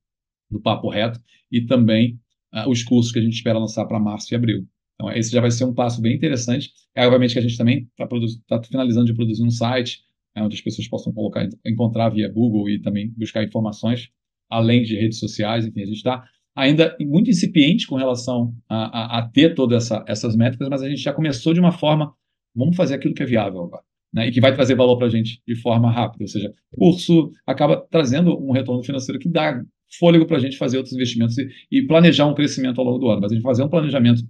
do 0.49 0.61
Papo 0.61 0.89
Reto, 0.89 1.19
e 1.51 1.65
também 1.65 2.19
uh, 2.53 2.69
os 2.69 2.83
cursos 2.83 3.11
que 3.11 3.19
a 3.19 3.21
gente 3.21 3.33
espera 3.33 3.57
lançar 3.57 3.85
para 3.85 3.99
março 3.99 4.33
e 4.33 4.35
abril. 4.35 4.65
Então, 5.01 5.17
esse 5.17 5.31
já 5.31 5.41
vai 5.41 5.49
ser 5.49 5.65
um 5.65 5.73
passo 5.73 6.01
bem 6.01 6.15
interessante. 6.15 6.71
É, 6.95 7.05
obviamente 7.05 7.33
que 7.33 7.39
a 7.39 7.41
gente 7.41 7.57
também 7.57 7.89
está 7.91 8.07
tá 8.47 8.63
finalizando 8.63 9.05
de 9.05 9.15
produzir 9.15 9.43
um 9.43 9.49
site, 9.49 10.01
é, 10.35 10.43
onde 10.43 10.55
as 10.55 10.61
pessoas 10.61 10.87
possam 10.87 11.11
colocar, 11.11 11.47
encontrar 11.65 12.09
via 12.09 12.29
Google 12.29 12.69
e 12.69 12.79
também 12.79 13.11
buscar 13.17 13.43
informações, 13.43 14.09
além 14.49 14.83
de 14.83 14.95
redes 14.95 15.19
sociais, 15.19 15.65
enfim, 15.65 15.81
a 15.81 15.85
gente 15.85 15.97
está 15.97 16.23
ainda 16.55 16.95
muito 16.99 17.29
incipiente 17.29 17.87
com 17.87 17.95
relação 17.95 18.53
a, 18.69 19.17
a, 19.17 19.19
a 19.19 19.29
ter 19.29 19.55
todas 19.55 19.85
essa, 19.85 20.05
essas 20.07 20.35
métricas, 20.35 20.69
mas 20.69 20.83
a 20.83 20.89
gente 20.89 21.01
já 21.01 21.13
começou 21.13 21.53
de 21.53 21.59
uma 21.59 21.71
forma 21.71 22.13
Vamos 22.55 22.75
fazer 22.75 22.95
aquilo 22.95 23.13
que 23.13 23.23
é 23.23 23.25
viável 23.25 23.61
agora. 23.61 23.83
Né, 24.13 24.27
e 24.27 24.31
que 24.31 24.41
vai 24.41 24.53
trazer 24.53 24.75
valor 24.75 24.97
para 24.97 25.07
a 25.07 25.09
gente 25.09 25.41
de 25.47 25.55
forma 25.55 25.89
rápida. 25.89 26.25
Ou 26.25 26.27
seja, 26.27 26.53
o 26.73 26.77
curso 26.77 27.31
acaba 27.47 27.77
trazendo 27.89 28.37
um 28.37 28.51
retorno 28.51 28.83
financeiro 28.83 29.17
que 29.17 29.29
dá 29.29 29.63
fôlego 29.97 30.25
para 30.25 30.35
a 30.35 30.39
gente 30.39 30.57
fazer 30.57 30.75
outros 30.75 30.93
investimentos 30.93 31.37
e, 31.37 31.47
e, 31.71 31.87
planejar 31.87 32.25
um 32.25 32.33
crescimento 32.33 32.79
ao 32.79 32.85
longo 32.85 32.99
do 32.99 33.07
ano. 33.07 33.21
Mas 33.21 33.31
a 33.31 33.35
gente 33.35 33.43
fazer 33.43 33.63
um 33.63 33.69
planejamento 33.69 34.21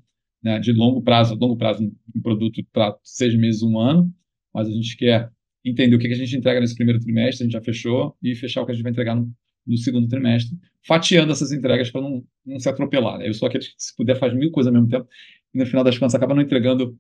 né, 0.43 0.59
de 0.59 0.71
longo 0.71 1.01
prazo, 1.01 1.35
longo 1.35 1.55
prazo, 1.55 1.83
um 2.15 2.21
produto 2.21 2.61
para 2.71 2.97
seis 3.03 3.35
meses, 3.37 3.61
um 3.61 3.79
ano, 3.79 4.11
mas 4.53 4.67
a 4.67 4.71
gente 4.71 4.97
quer 4.97 5.29
entender 5.63 5.95
o 5.95 5.99
que 5.99 6.07
a 6.07 6.15
gente 6.15 6.35
entrega 6.35 6.59
nesse 6.59 6.75
primeiro 6.75 6.99
trimestre, 6.99 7.43
a 7.43 7.45
gente 7.45 7.53
já 7.53 7.61
fechou, 7.61 8.15
e 8.21 8.35
fechar 8.35 8.61
o 8.61 8.65
que 8.65 8.71
a 8.71 8.75
gente 8.75 8.83
vai 8.83 8.91
entregar 8.91 9.15
no, 9.15 9.31
no 9.65 9.77
segundo 9.77 10.07
trimestre, 10.07 10.57
fatiando 10.85 11.31
essas 11.31 11.51
entregas 11.51 11.91
para 11.91 12.01
não, 12.01 12.23
não 12.45 12.59
se 12.59 12.67
atropelar. 12.67 13.19
Né? 13.19 13.27
Eu 13.27 13.33
sou 13.33 13.47
aquele 13.47 13.63
que, 13.63 13.73
se 13.77 13.95
puder, 13.95 14.17
faz 14.17 14.33
mil 14.33 14.51
coisas 14.51 14.73
ao 14.73 14.73
mesmo 14.73 14.89
tempo, 14.89 15.07
e 15.53 15.59
no 15.59 15.65
final 15.65 15.83
das 15.83 15.97
contas 15.97 16.15
acaba 16.15 16.33
não 16.33 16.41
entregando 16.41 16.97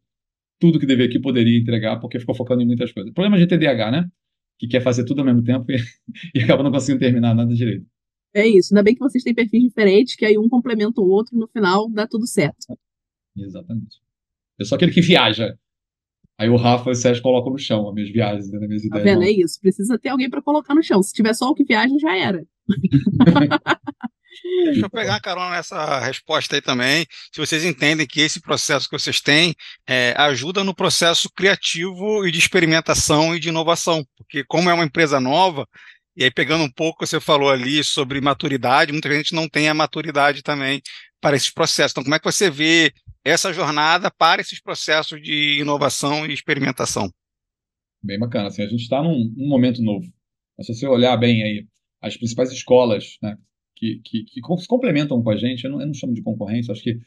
tudo 0.59 0.79
que 0.79 0.85
deveria 0.85 1.11
que 1.11 1.19
poderia 1.19 1.57
entregar, 1.57 1.99
porque 1.99 2.19
ficou 2.19 2.35
focando 2.35 2.61
em 2.61 2.67
muitas 2.67 2.91
coisas. 2.91 3.11
Problema 3.13 3.37
de 3.37 3.47
TDAH, 3.47 3.91
né? 3.91 4.09
Que 4.59 4.67
quer 4.67 4.81
fazer 4.81 5.05
tudo 5.05 5.19
ao 5.19 5.25
mesmo 5.25 5.43
tempo 5.43 5.65
e, 5.71 5.77
e 6.35 6.43
acaba 6.43 6.61
não 6.61 6.71
conseguindo 6.71 6.99
terminar 6.99 7.33
nada 7.33 7.51
direito. 7.51 7.85
É 8.33 8.47
isso. 8.47 8.73
Ainda 8.73 8.83
bem 8.83 8.93
que 8.93 8.99
vocês 8.99 9.23
têm 9.23 9.33
perfis 9.33 9.63
diferentes, 9.63 10.15
que 10.15 10.23
aí 10.23 10.37
um 10.37 10.47
complementa 10.47 11.01
o 11.01 11.07
outro 11.07 11.35
e 11.35 11.39
no 11.39 11.47
final 11.47 11.89
dá 11.89 12.07
tudo 12.07 12.27
certo. 12.27 12.77
Exatamente. 13.37 13.97
Eu 14.57 14.65
sou 14.65 14.75
aquele 14.75 14.91
que 14.91 15.01
viaja. 15.01 15.57
Aí 16.37 16.49
o 16.49 16.55
Rafa 16.55 16.89
e 16.89 16.93
o 16.93 16.95
Sérgio 16.95 17.21
colocam 17.21 17.51
no 17.51 17.59
chão 17.59 17.87
as 17.87 17.93
minhas 17.93 18.11
viagens, 18.11 18.51
né, 18.51 18.57
as 18.59 18.67
minhas 18.67 18.83
ideias. 18.83 19.03
Tá 19.03 19.11
vendo? 19.11 19.23
É 19.23 19.31
isso. 19.31 19.59
Precisa 19.61 19.99
ter 19.99 20.09
alguém 20.09 20.29
para 20.29 20.41
colocar 20.41 20.73
no 20.73 20.83
chão. 20.83 21.01
Se 21.03 21.13
tiver 21.13 21.33
só 21.33 21.49
o 21.49 21.53
que 21.53 21.63
viaja, 21.63 21.93
já 21.99 22.17
era. 22.17 22.43
Deixa 24.63 24.85
eu 24.85 24.89
pegar 24.89 25.15
a 25.15 25.21
carona 25.21 25.51
nessa 25.51 25.99
resposta 25.99 26.55
aí 26.55 26.61
também. 26.61 27.05
Se 27.31 27.39
vocês 27.39 27.63
entendem 27.63 28.07
que 28.07 28.21
esse 28.21 28.41
processo 28.41 28.89
que 28.89 28.97
vocês 28.97 29.19
têm 29.19 29.53
é, 29.87 30.13
ajuda 30.17 30.63
no 30.63 30.73
processo 30.73 31.29
criativo 31.35 32.25
e 32.25 32.31
de 32.31 32.39
experimentação 32.39 33.35
e 33.35 33.39
de 33.39 33.49
inovação, 33.49 34.05
porque 34.17 34.43
como 34.45 34.69
é 34.69 34.73
uma 34.73 34.85
empresa 34.85 35.19
nova, 35.19 35.67
e 36.15 36.23
aí 36.23 36.31
pegando 36.31 36.63
um 36.63 36.71
pouco, 36.71 37.05
você 37.05 37.19
falou 37.19 37.49
ali 37.49 37.83
sobre 37.83 38.21
maturidade, 38.21 38.91
muita 38.91 39.13
gente 39.13 39.35
não 39.35 39.47
tem 39.47 39.69
a 39.69 39.73
maturidade 39.73 40.41
também 40.41 40.81
para 41.19 41.35
esses 41.35 41.49
processos. 41.49 41.91
Então, 41.91 42.03
como 42.03 42.15
é 42.15 42.19
que 42.19 42.25
você 42.25 42.49
vê 42.49 42.91
essa 43.23 43.53
jornada 43.53 44.09
para 44.11 44.41
esses 44.41 44.61
processos 44.61 45.21
de 45.21 45.59
inovação 45.59 46.25
e 46.25 46.33
experimentação? 46.33 47.11
Bem 48.03 48.17
bacana. 48.17 48.47
Assim, 48.47 48.63
a 48.63 48.67
gente 48.67 48.81
está 48.81 49.01
num, 49.01 49.31
num 49.35 49.47
momento 49.47 49.81
novo. 49.81 50.05
Se 50.61 50.73
você 50.73 50.87
olhar 50.87 51.15
bem 51.17 51.43
aí, 51.43 51.67
as 52.01 52.17
principais 52.17 52.51
escolas 52.51 53.17
né, 53.21 53.37
que, 53.75 54.01
que, 54.03 54.23
que 54.25 54.41
se 54.59 54.67
complementam 54.67 55.21
com 55.21 55.29
a 55.29 55.37
gente. 55.37 55.63
Eu 55.63 55.71
não, 55.71 55.81
eu 55.81 55.87
não 55.87 55.93
chamo 55.93 56.13
de 56.13 56.21
concorrência, 56.21 56.71
acho 56.71 56.83
que 56.83 56.99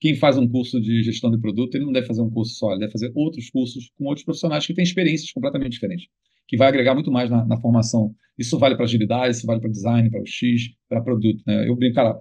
quem 0.00 0.14
faz 0.16 0.38
um 0.38 0.48
curso 0.48 0.80
de 0.80 1.02
gestão 1.02 1.30
de 1.30 1.38
produto, 1.38 1.74
ele 1.74 1.84
não 1.84 1.92
deve 1.92 2.06
fazer 2.06 2.22
um 2.22 2.30
curso 2.30 2.54
só, 2.54 2.70
ele 2.70 2.80
deve 2.80 2.92
fazer 2.92 3.12
outros 3.14 3.50
cursos 3.50 3.90
com 3.96 4.06
outros 4.06 4.24
profissionais 4.24 4.66
que 4.66 4.72
têm 4.72 4.82
experiências 4.82 5.30
completamente 5.30 5.72
diferentes, 5.72 6.08
que 6.48 6.56
vai 6.56 6.68
agregar 6.68 6.94
muito 6.94 7.12
mais 7.12 7.30
na, 7.30 7.44
na 7.44 7.60
formação. 7.60 8.14
Isso 8.38 8.58
vale 8.58 8.76
para 8.76 8.84
agilidade, 8.84 9.36
isso 9.36 9.46
vale 9.46 9.60
para 9.60 9.70
design, 9.70 10.10
para 10.10 10.22
o 10.22 10.26
X, 10.26 10.70
para 10.88 11.02
produto. 11.02 11.42
Né? 11.46 11.68
Eu 11.68 11.76
brinco, 11.76 11.96
cara, 11.96 12.18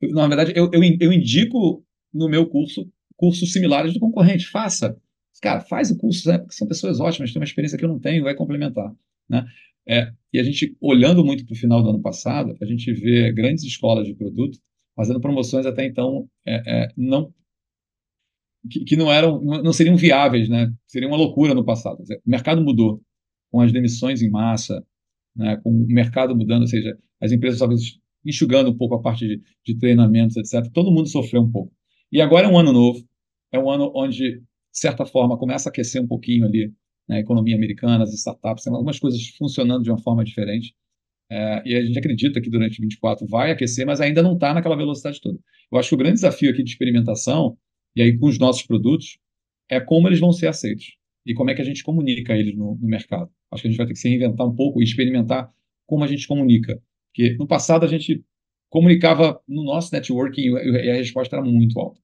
eu, 0.00 0.10
na 0.10 0.28
verdade, 0.28 0.52
eu, 0.54 0.70
eu, 0.72 0.80
eu 1.00 1.12
indico 1.12 1.84
no 2.16 2.28
meu 2.28 2.46
curso 2.46 2.90
cursos 3.16 3.52
similares 3.52 3.94
do 3.94 4.00
concorrente. 4.00 4.46
Faça. 4.46 4.96
Cara, 5.42 5.60
faz 5.60 5.90
o 5.90 5.98
curso, 5.98 6.28
né? 6.28 6.38
porque 6.38 6.54
são 6.54 6.66
pessoas 6.66 7.00
ótimas, 7.00 7.32
têm 7.32 7.40
uma 7.40 7.44
experiência 7.44 7.76
que 7.76 7.84
eu 7.84 7.88
não 7.88 7.98
tenho, 7.98 8.24
vai 8.24 8.34
complementar. 8.34 8.90
Né? 9.28 9.46
É, 9.88 10.10
e 10.32 10.38
a 10.38 10.42
gente, 10.42 10.76
olhando 10.80 11.24
muito 11.24 11.44
para 11.44 11.52
o 11.52 11.56
final 11.56 11.82
do 11.82 11.90
ano 11.90 12.00
passado, 12.00 12.56
a 12.60 12.64
gente 12.64 12.92
vê 12.92 13.32
grandes 13.32 13.64
escolas 13.64 14.06
de 14.06 14.14
produto 14.14 14.58
fazendo 14.94 15.20
promoções 15.20 15.66
até 15.66 15.84
então 15.84 16.26
é, 16.46 16.62
é, 16.66 16.88
não 16.96 17.32
que, 18.68 18.80
que, 18.84 18.96
não 18.96 19.12
eram, 19.12 19.40
não 19.44 19.72
seriam 19.72 19.96
viáveis, 19.96 20.48
né? 20.48 20.72
Seria 20.88 21.06
uma 21.06 21.16
loucura 21.16 21.54
no 21.54 21.64
passado. 21.64 22.02
O 22.02 22.30
mercado 22.30 22.60
mudou 22.62 23.00
com 23.50 23.60
as 23.60 23.70
demissões 23.70 24.22
em 24.22 24.30
massa, 24.30 24.84
né? 25.36 25.56
Com 25.62 25.70
o 25.70 25.86
mercado 25.86 26.34
mudando, 26.34 26.62
ou 26.62 26.66
seja, 26.66 26.98
as 27.20 27.30
empresas 27.30 27.60
talvez 27.60 28.00
enxugando 28.24 28.70
um 28.70 28.76
pouco 28.76 28.96
a 28.96 29.00
parte 29.00 29.24
de, 29.24 29.40
de 29.64 29.78
treinamentos, 29.78 30.36
etc. 30.36 30.68
Todo 30.72 30.90
mundo 30.90 31.08
sofreu 31.08 31.42
um 31.42 31.50
pouco. 31.50 31.75
E 32.12 32.20
agora 32.20 32.46
é 32.46 32.50
um 32.50 32.58
ano 32.58 32.72
novo, 32.72 33.04
é 33.52 33.58
um 33.58 33.70
ano 33.70 33.92
onde, 33.94 34.38
de 34.38 34.44
certa 34.72 35.04
forma, 35.04 35.38
começa 35.38 35.68
a 35.68 35.70
aquecer 35.70 36.02
um 36.02 36.06
pouquinho 36.06 36.44
ali 36.46 36.72
né, 37.08 37.20
economia 37.20 37.56
americana, 37.56 38.04
as 38.04 38.12
startups, 38.12 38.64
tem 38.64 38.72
algumas 38.72 38.98
coisas 38.98 39.20
funcionando 39.38 39.82
de 39.82 39.90
uma 39.90 39.98
forma 39.98 40.24
diferente. 40.24 40.74
É, 41.30 41.62
e 41.66 41.74
a 41.74 41.84
gente 41.84 41.98
acredita 41.98 42.40
que 42.40 42.48
durante 42.48 42.80
24 42.80 43.26
vai 43.26 43.50
aquecer, 43.50 43.84
mas 43.84 44.00
ainda 44.00 44.22
não 44.22 44.34
está 44.34 44.54
naquela 44.54 44.76
velocidade 44.76 45.20
toda. 45.20 45.38
Eu 45.72 45.78
acho 45.78 45.88
que 45.88 45.94
o 45.94 45.98
grande 45.98 46.14
desafio 46.14 46.50
aqui 46.50 46.62
de 46.62 46.70
experimentação, 46.70 47.56
e 47.94 48.02
aí 48.02 48.16
com 48.16 48.26
os 48.26 48.38
nossos 48.38 48.62
produtos, 48.62 49.18
é 49.68 49.80
como 49.80 50.08
eles 50.08 50.20
vão 50.20 50.32
ser 50.32 50.46
aceitos 50.46 50.96
e 51.24 51.34
como 51.34 51.50
é 51.50 51.54
que 51.54 51.62
a 51.62 51.64
gente 51.64 51.82
comunica 51.82 52.36
eles 52.36 52.56
no, 52.56 52.76
no 52.76 52.86
mercado. 52.86 53.30
Acho 53.50 53.62
que 53.62 53.68
a 53.68 53.70
gente 53.70 53.78
vai 53.78 53.86
ter 53.86 53.94
que 53.94 53.98
se 53.98 54.08
reinventar 54.08 54.46
um 54.46 54.54
pouco 54.54 54.80
e 54.80 54.84
experimentar 54.84 55.50
como 55.84 56.04
a 56.04 56.06
gente 56.06 56.26
comunica. 56.28 56.80
Porque 57.08 57.34
no 57.36 57.46
passado 57.46 57.84
a 57.84 57.88
gente 57.88 58.24
comunicava 58.68 59.40
no 59.48 59.64
nosso 59.64 59.92
networking 59.92 60.40
e 60.42 60.90
a 60.90 60.94
resposta 60.94 61.36
era 61.36 61.44
muito 61.44 61.78
alta. 61.78 62.00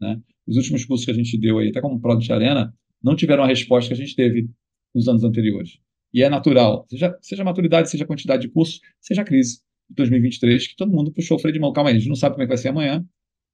Né? 0.00 0.20
Os 0.46 0.56
últimos 0.56 0.84
cursos 0.84 1.04
que 1.04 1.10
a 1.10 1.14
gente 1.14 1.38
deu 1.38 1.58
aí, 1.58 1.68
até 1.68 1.80
como 1.80 2.00
Product 2.00 2.32
Arena, 2.32 2.74
não 3.02 3.14
tiveram 3.14 3.44
a 3.44 3.46
resposta 3.46 3.88
que 3.88 4.00
a 4.00 4.04
gente 4.04 4.16
teve 4.16 4.48
nos 4.94 5.08
anos 5.08 5.24
anteriores. 5.24 5.78
E 6.12 6.22
é 6.22 6.28
natural, 6.28 6.86
seja, 6.88 7.16
seja 7.20 7.44
maturidade, 7.44 7.90
seja 7.90 8.04
quantidade 8.04 8.42
de 8.42 8.48
cursos, 8.48 8.80
seja 9.00 9.22
crise 9.22 9.60
de 9.88 9.94
2023, 9.96 10.68
que 10.68 10.76
todo 10.76 10.90
mundo 10.90 11.12
puxou 11.12 11.36
o 11.36 11.40
freio 11.40 11.54
de 11.54 11.60
mão. 11.60 11.72
Calma 11.72 11.90
aí, 11.90 11.96
a 11.96 11.98
gente 11.98 12.08
não 12.08 12.16
sabe 12.16 12.34
como 12.34 12.42
é 12.42 12.46
que 12.46 12.50
vai 12.50 12.58
ser 12.58 12.68
amanhã. 12.68 13.04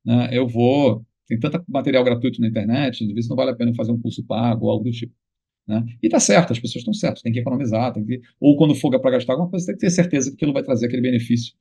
Né? 0.04 0.30
Eu 0.32 0.48
vou. 0.48 1.04
Tem 1.26 1.38
tanto 1.38 1.62
material 1.68 2.04
gratuito 2.04 2.40
na 2.40 2.48
internet, 2.48 3.04
às 3.04 3.12
vezes 3.12 3.28
não 3.28 3.36
vale 3.36 3.50
a 3.50 3.54
pena 3.56 3.74
fazer 3.74 3.90
um 3.90 4.00
curso 4.00 4.24
pago 4.24 4.66
ou 4.66 4.70
algo 4.70 4.84
do 4.84 4.92
tipo. 4.92 5.12
Né? 5.66 5.84
E 6.00 6.08
tá 6.08 6.20
certo, 6.20 6.52
as 6.52 6.60
pessoas 6.60 6.82
estão 6.82 6.94
certas, 6.94 7.20
tem 7.20 7.32
que 7.32 7.40
economizar, 7.40 7.92
tem 7.92 8.04
que, 8.04 8.20
ou 8.40 8.56
quando 8.56 8.74
for 8.76 8.98
para 9.00 9.10
gastar 9.10 9.32
alguma 9.32 9.50
coisa, 9.50 9.66
tem 9.66 9.74
que 9.74 9.80
ter 9.80 9.90
certeza 9.90 10.30
que 10.30 10.36
aquilo 10.36 10.52
vai 10.52 10.62
trazer 10.62 10.86
aquele 10.86 11.02
benefício 11.02 11.52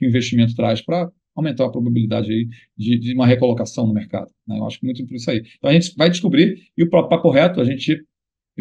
que 0.00 0.06
o 0.06 0.08
investimento 0.08 0.54
traz 0.54 0.80
para 0.80 1.10
aumentar 1.36 1.66
a 1.66 1.70
probabilidade 1.70 2.32
aí 2.32 2.48
de, 2.76 2.98
de 2.98 3.14
uma 3.14 3.26
recolocação 3.26 3.86
no 3.86 3.92
mercado. 3.92 4.30
Né? 4.48 4.58
Eu 4.58 4.66
acho 4.66 4.80
que 4.80 4.86
muito 4.86 5.06
por 5.06 5.14
isso 5.14 5.30
aí. 5.30 5.42
Então 5.58 5.70
a 5.70 5.72
gente 5.74 5.94
vai 5.96 6.08
descobrir 6.08 6.58
e 6.76 6.82
o 6.82 6.88
papo 6.88 7.30
reto 7.30 7.60
a 7.60 7.64
gente 7.64 8.02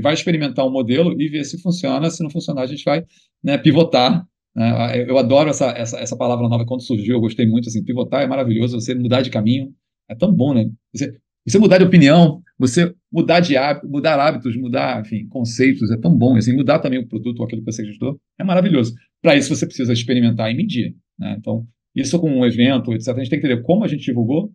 vai 0.01 0.13
experimentar 0.13 0.67
um 0.67 0.71
modelo 0.71 1.19
e 1.19 1.29
ver 1.29 1.45
se 1.45 1.61
funciona. 1.61 2.09
Se 2.09 2.21
não 2.21 2.29
funcionar, 2.29 2.63
a 2.63 2.67
gente 2.67 2.83
vai 2.83 3.03
né, 3.41 3.57
pivotar. 3.57 4.25
Né? 4.55 5.05
Eu 5.09 5.17
adoro 5.17 5.49
essa, 5.49 5.69
essa, 5.71 5.97
essa 5.97 6.17
palavra 6.17 6.47
nova 6.47 6.65
quando 6.65 6.83
surgiu, 6.83 7.15
eu 7.15 7.21
gostei 7.21 7.47
muito. 7.47 7.69
Assim, 7.69 7.83
pivotar 7.83 8.21
é 8.21 8.27
maravilhoso, 8.27 8.79
você 8.79 8.93
mudar 8.93 9.21
de 9.21 9.29
caminho 9.29 9.73
é 10.09 10.15
tão 10.15 10.31
bom, 10.33 10.53
né? 10.53 10.69
Você, 10.93 11.13
você 11.47 11.57
mudar 11.57 11.77
de 11.77 11.85
opinião, 11.85 12.41
você 12.57 12.93
mudar 13.11 13.39
de 13.39 13.55
hábito, 13.55 13.87
mudar 13.87 14.19
hábitos, 14.19 14.55
mudar, 14.57 15.01
enfim, 15.01 15.27
conceitos, 15.27 15.89
é 15.91 15.97
tão 15.97 16.15
bom. 16.15 16.35
Assim, 16.35 16.53
mudar 16.53 16.79
também 16.79 16.99
o 16.99 17.07
produto 17.07 17.39
ou 17.39 17.45
aquilo 17.45 17.63
que 17.63 17.71
você 17.71 17.81
acreditou 17.81 18.19
é 18.37 18.43
maravilhoso. 18.43 18.93
Para 19.21 19.35
isso, 19.35 19.55
você 19.55 19.65
precisa 19.65 19.93
experimentar 19.93 20.51
e 20.51 20.55
medir. 20.55 20.95
Né? 21.19 21.35
Então, 21.37 21.67
isso 21.95 22.19
com 22.19 22.29
um 22.31 22.45
evento, 22.45 22.93
etc., 22.93 23.09
a 23.09 23.19
gente 23.19 23.29
tem 23.29 23.39
que 23.39 23.47
entender 23.47 23.63
como 23.63 23.83
a 23.83 23.87
gente 23.87 24.03
divulgou 24.03 24.51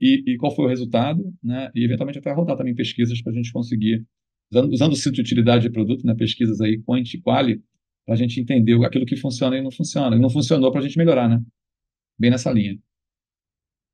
e, 0.00 0.22
e 0.26 0.36
qual 0.36 0.54
foi 0.54 0.66
o 0.66 0.68
resultado, 0.68 1.22
né? 1.42 1.70
e 1.74 1.84
eventualmente 1.84 2.18
até 2.18 2.32
rodar 2.32 2.56
também 2.56 2.74
pesquisas 2.74 3.20
para 3.22 3.32
a 3.32 3.34
gente 3.34 3.52
conseguir, 3.52 4.04
usando, 4.52 4.72
usando 4.72 4.92
o 4.92 4.96
cinto 4.96 5.14
de 5.14 5.20
utilidade 5.20 5.62
de 5.62 5.70
produto, 5.70 6.04
né? 6.04 6.14
pesquisas 6.14 6.60
aí, 6.60 6.82
quanti 6.82 7.20
quali, 7.20 7.62
para 8.04 8.14
a 8.14 8.18
gente 8.18 8.40
entender 8.40 8.74
aquilo 8.84 9.06
que 9.06 9.16
funciona 9.16 9.56
e 9.56 9.62
não 9.62 9.70
funciona. 9.70 10.16
E 10.16 10.18
não 10.18 10.28
funcionou 10.28 10.70
para 10.70 10.80
a 10.80 10.82
gente 10.82 10.98
melhorar, 10.98 11.28
né? 11.28 11.40
Bem 12.18 12.30
nessa 12.30 12.50
linha. 12.50 12.76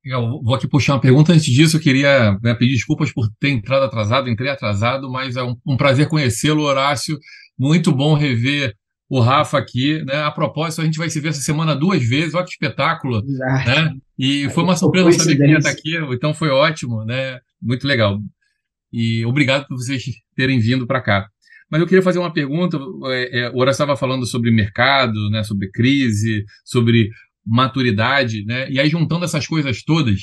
Eu 0.05 0.41
vou 0.43 0.55
aqui 0.55 0.67
puxar 0.67 0.95
uma 0.95 1.01
pergunta. 1.01 1.33
Antes 1.33 1.45
disso, 1.45 1.77
eu 1.77 1.81
queria 1.81 2.39
né, 2.43 2.55
pedir 2.55 2.73
desculpas 2.73 3.13
por 3.13 3.29
ter 3.39 3.51
entrado 3.51 3.85
atrasado, 3.85 4.31
entrei 4.31 4.51
atrasado, 4.51 5.11
mas 5.11 5.37
é 5.37 5.43
um, 5.43 5.55
um 5.67 5.77
prazer 5.77 6.09
conhecê-lo, 6.09 6.63
Horácio. 6.63 7.19
Muito 7.59 7.95
bom 7.95 8.15
rever 8.15 8.75
o 9.09 9.21
Rafa 9.21 9.59
aqui. 9.59 10.05
Né? 10.05 10.23
A 10.23 10.31
propósito, 10.31 10.83
a 10.83 10.85
gente 10.85 10.99
vai 10.99 11.09
se 11.09 11.21
ver 11.21 11.29
essa 11.29 11.41
semana 11.41 11.75
duas 11.75 12.07
vezes, 12.07 12.35
olha 12.35 12.45
que 12.45 12.51
espetáculo. 12.51 13.23
Né? 13.23 13.95
E 14.19 14.49
foi 14.51 14.65
uma 14.65 14.77
surpresa 14.77 15.13
saber 15.13 15.37
que 15.37 15.47
ia 15.47 15.59
estar 15.59 15.71
aqui, 15.71 15.97
então 16.13 16.35
foi 16.35 16.49
ótimo, 16.49 17.05
né? 17.05 17.39
muito 17.61 17.87
legal. 17.87 18.19
E 18.93 19.25
obrigado 19.27 19.67
por 19.67 19.77
vocês 19.77 20.03
terem 20.35 20.59
vindo 20.59 20.87
para 20.87 21.01
cá. 21.01 21.29
Mas 21.71 21.81
eu 21.81 21.87
queria 21.87 22.03
fazer 22.03 22.19
uma 22.19 22.33
pergunta. 22.33 22.79
É, 23.07 23.41
é, 23.41 23.51
o 23.51 23.59
Horácio 23.59 23.83
estava 23.83 23.97
falando 23.97 24.27
sobre 24.27 24.51
mercado, 24.51 25.29
né, 25.31 25.45
sobre 25.45 25.71
crise, 25.71 26.45
sobre 26.65 27.11
maturidade, 27.45 28.45
né? 28.45 28.71
E 28.71 28.81
aí, 28.81 28.89
juntando 28.89 29.25
essas 29.25 29.47
coisas 29.47 29.83
todas, 29.83 30.21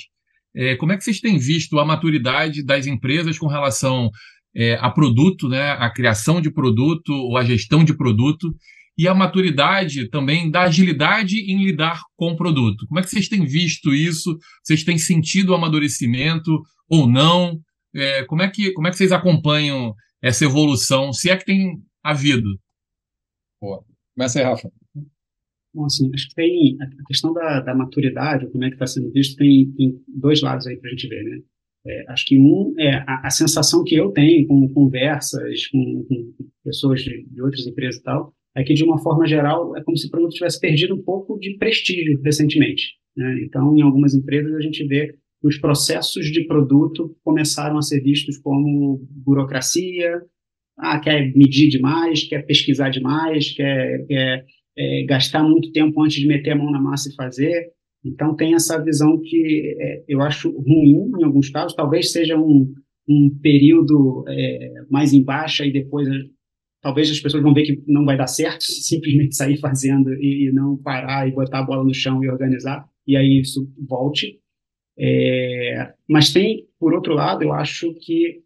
é, 0.55 0.75
como 0.75 0.91
é 0.91 0.97
que 0.97 1.03
vocês 1.03 1.19
têm 1.19 1.37
visto 1.37 1.79
a 1.79 1.85
maturidade 1.85 2.63
das 2.63 2.87
empresas 2.87 3.37
com 3.37 3.47
relação 3.47 4.09
é, 4.55 4.75
a 4.75 4.89
produto, 4.89 5.47
né? 5.47 5.71
A 5.71 5.89
criação 5.91 6.41
de 6.41 6.51
produto 6.51 7.11
ou 7.13 7.37
a 7.37 7.43
gestão 7.43 7.83
de 7.83 7.95
produto 7.95 8.55
e 8.97 9.07
a 9.07 9.13
maturidade 9.13 10.09
também 10.09 10.49
da 10.49 10.63
agilidade 10.63 11.37
em 11.39 11.63
lidar 11.63 12.01
com 12.15 12.31
o 12.31 12.35
produto. 12.35 12.87
Como 12.87 12.99
é 12.99 13.03
que 13.03 13.09
vocês 13.09 13.27
têm 13.27 13.45
visto 13.45 13.93
isso? 13.93 14.37
Vocês 14.63 14.83
têm 14.83 14.97
sentido 14.97 15.49
o 15.49 15.55
amadurecimento 15.55 16.61
ou 16.89 17.07
não? 17.07 17.59
É, 17.93 18.23
como, 18.25 18.41
é 18.41 18.49
que, 18.49 18.71
como 18.73 18.87
é 18.87 18.91
que 18.91 18.97
vocês 18.97 19.11
acompanham 19.11 19.93
essa 20.21 20.45
evolução, 20.45 21.13
se 21.13 21.29
é 21.29 21.37
que 21.37 21.45
tem 21.45 21.81
havido? 22.03 22.49
Boa. 23.61 23.83
Começa 24.15 24.39
aí, 24.39 24.45
Rafa. 24.45 24.71
Bom, 25.73 25.85
assim, 25.85 26.09
acho 26.13 26.29
que 26.29 26.35
tem 26.35 26.77
a 26.81 27.07
questão 27.07 27.33
da, 27.33 27.59
da 27.59 27.75
maturidade, 27.75 28.49
como 28.49 28.63
é 28.63 28.69
que 28.69 28.75
está 28.75 28.87
sendo 28.87 29.11
visto, 29.11 29.35
tem, 29.35 29.71
tem 29.73 30.01
dois 30.07 30.41
lados 30.41 30.65
aí 30.67 30.77
para 30.77 30.89
a 30.89 30.91
gente 30.91 31.07
ver, 31.07 31.23
né? 31.23 31.41
É, 31.87 32.11
acho 32.11 32.25
que 32.25 32.39
um 32.39 32.73
é 32.79 33.03
a, 33.05 33.27
a, 33.27 33.29
sensação 33.29 33.83
que 33.83 33.93
eu 33.93 34.11
tenho 34.11 34.47
com 34.47 34.67
conversas 34.73 35.67
com, 35.67 36.03
com 36.09 36.33
pessoas 36.63 37.01
de, 37.01 37.23
de, 37.25 37.41
outras 37.41 37.67
empresas 37.67 38.01
e 38.01 38.03
tal, 38.03 38.33
é 38.55 38.63
que 38.63 38.73
de 38.73 38.83
uma 38.83 38.97
forma 38.99 39.27
geral 39.27 39.75
é 39.75 39.83
como 39.83 39.97
se 39.97 40.07
o 40.07 40.09
produto 40.09 40.33
tivesse 40.33 40.59
perdido 40.59 40.95
um 40.95 41.01
pouco 41.01 41.37
de 41.39 41.57
prestígio 41.57 42.19
recentemente. 42.23 42.93
Né? 43.15 43.43
Então, 43.45 43.75
em 43.77 43.81
algumas 43.81 44.13
empresas 44.13 44.53
a 44.53 44.61
gente 44.61 44.85
vê 44.85 45.07
que 45.41 45.47
os 45.47 45.57
processos 45.57 46.27
de 46.27 46.45
produto 46.45 47.15
começaram 47.23 47.77
a 47.77 47.81
ser 47.81 48.01
vistos 48.01 48.37
como 48.37 49.05
burocracia, 49.11 50.21
ah, 50.77 50.99
quer 50.99 51.33
medir 51.35 51.69
demais, 51.69 52.23
quer 52.23 52.45
pesquisar 52.45 52.89
demais, 52.89 53.51
quer, 53.51 54.05
quer 54.07 54.45
é, 54.77 55.03
gastar 55.05 55.43
muito 55.43 55.71
tempo 55.71 56.01
antes 56.01 56.17
de 56.17 56.27
meter 56.27 56.51
a 56.51 56.55
mão 56.55 56.71
na 56.71 56.81
massa 56.81 57.09
e 57.09 57.15
fazer. 57.15 57.71
Então, 58.03 58.35
tem 58.35 58.53
essa 58.53 58.81
visão 58.83 59.19
que 59.21 59.75
é, 59.79 60.03
eu 60.07 60.21
acho 60.21 60.51
ruim 60.51 61.11
em 61.19 61.23
alguns 61.23 61.49
casos. 61.49 61.75
Talvez 61.75 62.11
seja 62.11 62.37
um, 62.37 62.71
um 63.07 63.29
período 63.41 64.25
é, 64.27 64.73
mais 64.89 65.13
em 65.13 65.23
baixa 65.23 65.65
e 65.65 65.71
depois 65.71 66.07
talvez 66.85 67.09
as 67.09 67.19
pessoas 67.19 67.41
vão 67.41 67.51
ver 67.51 67.63
que 67.63 67.83
não 67.87 68.05
vai 68.05 68.15
dar 68.15 68.27
certo 68.27 68.61
simplesmente 68.69 69.35
sair 69.35 69.57
fazendo 69.57 70.13
e, 70.21 70.49
e 70.49 70.51
não 70.53 70.77
parar 70.77 71.27
e 71.27 71.31
botar 71.31 71.59
a 71.59 71.63
bola 71.63 71.83
no 71.83 71.93
chão 71.95 72.23
e 72.23 72.29
organizar. 72.29 72.87
E 73.07 73.17
aí 73.17 73.41
isso 73.41 73.67
volte. 73.89 74.39
É, 74.97 75.93
mas 76.07 76.31
tem, 76.31 76.67
por 76.79 76.93
outro 76.93 77.15
lado, 77.15 77.43
eu 77.43 77.51
acho 77.51 77.91
que, 77.95 78.43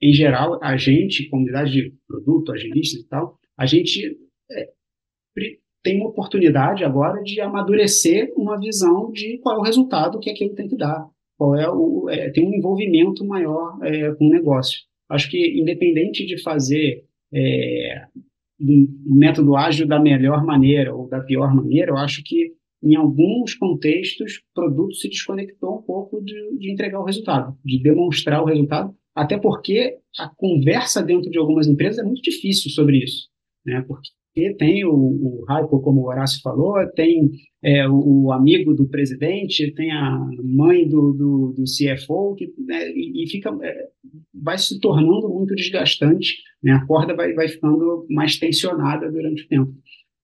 em 0.00 0.12
geral, 0.14 0.58
a 0.62 0.74
gente, 0.74 1.28
comunidade 1.28 1.70
de 1.70 1.94
produto, 2.08 2.50
agilistas 2.50 3.02
e 3.02 3.08
tal, 3.08 3.38
a 3.58 3.66
gente 3.66 4.16
é, 4.50 4.68
tem 5.84 6.00
uma 6.00 6.08
oportunidade 6.08 6.84
agora 6.84 7.22
de 7.22 7.42
amadurecer 7.42 8.32
uma 8.34 8.58
visão 8.58 9.12
de 9.12 9.36
qual 9.42 9.56
é 9.56 9.58
o 9.60 9.62
resultado 9.62 10.18
que 10.18 10.30
aquilo 10.30 10.54
tem 10.54 10.66
que 10.66 10.76
dar, 10.78 11.06
qual 11.36 11.54
é 11.54 11.68
o 11.68 12.08
é, 12.08 12.30
tem 12.30 12.48
um 12.48 12.54
envolvimento 12.54 13.22
maior 13.26 13.78
é, 13.82 14.14
com 14.14 14.28
o 14.28 14.30
negócio. 14.30 14.80
Acho 15.10 15.30
que 15.30 15.60
independente 15.60 16.24
de 16.24 16.42
fazer 16.42 17.04
é, 17.34 18.06
um 18.60 19.16
método 19.16 19.56
ágil 19.56 19.86
da 19.86 19.98
melhor 19.98 20.44
maneira 20.44 20.94
ou 20.94 21.08
da 21.08 21.20
pior 21.20 21.54
maneira, 21.54 21.90
eu 21.90 21.96
acho 21.96 22.22
que 22.24 22.52
em 22.82 22.96
alguns 22.96 23.54
contextos 23.54 24.38
o 24.38 24.54
produto 24.54 24.94
se 24.94 25.08
desconectou 25.08 25.78
um 25.78 25.82
pouco 25.82 26.20
de, 26.22 26.34
de 26.58 26.72
entregar 26.72 27.00
o 27.00 27.04
resultado, 27.04 27.56
de 27.64 27.80
demonstrar 27.80 28.42
o 28.42 28.46
resultado, 28.46 28.94
até 29.14 29.38
porque 29.38 29.98
a 30.18 30.28
conversa 30.28 31.02
dentro 31.02 31.30
de 31.30 31.38
algumas 31.38 31.68
empresas 31.68 31.98
é 31.98 32.02
muito 32.02 32.22
difícil 32.22 32.70
sobre 32.70 32.98
isso, 32.98 33.28
né? 33.64 33.84
Porque 33.86 34.08
porque 34.34 34.54
tem 34.54 34.84
o, 34.84 34.92
o 34.92 35.44
Raipo, 35.46 35.80
como 35.80 36.00
o 36.00 36.06
Horácio 36.06 36.40
falou, 36.42 36.74
tem 36.94 37.30
é, 37.62 37.86
o, 37.86 38.24
o, 38.24 38.32
amigo 38.32 38.72
do 38.72 38.88
presidente, 38.88 39.72
tem 39.74 39.92
a 39.92 40.18
mãe 40.42 40.88
do, 40.88 41.12
do, 41.12 41.54
do 41.54 41.64
CFO, 41.64 42.34
que, 42.34 42.50
né, 42.58 42.88
e, 42.90 43.24
e, 43.24 43.30
fica, 43.30 43.50
é, 43.62 43.88
vai 44.34 44.56
se 44.56 44.80
tornando 44.80 45.28
muito 45.28 45.54
desgastante, 45.54 46.36
né, 46.62 46.72
a 46.72 46.86
corda 46.86 47.14
vai, 47.14 47.34
vai 47.34 47.46
ficando 47.46 48.06
mais 48.08 48.38
tensionada 48.38 49.10
durante 49.12 49.44
o 49.44 49.48
tempo. 49.48 49.72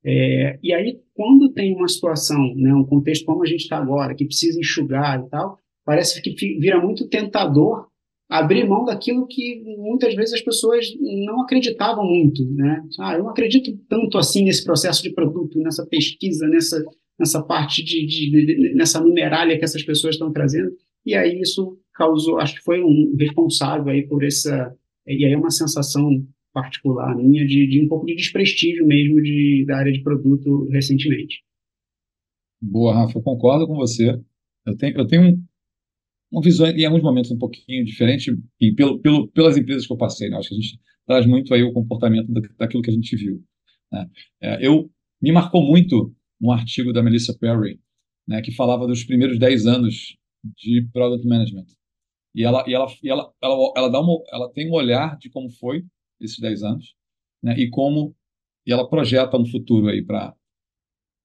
É, 0.03 0.59
e 0.63 0.73
aí, 0.73 0.99
quando 1.13 1.53
tem 1.53 1.75
uma 1.77 1.89
situação, 1.89 2.55
né, 2.57 2.73
um 2.73 2.85
contexto 2.85 3.27
como 3.27 3.43
a 3.43 3.47
gente 3.47 3.61
está 3.61 3.77
agora, 3.77 4.15
que 4.15 4.25
precisa 4.25 4.59
enxugar 4.59 5.23
e 5.23 5.29
tal, 5.29 5.59
parece 5.85 6.23
que 6.23 6.35
vira 6.59 6.81
muito 6.81 7.09
tentador 7.09 7.88
abrir 8.29 8.69
mão 8.69 8.85
daquilo 8.85 9.27
que 9.27 9.63
muitas 9.79 10.15
vezes 10.15 10.35
as 10.35 10.43
pessoas 10.43 10.87
não 11.25 11.43
acreditavam 11.43 12.05
muito, 12.05 12.45
né? 12.53 12.83
Ah, 13.01 13.15
eu 13.15 13.21
não 13.21 13.31
acredito 13.31 13.77
tanto 13.89 14.19
assim 14.19 14.45
nesse 14.45 14.65
processo 14.65 15.03
de 15.03 15.13
produto, 15.13 15.59
nessa 15.61 15.87
pesquisa, 15.87 16.47
nessa 16.47 16.85
nessa 17.19 17.43
parte 17.43 17.83
de, 17.83 18.07
de, 18.07 18.31
de 18.31 18.75
nessa 18.75 19.01
numerália 19.01 19.59
que 19.59 19.65
essas 19.65 19.83
pessoas 19.83 20.15
estão 20.15 20.33
trazendo. 20.33 20.71
E 21.05 21.15
aí 21.15 21.41
isso 21.41 21.77
causou, 21.95 22.39
acho 22.39 22.55
que 22.55 22.63
foi 22.63 22.81
um 22.81 23.17
responsável 23.19 23.93
aí 23.93 24.07
por 24.07 24.23
essa 24.25 24.73
e 25.07 25.25
aí 25.25 25.33
é 25.33 25.37
uma 25.37 25.51
sensação 25.51 26.25
particular 26.53 27.17
minha 27.17 27.47
de, 27.47 27.67
de 27.67 27.83
um 27.83 27.89
pouco 27.89 28.07
de 28.07 28.15
desprestígio 28.15 28.87
mesmo 28.87 29.21
de, 29.23 29.65
da 29.67 29.79
área 29.79 29.93
de 29.93 30.03
produto 30.03 30.69
recentemente. 30.71 31.43
Boa, 32.61 32.95
Rafa, 32.95 33.19
eu 33.19 33.23
concordo 33.23 33.67
com 33.67 33.75
você. 33.75 34.21
Eu 34.67 34.77
tenho, 34.77 34.99
eu 34.99 35.07
tenho 35.07 35.39
uma 36.31 36.43
visão, 36.43 36.67
em 36.67 36.85
alguns 36.85 37.03
momentos, 37.03 37.31
um 37.31 37.39
pouquinho 37.39 37.85
diferente, 37.85 38.37
e 38.61 38.73
pelo, 38.73 39.01
pelo, 39.01 39.29
pelas 39.29 39.57
empresas 39.57 39.87
que 39.87 39.93
eu 39.93 39.97
passei. 39.97 40.29
Né? 40.29 40.37
Acho 40.37 40.51
que 40.51 40.55
a 40.55 40.61
gente 40.61 40.81
traz 41.07 41.27
muito 41.27 41.55
aí 41.55 41.63
o 41.63 41.73
comportamento 41.73 42.31
daquilo 42.59 42.83
que 42.83 42.91
a 42.91 42.95
gente 42.95 43.17
viu. 43.17 43.43
Né? 43.91 44.07
É, 44.41 44.67
eu 44.67 44.91
Me 45.21 45.33
marcou 45.33 45.63
muito 45.63 46.15
um 46.41 46.53
artigo 46.53 46.93
da 46.93 47.03
Melissa 47.03 47.37
Perry, 47.37 47.81
né, 48.27 48.41
que 48.43 48.53
falava 48.53 48.87
dos 48.87 49.03
primeiros 49.05 49.39
10 49.39 49.67
anos 49.67 50.17
de 50.57 50.87
Product 50.93 51.27
Management. 51.27 51.67
E 52.35 52.45
ela, 52.45 52.65
e 52.69 52.75
ela, 52.75 52.87
e 53.03 53.11
ela, 53.11 53.33
ela, 53.43 53.73
ela, 53.77 53.89
dá 53.89 54.01
uma, 54.01 54.23
ela 54.31 54.53
tem 54.53 54.71
um 54.71 54.75
olhar 54.75 55.17
de 55.19 55.29
como 55.31 55.51
foi 55.51 55.85
esses 56.21 56.39
10 56.39 56.63
anos, 56.63 56.95
né, 57.43 57.59
e 57.59 57.69
como 57.69 58.15
e 58.67 58.73
ela 58.73 58.89
projeta 58.89 59.37
um 59.39 59.47
futuro 59.47 59.89
aí 59.89 60.05
para 60.05 60.35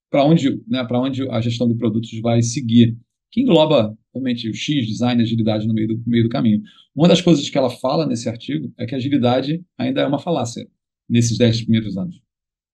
para 0.09 0.23
onde, 0.23 0.61
né, 0.67 0.83
para 0.85 1.01
onde 1.01 1.27
a 1.29 1.41
gestão 1.41 1.67
de 1.67 1.75
produtos 1.75 2.19
vai 2.21 2.41
seguir 2.41 2.95
que 3.33 3.41
engloba 3.41 3.97
realmente 4.13 4.47
o 4.47 4.53
X, 4.53 4.85
design, 4.85 5.19
agilidade 5.19 5.67
no 5.67 5.73
meio 5.73 5.87
do, 5.87 6.03
meio 6.05 6.23
do 6.23 6.29
caminho. 6.29 6.61
Uma 6.95 7.07
das 7.07 7.19
coisas 7.19 7.49
que 7.49 7.57
ela 7.57 7.69
fala 7.69 8.05
nesse 8.05 8.29
artigo 8.29 8.71
é 8.77 8.85
que 8.85 8.93
a 8.93 8.97
agilidade 8.97 9.65
ainda 9.75 10.01
é 10.01 10.07
uma 10.07 10.19
falácia 10.19 10.69
nesses 11.09 11.35
dez 11.35 11.59
primeiros 11.63 11.97
anos. 11.97 12.21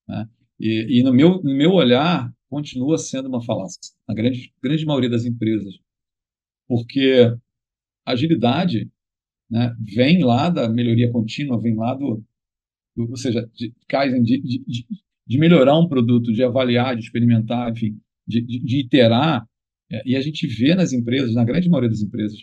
Né? 0.05 0.29
E, 0.59 0.99
e, 0.99 1.03
no, 1.03 1.13
meu, 1.13 1.41
no 1.41 1.55
meu 1.55 1.71
olhar, 1.71 2.29
continua 2.49 2.97
sendo 2.97 3.29
uma 3.29 3.41
falácia, 3.41 3.79
na 4.05 4.13
grande, 4.13 4.53
grande 4.61 4.85
maioria 4.85 5.09
das 5.09 5.23
empresas. 5.23 5.79
Porque 6.67 7.33
agilidade 8.05 8.91
né, 9.49 9.73
vem 9.79 10.21
lá 10.25 10.49
da 10.49 10.67
melhoria 10.67 11.09
contínua, 11.09 11.61
vem 11.61 11.77
lá 11.77 11.93
do, 11.93 12.21
do 12.97 13.09
ou 13.09 13.15
seja, 13.15 13.49
de 13.55 13.73
de, 14.23 14.41
de, 14.41 14.85
de 15.25 15.37
melhorar 15.37 15.79
um 15.79 15.87
produto, 15.87 16.33
de 16.33 16.43
avaliar, 16.43 16.97
de 16.97 17.03
experimentar, 17.03 17.71
enfim, 17.71 17.97
de, 18.27 18.41
de, 18.41 18.59
de 18.59 18.79
iterar, 18.81 19.47
e 20.05 20.15
a 20.15 20.21
gente 20.21 20.45
vê 20.47 20.75
nas 20.75 20.93
empresas, 20.93 21.33
na 21.33 21.43
grande 21.43 21.69
maioria 21.69 21.89
das 21.89 22.01
empresas, 22.01 22.39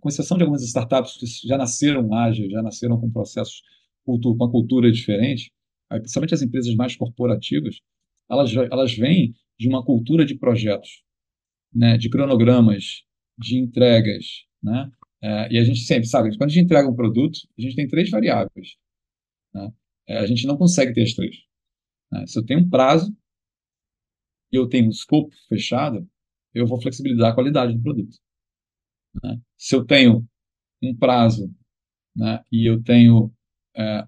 com 0.00 0.08
exceção 0.08 0.36
de 0.36 0.42
algumas 0.42 0.62
startups 0.62 1.16
que 1.16 1.48
já 1.48 1.56
nasceram 1.56 2.12
ágeis, 2.14 2.50
já 2.50 2.62
nasceram 2.62 3.00
com 3.00 3.10
processos, 3.10 3.62
com 4.04 4.18
uma 4.24 4.50
cultura 4.50 4.90
diferente, 4.90 5.52
principalmente 5.88 6.34
as 6.34 6.42
empresas 6.42 6.74
mais 6.74 6.96
corporativas, 6.96 7.80
elas, 8.30 8.54
elas 8.54 8.94
vêm 8.94 9.34
de 9.58 9.68
uma 9.68 9.84
cultura 9.84 10.24
de 10.24 10.34
projetos, 10.34 11.02
né, 11.74 11.96
de 11.96 12.08
cronogramas, 12.08 13.02
de 13.38 13.58
entregas, 13.58 14.46
né? 14.62 14.90
É, 15.22 15.52
e 15.52 15.58
a 15.58 15.64
gente 15.64 15.80
sempre 15.80 16.08
sabe, 16.08 16.36
quando 16.36 16.50
a 16.50 16.52
gente 16.52 16.64
entrega 16.64 16.88
um 16.88 16.96
produto, 16.96 17.38
a 17.56 17.62
gente 17.62 17.76
tem 17.76 17.86
três 17.86 18.10
variáveis. 18.10 18.76
Né? 19.54 19.72
É, 20.08 20.18
a 20.18 20.26
gente 20.26 20.46
não 20.48 20.56
consegue 20.56 20.92
ter 20.92 21.02
as 21.02 21.14
três. 21.14 21.36
Né? 22.10 22.26
Se 22.26 22.36
eu 22.38 22.44
tenho 22.44 22.58
um 22.58 22.68
prazo 22.68 23.16
e 24.50 24.56
eu 24.56 24.68
tenho 24.68 24.86
um 24.86 24.90
escopo 24.90 25.32
fechado, 25.48 26.08
eu 26.54 26.66
vou 26.66 26.80
flexibilizar 26.80 27.32
a 27.32 27.34
qualidade 27.34 27.74
do 27.74 27.82
produto. 27.82 28.16
Né? 29.22 29.38
Se 29.56 29.74
eu 29.74 29.84
tenho 29.84 30.26
um 30.82 30.96
prazo 30.96 31.52
né, 32.16 32.42
e 32.50 32.68
eu 32.68 32.82
tenho 32.82 33.32
é, 33.76 34.06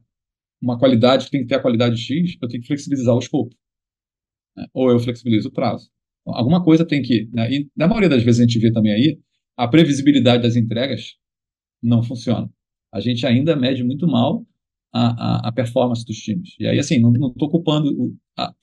uma 0.61 0.79
qualidade 0.79 1.27
que 1.27 1.31
tem 1.31 1.43
que 1.43 1.47
ter 1.47 1.57
a 1.57 1.63
qualidade 1.63 1.97
X, 1.97 2.37
eu 2.41 2.49
tenho 2.49 2.63
que 2.63 2.69
flexibilizar 2.69 3.15
o 3.15 3.19
escopo. 3.19 3.55
Né? 4.57 4.67
Ou 4.73 4.91
eu 4.91 4.99
flexibilizo 4.99 5.49
o 5.49 5.53
prazo. 5.53 5.91
Então, 6.23 6.35
alguma 6.35 6.63
coisa 6.65 6.87
tem 6.87 7.03
que. 7.03 7.29
Né? 7.33 7.51
E 7.53 7.71
na 7.77 7.87
maioria 7.87 8.09
das 8.09 8.23
vezes 8.23 8.41
a 8.41 8.45
gente 8.45 8.59
vê 8.59 8.73
também 8.73 8.93
aí, 8.93 9.21
a 9.57 9.69
previsibilidade 9.69 10.43
das 10.43 10.57
entregas 10.57 11.17
não 11.83 12.03
funciona. 12.03 12.51
A 12.93 13.01
gente 13.01 13.27
ainda 13.27 13.55
mede 13.55 13.85
muito 13.85 14.07
mal 14.07 14.47
a, 14.93 15.47
a, 15.47 15.49
a 15.49 15.53
performance 15.53 16.05
dos 16.05 16.17
times. 16.17 16.55
E 16.59 16.67
aí, 16.67 16.79
assim, 16.79 16.99
não 16.99 17.13
estou 17.29 17.51
culpando 17.51 18.17
a, 18.37 18.55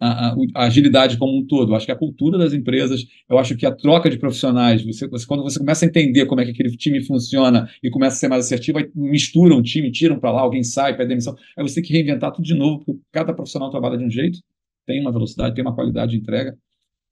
a, 0.00 0.34
a, 0.54 0.64
agilidade 0.64 1.18
como 1.18 1.38
um 1.38 1.46
todo. 1.46 1.70
Eu 1.70 1.76
acho 1.76 1.84
que 1.84 1.92
a 1.92 1.96
cultura 1.96 2.38
das 2.38 2.54
empresas, 2.54 3.04
eu 3.28 3.38
acho 3.38 3.54
que 3.56 3.66
a 3.66 3.72
troca 3.72 4.08
de 4.08 4.18
profissionais, 4.18 4.82
você, 4.82 5.06
você, 5.06 5.26
quando 5.26 5.42
você 5.42 5.58
começa 5.58 5.84
a 5.84 5.88
entender 5.88 6.24
como 6.26 6.40
é 6.40 6.44
que 6.46 6.52
aquele 6.52 6.74
time 6.76 7.04
funciona 7.04 7.68
e 7.82 7.90
começa 7.90 8.16
a 8.16 8.18
ser 8.18 8.28
mais 8.28 8.46
assertivo, 8.46 8.78
aí 8.78 8.90
misturam 8.94 9.58
o 9.58 9.62
time, 9.62 9.92
tiram 9.92 10.18
para 10.18 10.32
lá, 10.32 10.40
alguém 10.40 10.62
sai, 10.62 10.96
pede 10.96 11.10
demissão, 11.10 11.36
aí 11.56 11.62
você 11.62 11.76
tem 11.76 11.84
que 11.84 11.92
reinventar 11.92 12.32
tudo 12.32 12.44
de 12.44 12.54
novo, 12.54 12.82
porque 12.84 13.00
cada 13.12 13.34
profissional 13.34 13.70
trabalha 13.70 13.98
de 13.98 14.04
um 14.04 14.10
jeito, 14.10 14.40
tem 14.86 15.00
uma 15.00 15.12
velocidade, 15.12 15.54
tem 15.54 15.62
uma 15.62 15.74
qualidade 15.74 16.12
de 16.12 16.18
entrega. 16.18 16.56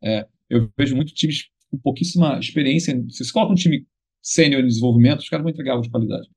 É, 0.03 0.27
eu 0.49 0.71
vejo 0.77 0.97
muitos 0.97 1.13
times 1.13 1.49
com 1.71 1.79
pouquíssima 1.79 2.39
experiência. 2.39 2.95
Se 3.11 3.25
você 3.25 3.33
coloca 3.33 3.53
um 3.53 3.57
time 3.57 3.87
sênior 4.23 4.63
em 4.63 4.67
desenvolvimento, 4.67 5.21
os 5.21 5.29
caras 5.29 5.43
vão 5.43 5.51
entregar 5.51 5.73
algo 5.73 5.85
de 5.85 5.91
qualidade. 5.91 6.29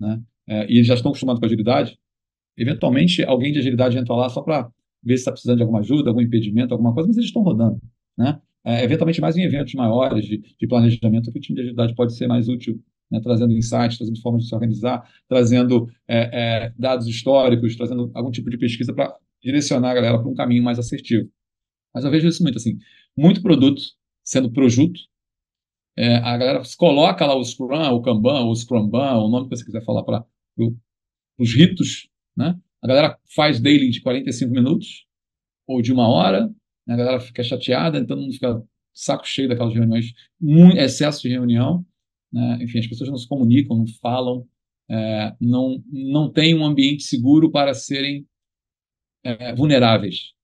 Né? 0.00 0.22
É, 0.46 0.66
e 0.70 0.76
eles 0.76 0.86
já 0.86 0.94
estão 0.94 1.10
acostumados 1.10 1.40
com 1.40 1.46
agilidade. 1.46 1.98
Eventualmente, 2.56 3.22
alguém 3.24 3.52
de 3.52 3.58
agilidade 3.58 3.98
entra 3.98 4.14
lá 4.14 4.28
só 4.28 4.40
para 4.40 4.70
ver 5.04 5.16
se 5.16 5.20
está 5.22 5.32
precisando 5.32 5.56
de 5.56 5.62
alguma 5.62 5.80
ajuda, 5.80 6.10
algum 6.10 6.20
impedimento, 6.20 6.72
alguma 6.72 6.94
coisa, 6.94 7.08
mas 7.08 7.16
eles 7.16 7.28
estão 7.28 7.42
rodando. 7.42 7.80
Né? 8.16 8.40
É, 8.64 8.84
eventualmente, 8.84 9.20
mais 9.20 9.36
em 9.36 9.42
eventos 9.42 9.74
maiores 9.74 10.24
de, 10.24 10.38
de 10.38 10.66
planejamento, 10.66 11.30
que 11.30 11.38
o 11.38 11.40
time 11.40 11.56
de 11.56 11.62
agilidade 11.62 11.94
pode 11.94 12.14
ser 12.14 12.26
mais 12.26 12.48
útil, 12.48 12.80
né? 13.10 13.20
trazendo 13.20 13.52
insights, 13.52 13.98
trazendo 13.98 14.20
formas 14.20 14.42
de 14.42 14.48
se 14.48 14.54
organizar, 14.54 15.08
trazendo 15.28 15.88
é, 16.08 16.66
é, 16.66 16.72
dados 16.78 17.06
históricos, 17.06 17.76
trazendo 17.76 18.10
algum 18.14 18.30
tipo 18.30 18.48
de 18.50 18.56
pesquisa 18.56 18.92
para 18.94 19.14
direcionar 19.42 19.90
a 19.90 19.94
galera 19.94 20.18
para 20.18 20.28
um 20.28 20.34
caminho 20.34 20.62
mais 20.62 20.78
assertivo. 20.78 21.28
Mas 21.94 22.04
eu 22.04 22.10
vejo 22.10 22.26
isso 22.26 22.42
muito 22.42 22.56
assim, 22.56 22.78
muito 23.16 23.42
produto 23.42 23.80
sendo 24.24 24.50
projuto, 24.50 24.98
é, 25.96 26.16
a 26.16 26.36
galera 26.36 26.62
coloca 26.76 27.24
lá 27.24 27.36
o 27.36 27.44
Scrum, 27.44 27.92
o 27.92 28.02
Kanban, 28.02 28.46
o 28.46 28.54
Scrumban, 28.54 29.18
o 29.18 29.28
nome 29.28 29.48
que 29.48 29.56
você 29.56 29.64
quiser 29.64 29.84
falar 29.84 30.02
para 30.02 30.24
os 31.38 31.54
ritos, 31.54 32.08
né? 32.36 32.58
A 32.84 32.86
galera 32.86 33.18
faz 33.34 33.58
daily 33.58 33.88
de 33.88 34.02
45 34.02 34.52
minutos 34.52 35.06
ou 35.66 35.80
de 35.80 35.90
uma 35.90 36.06
hora, 36.06 36.48
né? 36.86 36.92
a 36.92 36.96
galera 36.96 37.18
fica 37.18 37.42
chateada, 37.42 37.98
então 37.98 38.14
não 38.14 38.30
fica 38.30 38.62
saco 38.92 39.26
cheio 39.26 39.48
daquelas 39.48 39.72
reuniões, 39.72 40.12
muito 40.38 40.76
excesso 40.76 41.22
de 41.22 41.30
reunião, 41.30 41.84
né? 42.30 42.58
enfim, 42.60 42.80
as 42.80 42.86
pessoas 42.86 43.08
não 43.08 43.16
se 43.16 43.26
comunicam, 43.26 43.78
não 43.78 43.86
falam, 44.02 44.46
é, 44.90 45.34
não, 45.40 45.82
não 45.90 46.30
tem 46.30 46.54
um 46.54 46.62
ambiente 46.62 47.04
seguro 47.04 47.50
para 47.50 47.72
serem 47.72 48.26
é, 49.24 49.54
vulneráveis. 49.54 50.34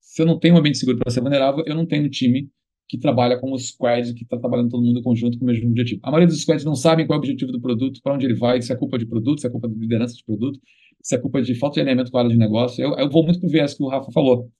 Se 0.00 0.22
eu 0.22 0.26
não 0.26 0.40
tenho 0.40 0.56
um 0.56 0.58
ambiente 0.58 0.78
seguro 0.78 0.98
para 0.98 1.10
ser 1.12 1.20
vulnerável, 1.20 1.62
eu 1.68 1.76
não 1.76 1.86
tenho 1.86 2.04
um 2.04 2.10
time 2.10 2.50
que 2.88 2.98
trabalha 2.98 3.38
com 3.38 3.52
o 3.52 3.58
squad, 3.58 4.12
que 4.12 4.24
está 4.24 4.36
trabalhando 4.38 4.70
todo 4.70 4.84
mundo 4.84 4.98
em 4.98 5.02
conjunto 5.02 5.38
com 5.38 5.44
o 5.44 5.48
mesmo 5.48 5.68
objetivo. 5.68 6.00
A 6.02 6.10
maioria 6.10 6.26
dos 6.26 6.40
squads 6.42 6.64
não 6.64 6.74
sabem 6.74 7.06
qual 7.06 7.16
é 7.16 7.18
o 7.18 7.20
objetivo 7.20 7.52
do 7.52 7.60
produto, 7.60 8.00
para 8.02 8.14
onde 8.14 8.26
ele 8.26 8.34
vai, 8.34 8.60
se 8.60 8.72
é 8.72 8.76
culpa 8.76 8.98
de 8.98 9.06
produto, 9.06 9.40
se 9.40 9.46
é 9.46 9.50
culpa 9.50 9.68
de 9.68 9.74
liderança 9.76 10.14
de 10.14 10.24
produto, 10.24 10.60
se 11.04 11.14
é 11.14 11.18
culpa 11.18 11.42
de 11.42 11.54
falta 11.54 11.74
de 11.74 11.80
alinhamento 11.82 12.10
com 12.10 12.16
a 12.16 12.20
área 12.22 12.32
de 12.32 12.38
negócio. 12.38 12.82
Eu, 12.82 12.96
eu 12.96 13.10
vou 13.10 13.22
muito 13.22 13.38
para 13.38 13.46
o 13.46 13.50
viés 13.50 13.74
que 13.74 13.82
o 13.82 13.88
Rafa 13.88 14.10
falou. 14.10 14.50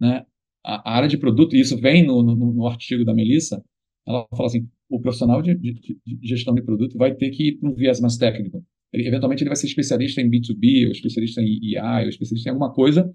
Né? 0.00 0.24
A, 0.64 0.90
a, 0.90 0.96
área 0.96 1.08
de 1.08 1.18
produto, 1.18 1.54
e 1.54 1.60
isso 1.60 1.78
vem 1.78 2.06
no, 2.06 2.22
no, 2.22 2.34
no, 2.34 2.66
artigo 2.66 3.04
da 3.04 3.12
Melissa, 3.12 3.62
ela 4.08 4.26
fala 4.34 4.46
assim, 4.46 4.66
o 4.88 4.98
profissional 4.98 5.42
de, 5.42 5.54
de, 5.54 5.74
de 5.74 6.18
gestão 6.26 6.54
de 6.54 6.62
produto 6.62 6.96
vai 6.96 7.14
ter 7.14 7.30
que 7.30 7.48
ir 7.48 7.58
para 7.58 7.68
um 7.68 7.74
viés 7.74 8.00
mais 8.00 8.16
técnico. 8.16 8.64
Ele, 8.92 9.06
eventualmente 9.06 9.42
ele 9.42 9.50
vai 9.50 9.56
ser 9.56 9.66
especialista 9.66 10.22
em 10.22 10.30
B2B, 10.30 10.86
ou 10.86 10.92
especialista 10.92 11.42
em 11.42 11.74
EI, 11.74 12.04
ou 12.04 12.08
especialista 12.08 12.48
em 12.48 12.52
alguma 12.52 12.72
coisa, 12.72 13.12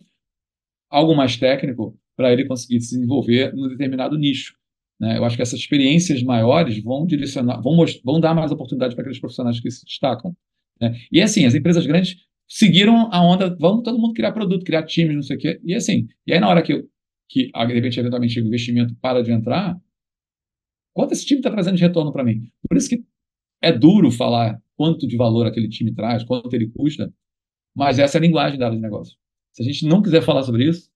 algo 0.90 1.16
mais 1.16 1.38
técnico, 1.38 2.00
para 2.16 2.32
ele 2.32 2.46
conseguir 2.46 2.80
se 2.82 2.96
desenvolver 2.96 3.52
num 3.54 3.68
determinado 3.68 4.16
nicho. 4.16 4.54
Né? 5.00 5.18
Eu 5.18 5.26
acho 5.26 5.36
que 5.36 5.42
essas 5.42 5.60
experiências 5.60 6.22
maiores 6.22 6.82
vão 6.84 7.06
direcionar, 7.06 7.62
vão, 7.62 7.84
vão 8.04 8.20
dar 8.20 8.36
mais 8.36 8.52
oportunidade 8.52 8.94
para 8.94 9.02
aqueles 9.02 9.20
profissionais 9.20 9.60
que 9.60 9.72
se 9.72 9.84
destacam. 9.84 10.36
Né? 10.80 10.96
E 11.12 11.20
assim, 11.20 11.46
as 11.46 11.56
empresas 11.56 11.86
grandes 11.86 12.16
seguiram 12.48 13.10
a 13.12 13.22
onda, 13.22 13.56
vamos 13.60 13.84
todo 13.84 14.00
mundo 14.00 14.14
criar 14.14 14.32
produto, 14.32 14.64
criar 14.64 14.84
times, 14.84 15.16
não 15.16 15.22
sei 15.22 15.38
o 15.38 15.40
quê. 15.40 15.62
E 15.64 15.74
assim, 15.74 16.08
e 16.26 16.34
aí 16.34 16.40
na 16.40 16.50
hora 16.50 16.62
que, 16.62 16.86
que 17.30 17.52
de 17.52 17.74
repente, 17.74 18.00
eventualmente, 18.00 18.40
o 18.40 18.46
investimento 18.46 18.96
para 19.02 19.24
de 19.24 19.32
entrar, 19.32 19.80
quanto 20.94 21.14
esse 21.14 21.26
time 21.26 21.40
está 21.40 21.52
trazendo 21.52 21.78
de 21.78 21.84
retorno 21.84 22.12
para 22.12 22.24
mim? 22.24 22.50
Por 22.68 22.78
isso 22.78 22.90
que 22.90 23.04
é 23.62 23.72
duro 23.72 24.12
falar 24.12 24.62
quanto 24.76 25.08
de 25.08 25.18
valor 25.18 25.48
aquele 25.48 25.70
time 25.70 25.94
traz, 25.94 26.24
quanto 26.24 26.54
ele 26.54 26.70
custa, 26.70 27.14
mas 27.76 28.00
essa 28.00 28.18
é 28.18 28.20
a 28.20 28.22
linguagem 28.22 28.60
da 28.60 28.66
área 28.66 28.78
de 28.78 28.82
negócio. 28.82 29.18
Se 29.54 29.62
a 29.62 29.66
gente 29.66 29.86
não 29.86 30.02
quiser 30.02 30.22
falar 30.22 30.44
sobre 30.44 30.68
isso, 30.68 30.90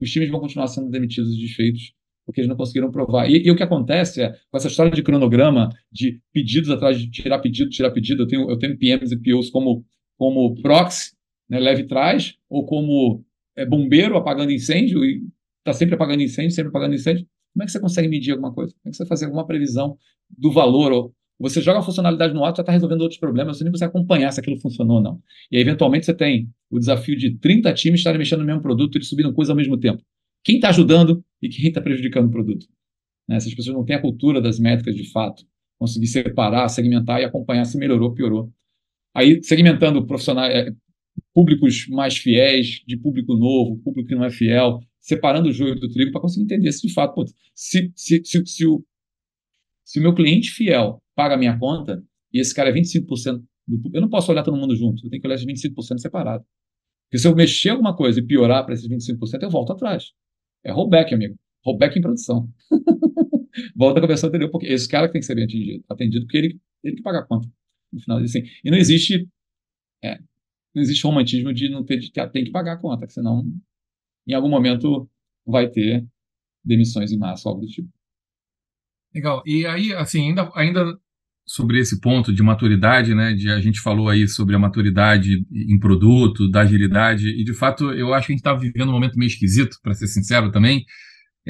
os 0.00 0.10
times 0.10 0.30
vão 0.30 0.40
continuar 0.40 0.66
sendo 0.66 0.90
demitidos 0.90 1.34
e 1.34 1.40
desfeitos 1.40 1.94
porque 2.30 2.40
eles 2.40 2.48
não 2.48 2.56
conseguiram 2.56 2.90
provar. 2.90 3.28
E, 3.28 3.44
e, 3.44 3.50
o 3.50 3.56
que 3.56 3.62
acontece 3.62 4.22
é, 4.22 4.32
com 4.50 4.56
essa 4.56 4.68
história 4.68 4.92
de 4.92 5.02
cronograma, 5.02 5.68
de 5.90 6.20
pedidos 6.32 6.70
atrás 6.70 6.98
de 6.98 7.10
tirar 7.10 7.40
pedido, 7.40 7.70
tirar 7.70 7.90
pedido, 7.90 8.22
eu 8.22 8.26
tenho, 8.26 8.50
eu 8.50 8.58
tenho 8.58 8.78
PMs 8.78 9.12
e 9.12 9.20
POs 9.20 9.50
como, 9.50 9.84
como 10.20 10.54
proxy, 10.60 11.12
né, 11.48 11.58
leve 11.58 11.84
trás, 11.84 12.34
ou 12.46 12.66
como 12.66 13.24
é, 13.56 13.64
bombeiro 13.64 14.18
apagando 14.18 14.52
incêndio, 14.52 15.02
e 15.02 15.22
está 15.60 15.72
sempre 15.72 15.94
apagando 15.94 16.22
incêndio, 16.22 16.50
sempre 16.50 16.68
apagando 16.68 16.94
incêndio. 16.94 17.26
Como 17.54 17.62
é 17.62 17.64
que 17.64 17.72
você 17.72 17.80
consegue 17.80 18.06
medir 18.06 18.32
alguma 18.32 18.52
coisa? 18.52 18.74
Como 18.74 18.82
é 18.84 18.90
que 18.90 18.98
você 18.98 19.06
fazer 19.06 19.24
alguma 19.24 19.46
previsão 19.46 19.96
do 20.28 20.52
valor? 20.52 20.92
Ou 20.92 21.14
você 21.38 21.62
joga 21.62 21.78
a 21.78 21.82
funcionalidade 21.82 22.34
no 22.34 22.44
alto, 22.44 22.58
já 22.58 22.60
está 22.60 22.70
resolvendo 22.70 23.00
outros 23.00 23.18
problemas, 23.18 23.56
você 23.56 23.64
nem 23.64 23.72
consegue 23.72 23.88
acompanhar 23.88 24.30
se 24.30 24.40
aquilo 24.40 24.60
funcionou 24.60 24.98
ou 24.98 25.02
não. 25.02 25.22
E 25.50 25.56
aí, 25.56 25.62
eventualmente, 25.62 26.04
você 26.04 26.12
tem 26.12 26.50
o 26.70 26.78
desafio 26.78 27.16
de 27.16 27.38
30 27.38 27.72
times 27.72 28.00
estarem 28.00 28.18
mexendo 28.18 28.40
no 28.40 28.46
mesmo 28.46 28.60
produto 28.60 28.98
e 28.98 29.02
subindo 29.02 29.32
coisa 29.32 29.52
ao 29.52 29.56
mesmo 29.56 29.78
tempo. 29.78 30.02
Quem 30.44 30.56
está 30.56 30.68
ajudando 30.68 31.24
e 31.40 31.48
quem 31.48 31.68
está 31.68 31.80
prejudicando 31.80 32.26
o 32.26 32.30
produto? 32.30 32.66
Né? 33.26 33.36
Essas 33.36 33.54
pessoas 33.54 33.74
não 33.74 33.86
têm 33.86 33.96
a 33.96 34.02
cultura 34.02 34.38
das 34.38 34.58
métricas 34.58 34.94
de 34.94 35.10
fato, 35.10 35.46
conseguir 35.78 36.08
separar, 36.08 36.68
segmentar 36.68 37.22
e 37.22 37.24
acompanhar 37.24 37.64
se 37.64 37.78
melhorou 37.78 38.10
ou 38.10 38.14
piorou. 38.14 38.52
Aí, 39.14 39.42
segmentando 39.42 40.06
profissionais, 40.06 40.54
é, 40.54 40.72
públicos 41.34 41.86
mais 41.88 42.16
fiéis, 42.16 42.82
de 42.86 42.96
público 42.96 43.36
novo, 43.36 43.78
público 43.82 44.08
que 44.08 44.14
não 44.14 44.24
é 44.24 44.30
fiel, 44.30 44.80
separando 45.00 45.48
o 45.48 45.52
joio 45.52 45.74
do 45.74 45.88
trigo 45.88 46.12
para 46.12 46.20
conseguir 46.20 46.44
entender 46.44 46.72
se 46.72 46.86
de 46.86 46.92
fato, 46.92 47.14
pô, 47.14 47.24
se, 47.54 47.92
se, 47.94 48.22
se, 48.24 48.46
se, 48.46 48.66
o, 48.66 48.84
se 49.84 49.98
o 49.98 50.02
meu 50.02 50.14
cliente 50.14 50.50
fiel 50.50 51.02
paga 51.14 51.34
a 51.34 51.38
minha 51.38 51.58
conta 51.58 52.02
e 52.32 52.40
esse 52.40 52.54
cara 52.54 52.70
é 52.70 52.72
25% 52.72 53.42
do 53.66 53.90
eu 53.92 54.00
não 54.00 54.08
posso 54.08 54.30
olhar 54.30 54.42
todo 54.42 54.56
mundo 54.56 54.74
junto, 54.76 55.06
eu 55.06 55.10
tenho 55.10 55.20
que 55.20 55.26
olhar 55.26 55.36
esses 55.36 55.46
25% 55.46 55.98
separado. 55.98 56.44
Porque 57.08 57.18
se 57.18 57.26
eu 57.26 57.34
mexer 57.34 57.70
alguma 57.70 57.94
coisa 57.96 58.20
e 58.20 58.22
piorar 58.22 58.64
para 58.64 58.74
esses 58.74 58.88
25%, 58.88 59.42
eu 59.42 59.50
volto 59.50 59.72
atrás. 59.72 60.12
É 60.64 60.70
rollback, 60.70 61.12
amigo. 61.12 61.36
Rollback 61.64 61.98
em 61.98 62.02
produção. 62.02 62.48
Volta 63.74 63.98
a 63.98 64.02
conversão 64.02 64.28
anterior, 64.28 64.48
porque 64.50 64.66
esse 64.66 64.88
cara 64.88 65.08
que 65.08 65.14
tem 65.14 65.20
que 65.20 65.26
ser 65.26 65.32
atendido, 65.32 65.84
atendido 65.88 66.24
porque 66.24 66.38
ele, 66.38 66.60
ele 66.84 66.96
que 66.96 67.02
paga 67.02 67.18
a 67.18 67.26
conta. 67.26 67.48
No 67.92 68.00
final, 68.00 68.18
assim. 68.18 68.42
E 68.64 68.70
não 68.70 68.78
existe. 68.78 69.28
É, 70.02 70.18
não 70.74 70.82
existe 70.82 71.04
romantismo 71.04 71.52
de 71.52 71.68
não 71.68 71.84
ter, 71.84 71.98
de 71.98 72.12
ter 72.12 72.30
tem 72.30 72.44
que 72.44 72.50
pagar 72.50 72.74
a 72.74 72.78
conta, 72.78 73.08
senão, 73.08 73.44
em 74.26 74.32
algum 74.32 74.48
momento, 74.48 75.08
vai 75.44 75.68
ter 75.68 76.06
demissões 76.64 77.12
em 77.12 77.18
massa, 77.18 77.48
algo 77.48 77.62
do 77.62 77.66
tipo. 77.66 77.88
Legal. 79.14 79.42
E 79.44 79.66
aí, 79.66 79.92
assim, 79.92 80.28
ainda, 80.28 80.50
ainda 80.54 80.98
sobre 81.46 81.80
esse 81.80 82.00
ponto 82.00 82.32
de 82.32 82.42
maturidade, 82.42 83.12
né? 83.14 83.32
De, 83.32 83.50
a 83.50 83.60
gente 83.60 83.80
falou 83.80 84.08
aí 84.08 84.28
sobre 84.28 84.54
a 84.54 84.58
maturidade 84.58 85.44
em 85.50 85.78
produto, 85.80 86.48
da 86.48 86.60
agilidade, 86.60 87.28
e 87.28 87.42
de 87.42 87.52
fato 87.52 87.90
eu 87.92 88.14
acho 88.14 88.28
que 88.28 88.32
a 88.32 88.36
gente 88.36 88.40
está 88.40 88.54
vivendo 88.54 88.90
um 88.90 88.92
momento 88.92 89.18
meio 89.18 89.28
esquisito, 89.28 89.76
para 89.82 89.94
ser 89.94 90.06
sincero 90.06 90.52
também. 90.52 90.84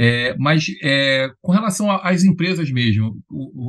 É, 0.02 0.34
mas 0.38 0.64
é, 0.82 1.28
com 1.42 1.52
relação 1.52 1.90
às 1.90 2.24
empresas 2.24 2.70
mesmo, 2.70 3.22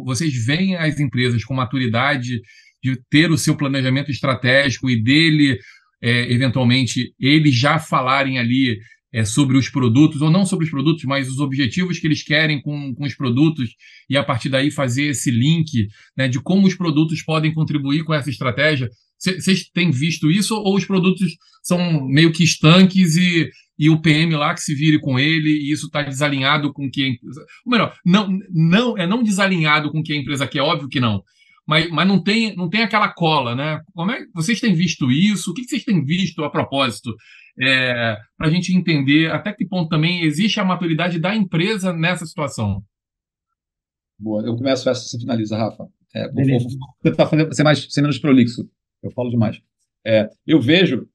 vocês 0.06 0.34
veem 0.46 0.78
as 0.78 0.98
empresas 0.98 1.44
com 1.44 1.54
maturidade 1.54 2.40
de 2.82 2.98
ter 3.10 3.30
o 3.30 3.38
seu 3.38 3.54
planejamento 3.58 4.10
estratégico 4.10 4.90
e 4.90 5.04
dele, 5.04 5.60
é, 6.02 6.32
eventualmente, 6.32 7.14
eles 7.20 7.54
já 7.54 7.78
falarem 7.80 8.40
ali 8.40 8.78
é, 9.14 9.26
sobre 9.26 9.58
os 9.58 9.70
produtos, 9.70 10.22
ou 10.22 10.32
não 10.32 10.46
sobre 10.46 10.64
os 10.64 10.72
produtos, 10.72 11.04
mas 11.04 11.28
os 11.28 11.40
objetivos 11.40 12.00
que 12.00 12.08
eles 12.08 12.24
querem 12.24 12.62
com, 12.62 12.96
com 12.96 13.04
os 13.04 13.14
produtos, 13.14 13.70
e 14.10 14.16
a 14.16 14.24
partir 14.24 14.48
daí 14.48 14.72
fazer 14.72 15.08
esse 15.08 15.30
link 15.30 15.90
né, 16.16 16.30
de 16.30 16.40
como 16.40 16.66
os 16.66 16.76
produtos 16.76 17.22
podem 17.22 17.54
contribuir 17.54 18.06
com 18.06 18.14
essa 18.14 18.30
estratégia. 18.30 18.90
Vocês 19.22 19.70
têm 19.70 19.92
visto 19.92 20.32
isso 20.32 20.56
ou 20.56 20.76
os 20.76 20.86
produtos 20.86 21.38
são 21.62 22.04
meio 22.08 22.32
que 22.32 22.44
estanques 22.44 23.16
e, 23.16 23.50
e 23.78 23.90
o 23.90 24.02
PM 24.02 24.36
lá 24.36 24.54
que 24.54 24.62
se 24.62 24.74
vire 24.74 25.00
com 25.00 25.20
ele 25.20 25.50
e 25.50 25.72
isso 25.72 25.86
está 25.86 26.02
desalinhado 26.02 26.74
com 26.74 26.88
o 26.88 26.90
que 26.90 27.04
a 27.04 27.08
empresa. 27.08 27.46
Ou 27.66 27.72
melhor, 27.72 27.96
não, 28.04 28.28
não, 28.50 28.98
é 28.98 29.06
não 29.06 29.22
desalinhado 29.22 29.92
com 29.92 30.00
o 30.00 30.04
que 30.04 30.14
a 30.14 30.18
empresa 30.18 30.48
quer, 30.48 30.62
óbvio 30.62 30.90
que 30.90 31.00
não. 31.00 31.22
Mas, 31.68 31.90
mas 31.92 32.08
não, 32.08 32.22
tem, 32.22 32.56
não 32.56 32.68
tem 32.68 32.82
aquela 32.82 33.10
cola, 33.10 33.56
né? 33.56 33.80
Como 33.94 34.12
é, 34.12 34.26
vocês 34.34 34.60
têm 34.60 34.74
visto 34.74 35.12
isso? 35.12 35.52
O 35.52 35.54
que 35.54 35.64
vocês 35.64 35.84
têm 35.84 36.04
visto 36.04 36.44
a 36.44 36.50
propósito? 36.50 37.16
É, 37.62 38.18
para 38.38 38.48
a 38.48 38.50
gente 38.50 38.76
entender 38.76 39.32
até 39.32 39.54
que 39.54 39.68
ponto 39.68 39.90
também 39.90 40.24
existe 40.24 40.60
a 40.60 40.66
maturidade 40.66 41.20
da 41.20 41.36
empresa 41.36 41.94
nessa 41.94 42.26
situação. 42.26 42.82
Boa, 44.20 44.44
eu 44.44 44.56
começo 44.56 44.90
essa, 44.90 45.02
você 45.02 45.20
finaliza, 45.20 45.58
Rafa. 45.58 45.86
É, 46.16 46.32
vou, 46.32 46.46
vou, 46.46 46.60
vou 46.60 46.96
tentar 47.04 47.54
ser, 47.54 47.64
mais, 47.64 47.88
ser 47.90 48.02
menos 48.02 48.20
prolixo. 48.20 48.68
Eu 49.02 49.12
falo 49.12 49.30
demais. 49.30 49.62
É, 50.06 50.30
eu 50.46 50.60
vejo 50.60 51.08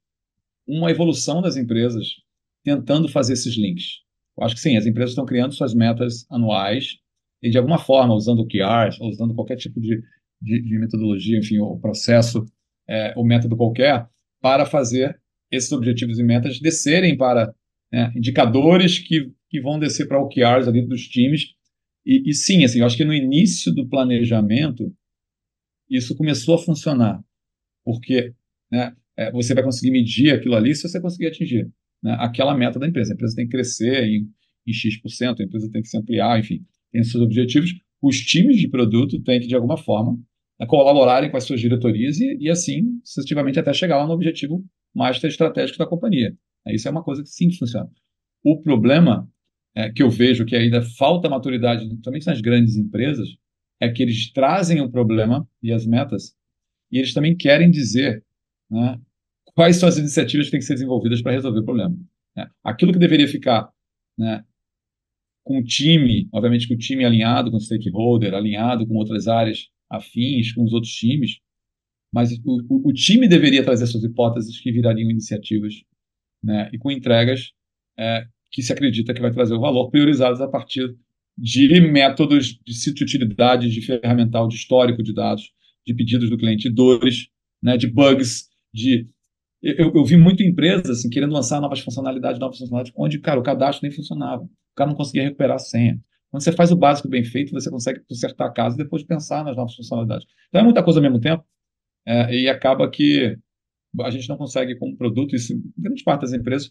uma 0.67 0.91
evolução 0.91 1.41
das 1.41 1.57
empresas 1.57 2.17
tentando 2.65 3.09
fazer 3.09 3.35
esses 3.35 3.57
links. 3.57 4.01
Eu 4.37 4.45
acho 4.45 4.55
que 4.55 4.61
sim, 4.61 4.77
as 4.77 4.87
empresas 4.87 5.11
estão 5.11 5.25
criando 5.25 5.55
suas 5.55 5.73
metas 5.73 6.27
anuais 6.31 6.99
e, 7.43 7.49
de 7.49 7.57
alguma 7.57 7.79
forma, 7.79 8.15
usando 8.15 8.41
o 8.41 8.49
ou 9.01 9.09
usando 9.09 9.35
qualquer 9.35 9.57
tipo 9.57 9.81
de, 9.81 10.03
de, 10.43 10.63
de 10.63 10.79
metodologia, 10.79 11.39
enfim, 11.39 11.59
o 11.59 11.79
processo, 11.79 12.45
é, 12.89 13.15
o 13.17 13.25
método 13.25 13.57
qualquer, 13.57 14.07
para 14.41 14.67
fazer 14.67 15.19
esses 15.51 15.71
objetivos 15.73 16.19
e 16.19 16.25
metas 16.25 16.59
descerem 16.59 17.17
para 17.17 17.55
né, 17.93 18.13
indicadores 18.17 18.99
que, 18.99 19.33
que 19.49 19.61
vão 19.61 19.79
descer 19.79 20.07
para 20.09 20.21
OKRs 20.21 20.69
ali 20.69 20.85
dos 20.85 21.07
times. 21.07 21.55
E, 22.05 22.29
e 22.29 22.35
sim, 22.35 22.65
assim, 22.65 22.81
eu 22.81 22.87
acho 22.87 22.97
que 22.97 23.05
no 23.05 23.15
início 23.15 23.73
do 23.73 23.89
planejamento, 23.89 24.93
isso 25.89 26.17
começou 26.17 26.57
a 26.57 26.59
funcionar 26.59 27.23
porque 27.87 28.35
né, 28.71 28.93
é, 29.17 29.31
você 29.31 29.55
vai 29.55 29.63
conseguir 29.63 29.93
medir 29.93 30.35
aquilo 30.35 30.57
ali 30.57 30.75
se 30.75 30.89
você 30.89 31.01
conseguir 31.01 31.29
atingir 31.29 31.71
né, 32.03 32.17
aquela 32.19 32.53
meta 32.53 32.81
da 32.81 32.89
empresa. 32.89 33.13
A 33.13 33.15
empresa 33.15 33.37
tem 33.37 33.47
que 33.47 33.53
crescer 33.53 34.05
em, 34.05 34.29
em 34.67 34.73
X%, 34.73 35.41
a 35.41 35.45
empresa 35.45 35.71
tem 35.71 35.81
que 35.81 35.89
se 35.89 35.97
ampliar, 35.97 36.39
enfim, 36.41 36.65
tem 36.91 37.05
seus 37.05 37.23
objetivos. 37.23 37.73
Os 38.03 38.19
times 38.19 38.57
de 38.57 38.69
produto 38.69 39.23
têm 39.23 39.41
que, 39.41 39.47
de 39.47 39.55
alguma 39.55 39.77
forma, 39.77 40.19
né, 40.59 40.67
colaborarem 40.67 41.31
com 41.31 41.37
as 41.37 41.45
suas 41.45 41.61
diretorias 41.61 42.19
e, 42.19 42.37
e, 42.41 42.51
assim, 42.51 42.83
sucessivamente, 43.05 43.61
até 43.61 43.73
chegar 43.73 43.99
lá 43.99 44.07
no 44.07 44.13
objetivo 44.13 44.65
master 44.93 45.31
estratégico 45.31 45.79
da 45.79 45.87
companhia. 45.87 46.37
Isso 46.67 46.89
é 46.89 46.91
uma 46.91 47.05
coisa 47.05 47.23
que 47.23 47.29
sim 47.29 47.53
funciona. 47.53 47.89
O 48.43 48.61
problema 48.61 49.31
é, 49.77 49.93
que 49.93 50.03
eu 50.03 50.11
vejo 50.11 50.45
que 50.45 50.57
ainda 50.57 50.83
falta 50.83 51.29
maturidade, 51.29 51.87
principalmente 51.87 52.27
nas 52.27 52.41
grandes 52.41 52.77
empresas, 52.77 53.29
é 53.81 53.89
que 53.89 54.03
eles 54.03 54.33
trazem 54.33 54.81
o 54.81 54.91
problema 54.91 55.47
e 55.63 55.73
as 55.73 55.87
metas 55.87 56.35
e 56.91 56.99
eles 56.99 57.13
também 57.13 57.37
querem 57.37 57.71
dizer 57.71 58.25
né, 58.71 59.01
quais 59.55 59.77
são 59.77 59.89
as 59.89 59.97
iniciativas 59.99 60.47
que 60.47 60.53
têm 60.53 60.61
que 60.61 60.67
ser 60.67 60.75
desenvolvidas 60.75 61.23
para 61.23 61.33
resolver 61.33 61.61
o 61.61 61.65
problema. 61.65 61.97
Né? 62.37 62.49
Aquilo 62.65 62.93
que 62.93 62.99
deveria 62.99 63.29
ficar 63.29 63.71
né, 64.19 64.45
com 65.45 65.59
o 65.59 65.65
time, 65.65 66.29
obviamente 66.33 66.69
com 66.69 66.75
o 66.75 66.79
time 66.79 67.05
alinhado 67.05 67.51
com 67.51 67.57
o 67.57 67.61
stakeholder, 67.61 68.35
alinhado 68.35 68.87
com 68.87 68.95
outras 68.95 69.29
áreas 69.29 69.69
afins, 69.91 70.53
com 70.53 70.65
os 70.65 70.73
outros 70.73 70.93
times, 70.93 71.39
mas 72.13 72.33
o, 72.45 72.65
o, 72.69 72.89
o 72.89 72.93
time 72.93 73.29
deveria 73.29 73.65
trazer 73.65 73.87
suas 73.87 74.05
hipóteses 74.05 74.61
que 74.61 74.73
virariam 74.73 75.11
iniciativas 75.11 75.75
né, 76.43 76.71
e 76.73 76.79
com 76.79 76.91
entregas 76.91 77.53
é, 77.99 78.27
que 78.51 78.63
se 78.63 78.73
acredita 78.73 79.15
que 79.15 79.21
vai 79.21 79.33
trazer 79.33 79.55
o 79.55 79.61
valor, 79.61 79.91
priorizadas 79.91 80.41
a 80.41 80.49
partir 80.49 80.97
de 81.37 81.81
métodos 81.81 82.59
de 82.65 82.75
sítio 82.75 83.05
utilidade, 83.05 83.71
de 83.71 83.83
ferramental, 83.83 84.49
de 84.49 84.57
histórico 84.57 85.03
de 85.03 85.13
dados, 85.13 85.53
de 85.87 85.95
pedidos 85.95 86.29
do 86.29 86.37
cliente, 86.37 86.69
dores, 86.69 87.29
né, 87.63 87.77
de 87.77 87.87
bugs, 87.87 88.49
de 88.75 89.09
eu, 89.63 89.93
eu, 89.95 90.05
vi 90.05 90.17
muito 90.17 90.43
empresas 90.43 90.99
assim, 90.99 91.09
querendo 91.09 91.33
lançar 91.33 91.61
novas 91.61 91.81
funcionalidades, 91.81 92.39
novas 92.39 92.59
funcionalidades, 92.59 92.93
onde, 92.97 93.19
cara, 93.19 93.41
o 93.41 93.43
cadastro 93.43 93.87
nem 93.87 93.95
funcionava. 93.95 94.43
O 94.43 94.77
cara 94.77 94.91
não 94.91 94.97
conseguia 94.97 95.25
recuperar 95.25 95.57
a 95.57 95.59
senha. 95.59 96.01
Quando 96.31 96.43
você 96.43 96.53
faz 96.53 96.71
o 96.71 96.77
básico 96.77 97.09
bem 97.09 97.25
feito, 97.25 97.53
você 97.53 97.71
consegue 97.71 98.01
consertar 98.01 98.47
a 98.47 98.53
casa 98.53 98.75
e 98.75 98.85
depois 98.85 99.03
pensar 99.03 99.45
nas 99.45 99.57
novas 99.57 99.75
funcionalidades. 99.75 100.27
Então 100.49 100.61
é 100.61 100.65
muita 100.65 100.83
coisa 100.83 100.99
ao 100.99 101.03
mesmo 101.03 101.19
tempo 101.19 101.45
é, 102.07 102.35
e 102.35 102.49
acaba 102.49 102.89
que 102.91 103.37
a 104.01 104.11
gente 104.11 104.29
não 104.29 104.37
consegue, 104.37 104.77
como 104.77 104.97
produto, 104.97 105.35
isso, 105.35 105.55
grande 105.77 106.05
parte 106.05 106.23
das 106.23 106.33
empresas, 106.33 106.71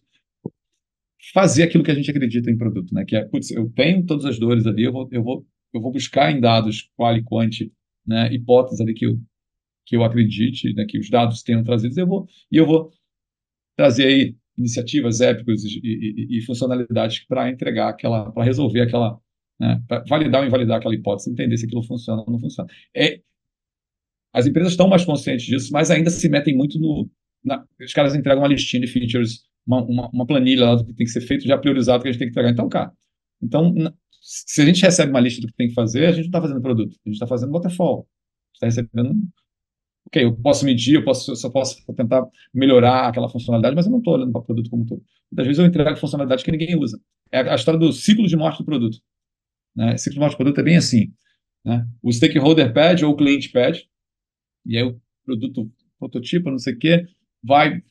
fazer 1.34 1.64
aquilo 1.64 1.84
que 1.84 1.92
a 1.92 1.96
gente 1.96 2.10
acredita 2.12 2.52
em 2.52 2.58
produto, 2.58 2.94
né? 2.94 3.04
Que 3.04 3.16
é, 3.16 3.26
putz, 3.26 3.50
eu 3.52 3.70
tenho 3.72 4.06
todas 4.06 4.26
as 4.26 4.38
dores 4.38 4.68
ali, 4.68 4.84
eu 4.84 4.92
vou, 4.92 5.10
eu 5.12 5.24
vou, 5.24 5.46
eu 5.74 5.82
vou 5.82 5.92
buscar 5.92 6.32
em 6.32 6.40
dados 6.40 6.90
qual 6.96 7.18
e 7.18 7.24
quanti 7.24 7.74
né, 8.06 8.34
hipóteses 8.34 8.82
ali 8.82 8.94
que 8.94 9.06
eu, 9.06 9.20
que 9.86 9.96
eu 9.96 10.04
acredite, 10.04 10.74
né, 10.74 10.86
que 10.88 11.00
os 11.00 11.10
dados 11.10 11.44
tenham 11.44 11.64
trazido, 11.64 12.00
eu 12.00 12.08
vou, 12.08 12.28
e 12.52 12.58
eu 12.58 12.66
vou 12.66 12.92
trazer 13.76 14.06
aí 14.08 14.36
iniciativas 14.58 15.22
épicas 15.22 15.64
e, 15.64 15.80
e, 15.84 16.38
e 16.38 16.42
funcionalidades 16.42 17.26
para 17.26 17.50
entregar 17.50 17.90
aquela, 17.90 18.32
para 18.32 18.44
resolver 18.44 18.82
aquela, 18.82 19.20
né, 19.60 19.82
para 19.88 20.04
validar 20.08 20.42
ou 20.42 20.48
invalidar 20.48 20.78
aquela 20.78 20.96
hipótese, 20.96 21.30
entender 21.30 21.58
se 21.58 21.66
aquilo 21.66 21.84
funciona 21.84 22.24
ou 22.26 22.32
não 22.32 22.40
funciona. 22.40 22.70
É, 22.96 23.20
as 24.34 24.46
empresas 24.46 24.74
estão 24.74 24.90
mais 24.90 25.06
conscientes 25.06 25.46
disso, 25.46 25.72
mas 25.72 25.90
ainda 25.90 26.10
se 26.10 26.28
metem 26.28 26.56
muito 26.56 26.78
no. 26.78 27.10
Na, 27.44 27.64
os 27.80 27.94
caras 27.94 28.16
entregam 28.16 28.42
uma 28.42 28.50
listinha 28.50 28.82
de 28.82 28.88
features, 28.88 29.44
uma, 29.66 29.82
uma, 29.84 30.10
uma, 30.10 30.26
planilha 30.26 30.66
lá 30.66 30.76
do 30.76 30.86
que 30.86 30.94
tem 30.94 31.06
que 31.06 31.12
ser 31.12 31.22
feito, 31.22 31.48
já 31.48 31.58
priorizado 31.58 32.04
que 32.04 32.10
a 32.10 32.12
gente 32.12 32.20
tem 32.20 32.28
que 32.28 32.32
entregar. 32.32 32.52
Então, 32.52 32.68
cara, 32.68 32.92
então 33.42 33.74
se 34.28 34.60
a 34.60 34.66
gente 34.66 34.82
recebe 34.82 35.12
uma 35.12 35.20
lista 35.20 35.40
do 35.40 35.48
que 35.48 35.54
tem 35.54 35.68
que 35.68 35.76
fazer, 35.76 36.08
a 36.08 36.12
gente 36.12 36.24
não 36.24 36.30
está 36.30 36.42
fazendo 36.42 36.62
produto, 36.62 36.98
a 37.06 37.10
gente 37.10 37.14
está 37.14 37.28
fazendo 37.28 37.52
waterfall. 37.52 38.08
Está 38.56 38.66
recebendo. 38.66 39.14
Ok, 40.08 40.24
eu 40.24 40.36
posso 40.36 40.66
medir, 40.66 40.96
eu 40.96 41.04
posso, 41.04 41.32
eu 41.32 41.36
só 41.36 41.48
posso 41.48 41.86
tentar 41.94 42.26
melhorar 42.52 43.08
aquela 43.08 43.30
funcionalidade, 43.30 43.76
mas 43.76 43.86
eu 43.86 43.92
não 43.92 44.00
estou 44.00 44.16
olhando 44.16 44.32
para 44.32 44.42
o 44.42 44.44
produto 44.44 44.70
como 44.70 44.82
um 44.82 44.86
todo. 44.86 45.04
Muitas 45.32 45.46
vezes 45.46 45.60
eu 45.60 45.66
entrego 45.66 45.96
funcionalidade 45.98 46.44
que 46.44 46.52
ninguém 46.52 46.76
usa. 46.76 47.00
É 47.32 47.42
a 47.42 47.54
história 47.54 47.80
do 47.80 47.94
ciclo 47.94 48.26
de 48.26 48.36
morte 48.36 48.60
do 48.60 48.66
produto. 48.66 48.98
Né? 49.76 49.94
O 49.94 49.98
ciclo 49.98 50.14
de 50.14 50.20
morte 50.20 50.34
do 50.34 50.38
produto 50.38 50.60
é 50.60 50.64
bem 50.64 50.78
assim. 50.78 51.14
Né? 51.64 51.88
O 52.02 52.12
stakeholder 52.12 52.74
pede 52.74 53.06
ou 53.06 53.14
o 53.14 53.16
cliente 53.16 53.50
pede, 53.52 53.88
e 54.66 54.76
aí 54.76 54.84
o 54.84 55.00
produto 55.24 55.72
prototipo, 56.00 56.50
não 56.50 56.58
sei 56.58 56.74
o 56.74 56.80
quê, 56.80 57.06
vai, 57.44 57.84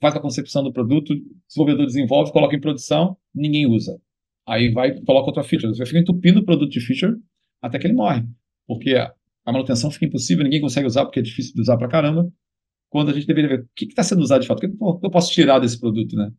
faz 0.00 0.16
a 0.16 0.20
concepção 0.20 0.62
do 0.62 0.72
produto, 0.72 1.14
o 1.14 1.16
desenvolvedor 1.46 1.86
desenvolve, 1.86 2.30
coloca 2.30 2.54
em 2.54 2.60
produção, 2.60 3.16
ninguém 3.34 3.66
usa. 3.66 3.98
Aí 4.50 4.72
vai 4.72 5.00
coloca 5.02 5.28
outra 5.28 5.44
feature. 5.44 5.72
Você 5.72 5.86
fica 5.86 6.00
entupindo 6.00 6.40
o 6.40 6.44
produto 6.44 6.70
de 6.70 6.80
feature 6.80 7.16
até 7.62 7.78
que 7.78 7.86
ele 7.86 7.94
morre. 7.94 8.24
Porque 8.66 8.96
a 8.96 9.14
manutenção 9.52 9.90
fica 9.92 10.06
impossível, 10.06 10.42
ninguém 10.42 10.60
consegue 10.60 10.88
usar 10.88 11.04
porque 11.04 11.20
é 11.20 11.22
difícil 11.22 11.54
de 11.54 11.60
usar 11.60 11.76
pra 11.76 11.88
caramba. 11.88 12.28
Quando 12.90 13.10
a 13.10 13.14
gente 13.14 13.26
deveria 13.26 13.48
ver 13.48 13.60
o 13.62 13.68
que 13.76 13.84
está 13.84 14.02
sendo 14.02 14.20
usado 14.20 14.40
de 14.40 14.48
fato, 14.48 14.66
o 14.66 14.98
que 14.98 15.06
eu 15.06 15.10
posso 15.10 15.30
tirar 15.30 15.60
desse 15.60 15.78
produto, 15.78 16.16
né? 16.16 16.32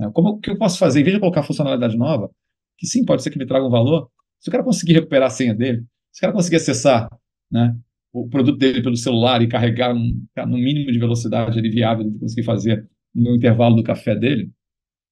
É, 0.00 0.10
como 0.10 0.28
o 0.28 0.38
que 0.38 0.50
eu 0.50 0.56
posso 0.56 0.78
fazer? 0.78 1.00
Em 1.00 1.02
vez 1.02 1.16
de 1.16 1.20
colocar 1.20 1.42
funcionalidade 1.42 1.96
nova, 1.96 2.30
que 2.78 2.86
sim, 2.86 3.04
pode 3.04 3.22
ser 3.24 3.30
que 3.30 3.38
me 3.38 3.46
traga 3.46 3.66
um 3.66 3.70
valor, 3.70 4.08
se 4.38 4.48
o 4.48 4.52
cara 4.52 4.62
conseguir 4.62 4.92
recuperar 4.92 5.26
a 5.26 5.30
senha 5.30 5.54
dele, 5.54 5.84
se 6.12 6.20
o 6.20 6.22
cara 6.22 6.32
conseguir 6.32 6.56
acessar 6.56 7.08
né, 7.50 7.76
o 8.12 8.28
produto 8.28 8.58
dele 8.58 8.82
pelo 8.82 8.96
celular 8.96 9.42
e 9.42 9.48
carregar 9.48 9.92
um, 9.92 10.24
no 10.46 10.56
mínimo 10.56 10.92
de 10.92 10.98
velocidade 10.98 11.58
ali 11.58 11.68
viável 11.68 12.08
de 12.08 12.18
conseguir 12.18 12.44
fazer 12.44 12.88
no 13.12 13.34
intervalo 13.34 13.74
do 13.74 13.82
café 13.82 14.14
dele, 14.14 14.52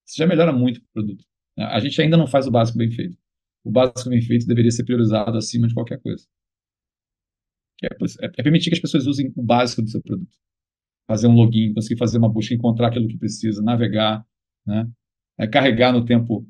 isso 0.06 0.18
já 0.18 0.26
melhora 0.26 0.52
muito 0.52 0.78
o 0.78 0.82
produto. 0.92 1.24
A 1.56 1.78
gente 1.80 2.00
ainda 2.00 2.16
não 2.16 2.26
faz 2.26 2.46
o 2.46 2.50
básico 2.50 2.78
bem 2.78 2.90
feito. 2.90 3.16
O 3.64 3.70
básico 3.70 4.10
bem 4.10 4.20
feito 4.20 4.46
deveria 4.46 4.70
ser 4.70 4.84
priorizado 4.84 5.36
acima 5.36 5.68
de 5.68 5.74
qualquer 5.74 6.00
coisa. 6.00 6.26
É, 7.82 7.86
é, 7.86 8.26
é, 8.38 8.42
permitir 8.42 8.70
que 8.70 8.76
as 8.76 8.80
pessoas 8.80 9.06
usem 9.06 9.32
o 9.36 9.42
básico 9.42 9.82
do 9.82 9.88
seu 9.88 10.02
produto. 10.02 10.36
Fazer 11.06 11.26
um 11.26 11.34
login, 11.34 11.74
conseguir 11.74 11.98
fazer 11.98 12.18
uma 12.18 12.28
busca, 12.28 12.54
encontrar 12.54 12.88
aquilo 12.88 13.08
que 13.08 13.18
precisa, 13.18 13.62
navegar, 13.62 14.26
né? 14.66 14.90
É, 15.38 15.46
carregar 15.46 15.92
no 15.92 16.04
tempo 16.04 16.46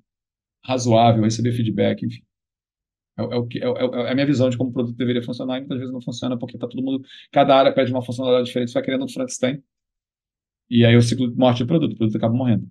razoável, 0.64 1.24
receber 1.24 1.52
feedback, 1.52 2.04
enfim. 2.04 2.22
É, 3.18 3.22
é, 3.22 3.36
o 3.36 3.46
que, 3.46 3.58
é, 3.58 3.66
é, 3.66 3.68
é, 3.68 4.10
a 4.10 4.14
minha 4.14 4.26
visão 4.26 4.48
de 4.50 4.56
como 4.56 4.70
o 4.70 4.72
produto 4.72 4.96
deveria 4.96 5.22
funcionar 5.22 5.58
e 5.58 5.60
muitas 5.60 5.78
vezes 5.78 5.92
não 5.92 6.00
funciona 6.00 6.38
porque 6.38 6.58
tá 6.58 6.66
todo 6.68 6.82
mundo, 6.82 7.04
cada 7.32 7.56
área 7.56 7.72
pede 7.72 7.92
uma 7.92 8.04
funcionalidade 8.04 8.46
diferente, 8.46 8.70
você 8.70 8.74
vai 8.74 8.84
querendo 8.84 9.04
um 9.04 9.08
Frankenstein 9.08 9.62
e 10.70 10.84
aí 10.84 10.96
o 10.96 11.02
ciclo 11.02 11.30
de 11.30 11.36
morte 11.36 11.62
do 11.62 11.66
produto, 11.66 11.92
o 11.92 11.96
produto 11.96 12.16
acaba 12.16 12.34
morrendo. 12.34 12.68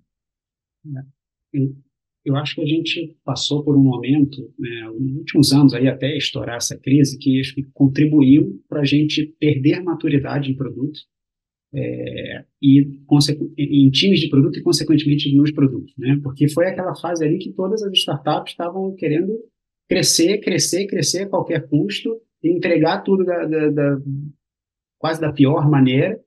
Eu 2.24 2.36
acho 2.36 2.54
que 2.54 2.62
a 2.62 2.66
gente 2.66 3.14
passou 3.24 3.62
por 3.62 3.76
um 3.76 3.82
momento, 3.82 4.50
né, 4.58 4.90
nos 4.98 5.16
últimos 5.16 5.52
anos, 5.52 5.74
aí 5.74 5.86
até 5.86 6.16
estourar 6.16 6.56
essa 6.56 6.78
crise, 6.78 7.18
que 7.18 7.38
acho 7.40 7.54
que 7.54 7.62
contribuiu 7.74 8.62
para 8.68 8.80
a 8.80 8.84
gente 8.84 9.26
perder 9.38 9.82
maturidade 9.82 10.50
em 10.50 10.56
produto 10.56 11.00
é, 11.74 12.44
e 12.62 12.80
em 13.58 13.90
times 13.90 14.20
de 14.20 14.28
produto 14.28 14.58
e, 14.58 14.62
consequentemente, 14.62 15.34
nos 15.36 15.50
produtos. 15.52 15.92
Né? 15.98 16.18
Porque 16.22 16.48
foi 16.48 16.66
aquela 16.66 16.94
fase 16.94 17.24
ali 17.24 17.38
que 17.38 17.52
todas 17.52 17.82
as 17.82 17.92
startups 17.92 18.52
estavam 18.52 18.94
querendo 18.94 19.32
crescer, 19.88 20.38
crescer, 20.38 20.86
crescer 20.86 21.22
a 21.22 21.28
qualquer 21.28 21.68
custo, 21.68 22.20
entregar 22.42 23.02
tudo 23.02 23.24
da, 23.24 23.44
da, 23.44 23.70
da, 23.70 23.98
quase 24.98 25.20
da 25.20 25.32
pior 25.32 25.68
maneira, 25.68 26.18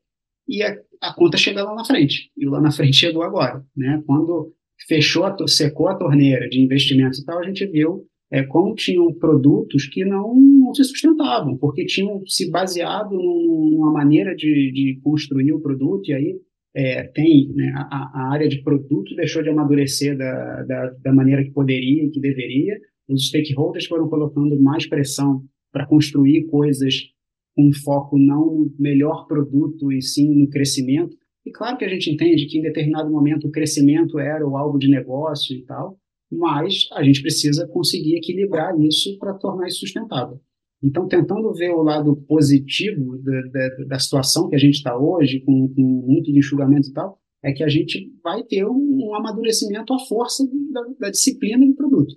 e 0.48 0.62
a, 0.64 0.78
a 1.02 1.14
conta 1.14 1.38
chega 1.38 1.64
lá 1.64 1.74
na 1.74 1.86
frente. 1.86 2.32
E 2.38 2.46
lá 2.46 2.62
na 2.62 2.72
frente 2.72 2.98
chegou 2.98 3.24
agora. 3.24 3.66
Né? 3.76 4.02
Quando 4.06 4.54
fechou, 4.88 5.26
a, 5.26 5.36
secou 5.48 5.88
a 5.88 5.96
torneira 5.96 6.48
de 6.50 6.62
investimentos 6.62 7.20
e 7.20 7.26
tal, 7.26 7.40
a 7.40 7.44
gente 7.44 7.66
viu 7.68 8.06
é, 8.32 8.44
como 8.44 8.76
tinham 8.76 9.14
produtos 9.14 9.88
que 9.88 10.04
não, 10.04 10.36
não, 10.36 10.74
se 10.74 10.84
sustentavam, 10.84 11.58
porque 11.58 11.86
tinham 11.86 12.22
se 12.28 12.52
baseado 12.52 13.12
numa 13.12 13.92
maneira 13.92 14.36
de, 14.36 14.72
de 14.74 15.00
construir 15.02 15.54
o 15.54 15.62
produto, 15.62 16.10
e 16.10 16.14
aí 16.14 16.40
é, 16.76 17.04
tem 17.04 17.52
né, 17.56 17.72
a, 17.76 18.12
a, 18.14 18.34
área 18.34 18.48
de 18.48 18.62
produto 18.62 19.16
deixou 19.16 19.42
de 19.42 19.50
amadurecer 19.50 20.18
da, 20.18 20.64
da, 20.64 20.90
da 21.04 21.14
maneira 21.14 21.44
que 21.44 21.52
poderia 21.52 22.04
e 22.04 22.10
que 22.10 22.20
deveria, 22.20 22.78
os 23.08 23.28
stakeholders 23.28 23.86
foram 23.86 24.10
colocando 24.10 24.62
mais 24.62 24.86
pressão 24.86 25.42
para 25.72 25.88
construir 25.88 26.46
coisas 26.48 26.96
com 27.56 27.72
foco 27.84 28.20
não 28.20 28.46
no 28.46 28.74
melhor 28.78 29.26
produto 29.26 29.92
e 29.92 30.02
sim 30.02 30.36
no 30.36 30.50
crescimento. 30.50 31.16
E 31.48 31.52
claro 31.52 31.78
que 31.78 31.86
a 31.86 31.88
gente 31.88 32.12
entende 32.12 32.46
que 32.46 32.60
em 32.60 32.62
determinado 32.62 33.10
momento 33.10 33.48
o 33.48 33.52
crescimento 33.52 34.20
era 34.20 34.46
o 34.46 34.58
algo 34.58 34.78
de 34.78 34.90
negócio 34.90 35.56
e 35.56 35.64
tal, 35.64 35.98
mas 36.30 36.90
a 36.92 37.02
gente 37.02 37.22
precisa 37.22 37.66
conseguir 37.70 38.18
equilibrar 38.18 38.78
isso 38.82 39.18
para 39.18 39.34
tornar 39.34 39.66
isso 39.68 39.80
sustentável. 39.80 40.42
Então, 40.84 41.08
tentando 41.08 41.54
ver 41.54 41.72
o 41.72 41.82
lado 41.82 42.18
positivo 42.28 43.18
da, 43.20 43.42
da, 43.44 43.86
da 43.86 44.00
situação 44.00 44.50
que 44.50 44.56
a 44.56 44.60
gente 44.60 44.76
está 44.76 44.98
hoje, 44.98 45.40
com, 45.40 45.74
com, 45.74 45.82
muito 45.82 46.34
de 46.34 46.38
enxugamento 46.38 46.90
e 46.90 46.94
tal, 46.94 47.18
é 47.42 47.54
que 47.54 47.64
a 47.64 47.70
gente 47.70 48.12
vai 48.22 48.44
ter 48.44 48.66
um, 48.66 49.08
um 49.08 49.16
amadurecimento 49.16 49.94
à 49.94 50.00
força 50.00 50.46
da, 50.74 50.82
da, 51.00 51.10
disciplina 51.10 51.66
do 51.66 51.76
produto. 51.76 52.14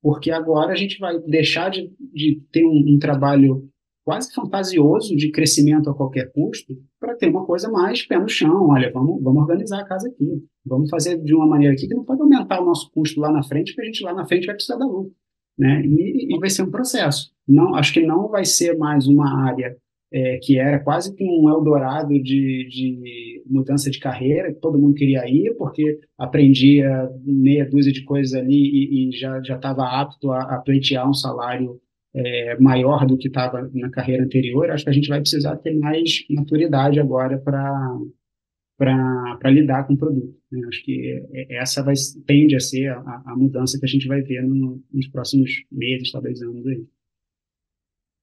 Porque 0.00 0.30
agora 0.30 0.72
a 0.72 0.76
gente 0.76 0.96
vai 1.00 1.18
deixar 1.22 1.70
de, 1.70 1.92
de 2.14 2.40
ter 2.52 2.64
um, 2.64 2.94
um 2.94 2.98
trabalho 3.00 3.68
quase 4.10 4.34
fantasioso 4.34 5.14
de 5.14 5.30
crescimento 5.30 5.88
a 5.88 5.94
qualquer 5.94 6.32
custo 6.32 6.76
para 6.98 7.14
ter 7.14 7.28
uma 7.28 7.46
coisa 7.46 7.70
mais 7.70 8.04
pé 8.04 8.18
no 8.18 8.28
chão. 8.28 8.66
Olha, 8.68 8.90
vamos, 8.92 9.22
vamos 9.22 9.42
organizar 9.42 9.78
a 9.78 9.84
casa 9.84 10.08
aqui. 10.08 10.44
Vamos 10.66 10.90
fazer 10.90 11.22
de 11.22 11.32
uma 11.32 11.46
maneira 11.46 11.74
aqui 11.74 11.86
que 11.86 11.94
não 11.94 12.04
pode 12.04 12.20
aumentar 12.20 12.60
o 12.60 12.64
nosso 12.64 12.90
custo 12.90 13.20
lá 13.20 13.30
na 13.30 13.44
frente, 13.44 13.72
porque 13.72 13.82
a 13.82 13.84
gente 13.84 14.02
lá 14.02 14.12
na 14.12 14.26
frente 14.26 14.46
vai 14.46 14.56
precisar 14.56 14.78
da 14.78 14.84
lucro. 14.84 15.12
Né? 15.56 15.82
E, 15.86 16.34
e 16.34 16.38
vai 16.40 16.50
ser 16.50 16.64
um 16.64 16.70
processo. 16.72 17.30
Não, 17.46 17.76
acho 17.76 17.92
que 17.92 18.04
não 18.04 18.26
vai 18.26 18.44
ser 18.44 18.76
mais 18.76 19.06
uma 19.06 19.46
área 19.46 19.76
é, 20.12 20.38
que 20.42 20.58
era 20.58 20.80
quase 20.80 21.14
que 21.14 21.22
um 21.22 21.48
Eldorado 21.48 22.20
de, 22.20 22.68
de 22.68 23.44
mudança 23.46 23.92
de 23.92 24.00
carreira, 24.00 24.52
todo 24.60 24.76
mundo 24.76 24.94
queria 24.94 25.22
ir, 25.28 25.54
porque 25.56 26.00
aprendia 26.18 27.08
meia 27.24 27.64
dúzia 27.64 27.92
de 27.92 28.02
coisas 28.02 28.34
ali 28.34 28.56
e, 28.56 29.08
e 29.08 29.12
já 29.12 29.38
estava 29.38 29.84
apto 29.84 30.32
a, 30.32 30.56
a 30.56 30.58
pleitear 30.58 31.08
um 31.08 31.14
salário 31.14 31.80
é, 32.14 32.58
maior 32.58 33.06
do 33.06 33.16
que 33.16 33.28
estava 33.28 33.70
na 33.72 33.90
carreira 33.90 34.24
anterior, 34.24 34.70
acho 34.70 34.84
que 34.84 34.90
a 34.90 34.94
gente 34.94 35.08
vai 35.08 35.20
precisar 35.20 35.56
ter 35.56 35.78
mais 35.78 36.24
maturidade 36.30 36.98
agora 36.98 37.38
para 37.38 39.50
lidar 39.50 39.86
com 39.86 39.94
o 39.94 39.98
produto. 39.98 40.36
Né? 40.50 40.66
Acho 40.66 40.84
que 40.84 41.46
essa 41.50 41.82
vai, 41.82 41.94
tende 42.26 42.56
a 42.56 42.60
ser 42.60 42.88
a, 42.88 43.22
a 43.26 43.36
mudança 43.36 43.78
que 43.78 43.84
a 43.84 43.88
gente 43.88 44.08
vai 44.08 44.22
ver 44.22 44.42
no, 44.42 44.82
nos 44.92 45.08
próximos 45.08 45.50
meses, 45.70 46.10
talvez 46.10 46.40
anos 46.42 46.66
aí. 46.66 46.84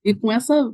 E 0.06 0.14
com 0.14 0.32
essa, 0.32 0.72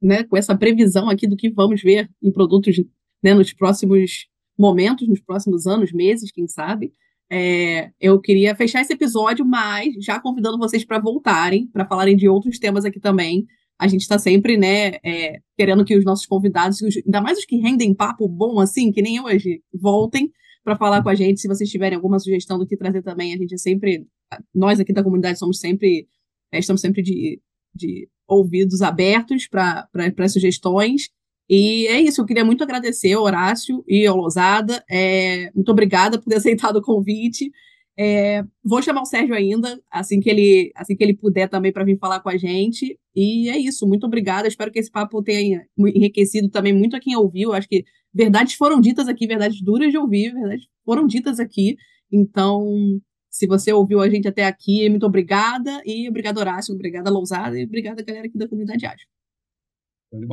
né, 0.00 0.24
com 0.24 0.36
essa 0.36 0.56
previsão 0.56 1.08
aqui 1.08 1.26
do 1.26 1.36
que 1.36 1.50
vamos 1.50 1.82
ver 1.82 2.08
em 2.22 2.32
produtos 2.32 2.76
né, 3.22 3.34
nos 3.34 3.52
próximos 3.52 4.28
momentos, 4.58 5.08
nos 5.08 5.20
próximos 5.20 5.66
anos, 5.66 5.92
meses, 5.92 6.30
quem 6.30 6.46
sabe, 6.46 6.92
é, 7.30 7.90
eu 8.00 8.20
queria 8.20 8.54
fechar 8.54 8.80
esse 8.80 8.92
episódio, 8.92 9.44
mas 9.44 9.94
já 10.00 10.20
convidando 10.20 10.58
vocês 10.58 10.84
para 10.84 10.98
voltarem, 10.98 11.66
para 11.68 11.86
falarem 11.86 12.16
de 12.16 12.28
outros 12.28 12.58
temas 12.58 12.84
aqui 12.84 13.00
também. 13.00 13.46
A 13.78 13.88
gente 13.88 14.02
está 14.02 14.18
sempre, 14.18 14.56
né, 14.56 14.96
é, 15.04 15.40
querendo 15.56 15.84
que 15.84 15.96
os 15.96 16.04
nossos 16.04 16.26
convidados, 16.26 16.78
ainda 17.04 17.20
mais 17.20 17.38
os 17.38 17.44
que 17.44 17.56
rendem 17.56 17.94
papo 17.94 18.28
bom, 18.28 18.60
assim, 18.60 18.92
que 18.92 19.02
nem 19.02 19.20
hoje, 19.20 19.62
voltem 19.72 20.30
para 20.62 20.76
falar 20.76 21.02
com 21.02 21.08
a 21.08 21.14
gente. 21.14 21.40
Se 21.40 21.48
vocês 21.48 21.68
tiverem 21.68 21.96
alguma 21.96 22.18
sugestão 22.18 22.58
do 22.58 22.66
que 22.66 22.76
trazer 22.76 23.02
também, 23.02 23.34
a 23.34 23.36
gente 23.36 23.54
é 23.54 23.58
sempre, 23.58 24.06
nós 24.54 24.78
aqui 24.78 24.92
da 24.92 25.02
comunidade 25.02 25.38
somos 25.38 25.58
sempre, 25.58 26.06
é, 26.52 26.58
estamos 26.58 26.80
sempre 26.80 27.02
de, 27.02 27.40
de 27.74 28.08
ouvidos 28.28 28.80
abertos 28.80 29.48
para 29.48 30.28
sugestões. 30.28 31.08
E 31.48 31.86
é 31.88 32.00
isso, 32.00 32.20
eu 32.20 32.26
queria 32.26 32.44
muito 32.44 32.64
agradecer 32.64 33.12
ao 33.12 33.22
Horácio 33.22 33.84
e 33.86 34.06
ao 34.06 34.16
Lousada. 34.16 34.82
É, 34.90 35.50
muito 35.54 35.70
obrigada 35.70 36.18
por 36.18 36.28
ter 36.28 36.36
aceitado 36.36 36.76
o 36.76 36.82
convite. 36.82 37.50
É, 37.96 38.42
vou 38.64 38.82
chamar 38.82 39.02
o 39.02 39.06
Sérgio 39.06 39.34
ainda, 39.34 39.80
assim 39.90 40.18
que 40.18 40.28
ele, 40.28 40.72
assim 40.74 40.96
que 40.96 41.04
ele 41.04 41.14
puder 41.14 41.48
também 41.48 41.72
para 41.72 41.84
vir 41.84 41.98
falar 41.98 42.20
com 42.20 42.28
a 42.28 42.36
gente. 42.36 42.98
E 43.14 43.48
é 43.48 43.58
isso, 43.58 43.86
muito 43.86 44.06
obrigada. 44.06 44.48
Espero 44.48 44.72
que 44.72 44.78
esse 44.78 44.90
papo 44.90 45.22
tenha 45.22 45.64
enriquecido 45.78 46.48
também 46.48 46.72
muito 46.72 46.96
a 46.96 47.00
quem 47.00 47.16
ouviu. 47.16 47.52
Acho 47.52 47.68
que 47.68 47.84
verdades 48.12 48.54
foram 48.54 48.80
ditas 48.80 49.08
aqui, 49.08 49.26
verdades 49.26 49.60
duras 49.62 49.90
de 49.92 49.98
ouvir, 49.98 50.32
verdades 50.32 50.66
foram 50.84 51.06
ditas 51.06 51.38
aqui. 51.38 51.76
Então, 52.10 53.00
se 53.30 53.46
você 53.46 53.72
ouviu 53.72 54.00
a 54.00 54.08
gente 54.08 54.28
até 54.28 54.44
aqui, 54.46 54.88
muito 54.90 55.06
obrigada. 55.06 55.82
E 55.84 56.08
obrigado, 56.08 56.38
Horácio, 56.38 56.74
obrigada, 56.74 57.10
Lousada, 57.10 57.58
e 57.58 57.64
obrigada, 57.64 58.02
galera 58.02 58.26
aqui 58.26 58.38
da 58.38 58.48
comunidade 58.48 58.86
ágil. 58.86 59.13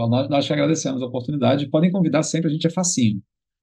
Nós, 0.10 0.30
nós 0.30 0.46
te 0.46 0.54
agradecemos 0.54 1.02
a 1.02 1.06
oportunidade. 1.06 1.70
Podem 1.70 1.92
convidar 1.92 2.24
sempre, 2.24 2.50
a 2.50 2.54
gente 2.54 2.68
é 2.68 2.70
facinho. 2.70 3.22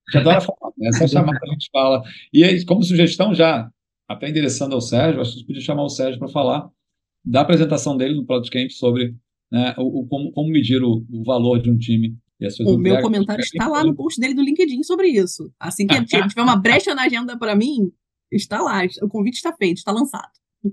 A 0.09 0.19
gente 0.19 0.21
adora 0.21 0.41
falar, 0.41 0.73
né? 0.77 0.89
é 0.89 0.93
só 0.93 1.07
chamar 1.07 1.39
que 1.39 1.49
a 1.49 1.53
gente 1.53 1.69
fala. 1.71 2.03
E 2.33 2.45
aí, 2.45 2.65
como 2.65 2.83
sugestão, 2.83 3.35
já 3.35 3.71
até 4.09 4.29
endereçando 4.29 4.75
ao 4.75 4.81
Sérgio, 4.81 5.21
acho 5.21 5.31
que 5.31 5.37
a 5.37 5.39
gente 5.39 5.47
podia 5.47 5.63
chamar 5.63 5.85
o 5.85 5.89
Sérgio 5.89 6.19
para 6.19 6.29
falar 6.29 6.69
da 7.25 7.43
apresentação 7.43 7.97
dele 7.97 8.15
no 8.15 8.25
Product 8.25 8.51
Camp 8.51 8.71
sobre 8.71 9.15
né, 9.53 9.75
o, 9.77 10.01
o 10.01 10.07
como, 10.07 10.33
como, 10.33 10.49
medir 10.49 10.83
o, 10.83 11.05
o, 11.11 11.23
valor 11.25 11.61
de 11.61 11.71
um 11.71 11.77
time. 11.77 12.17
o 12.67 12.79
meu 12.79 13.01
comentário 13.03 13.43
está 13.43 13.69
lá 13.69 13.85
no 13.85 13.95
post 13.95 14.19
dele 14.21 14.35
do 14.35 14.43
LinkedIn 14.43 14.83
sobre 14.83 15.09
isso. 15.09 15.53
Assim 15.61 15.87
que 15.87 16.05
tiver 16.05 16.43
uma 16.43 16.57
brecha 16.57 16.95
na 16.95 17.05
agenda 17.05 17.39
para 17.39 17.55
mim, 17.55 17.93
está 18.33 18.63
lá. 18.63 18.81
O 19.03 19.09
convite 19.09 19.37
está 19.37 19.55
feito, 19.55 19.79
está 19.79 19.93
lançado. 19.93 20.31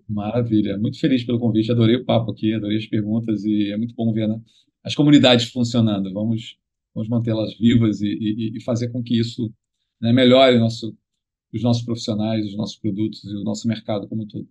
Maravilha. 0.08 0.78
Muito 0.78 1.00
feliz 1.00 1.24
pelo 1.24 1.40
convite. 1.40 1.72
Adorei 1.72 1.98
o 1.98 2.06
papo 2.06 2.32
aqui, 2.32 2.54
adorei 2.54 2.78
as 2.78 2.88
perguntas 2.88 3.44
e 3.44 3.72
é 3.72 3.78
muito 3.78 3.94
bom 3.96 4.12
ver 4.14 4.28
né, 4.28 4.40
as 4.86 4.94
comunidades 4.94 5.50
funcionando. 5.52 6.14
Vamos, 6.14 6.58
vamos 6.94 7.10
mantê-las 7.10 7.58
vivas 7.58 8.00
e, 8.02 8.08
e, 8.08 8.58
e, 8.58 8.64
fazer 8.64 8.90
com 8.90 9.02
que 9.02 9.20
isso 9.20 9.52
né, 10.00 10.14
melhore 10.14 10.60
nosso, 10.60 10.96
os 11.52 11.64
nossos 11.64 11.84
profissionais, 11.84 12.46
os 12.46 12.56
nossos 12.56 12.78
produtos 12.78 13.24
e 13.24 13.36
o 13.36 13.44
nosso 13.44 13.68
mercado 13.68 14.08
como 14.08 14.24
um 14.24 14.28
todo. 14.28 14.48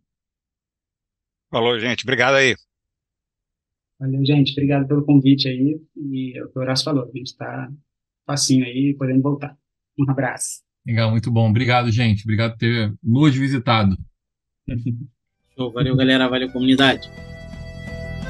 Falou, 1.51 1.79
gente. 1.79 2.03
Obrigado 2.03 2.35
aí. 2.35 2.57
Valeu, 4.01 4.25
gente. 4.25 4.51
Obrigado 4.53 4.89
pelo 4.89 5.05
convite 5.05 5.49
aí. 5.49 5.81
E 5.97 6.43
o 6.43 6.51
que 6.51 6.59
o 6.59 6.63
Horácio 6.63 6.85
falou, 6.85 7.05
a 7.05 7.17
gente 7.17 7.29
está 7.29 7.73
facinho 8.27 8.65
aí, 8.65 8.93
podendo 8.99 9.23
voltar. 9.23 9.57
Um 9.97 10.11
abraço. 10.11 10.65
Legal, 10.85 11.13
muito 11.13 11.31
bom. 11.31 11.49
Obrigado, 11.49 11.93
gente. 11.93 12.25
Obrigado 12.25 12.53
por 12.53 12.59
ter 12.59 12.93
nos 13.01 13.35
visitado. 13.37 13.97
Show. 15.55 15.73
Valeu, 15.73 15.97
galera. 15.97 16.29
Valeu, 16.29 16.51
comunidade. 16.51 17.09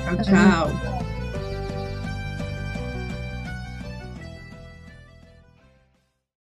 Tchau, 0.05 0.23
tchau. 0.23 1.04